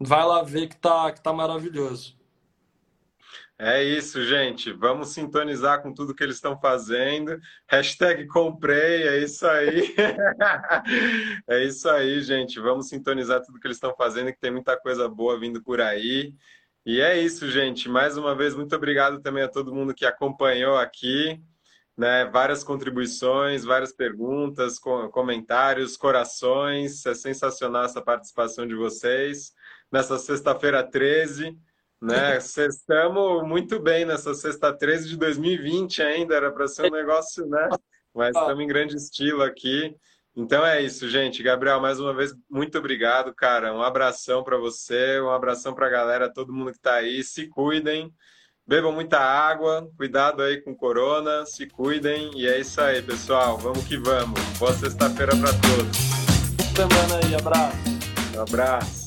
vai 0.01 0.25
lá 0.25 0.43
ver 0.43 0.69
que 0.69 0.77
tá, 0.77 1.13
que 1.13 1.23
tá 1.23 1.31
maravilhoso. 1.31 2.17
É 3.59 3.85
isso, 3.85 4.25
gente. 4.25 4.73
Vamos 4.73 5.11
sintonizar 5.11 5.83
com 5.83 5.93
tudo 5.93 6.15
que 6.15 6.25
eles 6.25 6.37
estão 6.37 6.59
fazendo. 6.59 7.39
Hashtag 7.69 8.27
comprei, 8.27 9.07
é 9.07 9.19
isso 9.19 9.47
aí. 9.47 9.95
é 11.47 11.63
isso 11.63 11.87
aí, 11.91 12.23
gente. 12.23 12.59
Vamos 12.59 12.89
sintonizar 12.89 13.43
tudo 13.43 13.61
que 13.61 13.67
eles 13.67 13.77
estão 13.77 13.95
fazendo, 13.95 14.33
que 14.33 14.41
tem 14.41 14.51
muita 14.51 14.81
coisa 14.81 15.07
boa 15.11 15.39
vindo 15.39 15.63
por 15.63 15.79
aí. 15.79 16.35
E 16.87 17.03
é 17.03 17.19
isso, 17.21 17.51
gente. 17.51 17.87
Mais 17.87 18.17
uma 18.17 18.35
vez, 18.35 18.55
muito 18.55 18.75
obrigado 18.75 19.21
também 19.21 19.43
a 19.43 19.49
todo 19.49 19.75
mundo 19.75 19.95
que 19.95 20.07
acompanhou 20.07 20.79
aqui 20.79 21.39
né? 21.97 22.25
Várias 22.27 22.65
contribuições, 22.65 23.65
várias 23.65 23.93
perguntas, 23.93 24.79
comentários, 24.79 25.97
corações. 25.97 27.05
É 27.07 27.15
sensacional 27.15 27.85
essa 27.85 28.03
participação 28.03 28.67
de 28.67 28.75
vocês. 28.75 29.53
Nessa 29.91 30.19
sexta-feira 30.19 30.83
13, 30.83 31.57
né? 32.01 32.37
Estamos 32.69 33.47
muito 33.47 33.81
bem 33.81 34.05
nessa 34.05 34.35
sexta 34.35 34.73
13 34.73 35.09
de 35.11 35.17
2020 35.17 36.03
ainda, 36.03 36.35
era 36.35 36.53
para 36.53 36.67
ser 36.67 36.87
um 36.87 36.95
negócio, 36.95 37.47
né? 37.47 37.69
Mas 38.15 38.37
estamos 38.37 38.63
em 38.63 38.67
grande 38.69 38.95
estilo 38.95 39.43
aqui. 39.43 39.97
Então 40.37 40.65
é 40.65 40.83
isso, 40.83 41.09
gente. 41.09 41.43
Gabriel, 41.43 41.81
mais 41.81 41.99
uma 41.99 42.15
vez, 42.15 42.33
muito 42.49 42.79
obrigado, 42.79 43.35
cara. 43.35 43.75
Um 43.75 43.83
abração 43.83 44.43
para 44.43 44.57
você, 44.57 45.21
um 45.21 45.31
abração 45.31 45.75
para 45.75 45.87
a 45.87 45.91
galera, 45.91 46.33
todo 46.33 46.53
mundo 46.53 46.71
que 46.71 46.77
está 46.77 46.95
aí. 46.95 47.25
Se 47.25 47.49
cuidem. 47.49 48.13
Bebam 48.67 48.93
muita 48.93 49.19
água, 49.19 49.87
cuidado 49.95 50.43
aí 50.43 50.59
com 50.63 50.75
corona, 50.75 51.45
se 51.45 51.67
cuidem 51.67 52.31
e 52.35 52.47
é 52.47 52.59
isso 52.59 52.81
aí, 52.81 53.03
pessoal. 53.03 53.59
Vamos 53.59 53.85
que 53.85 53.99
vamos. 53.99 54.41
Boa 54.59 54.73
sexta-feira 54.73 55.37
para 55.37 55.53
todos. 55.53 55.99
Boa 56.75 56.89
semana 56.89 57.21
aí, 57.23 57.35
abraço. 57.35 57.77
Um 58.35 58.41
abraço. 58.41 59.04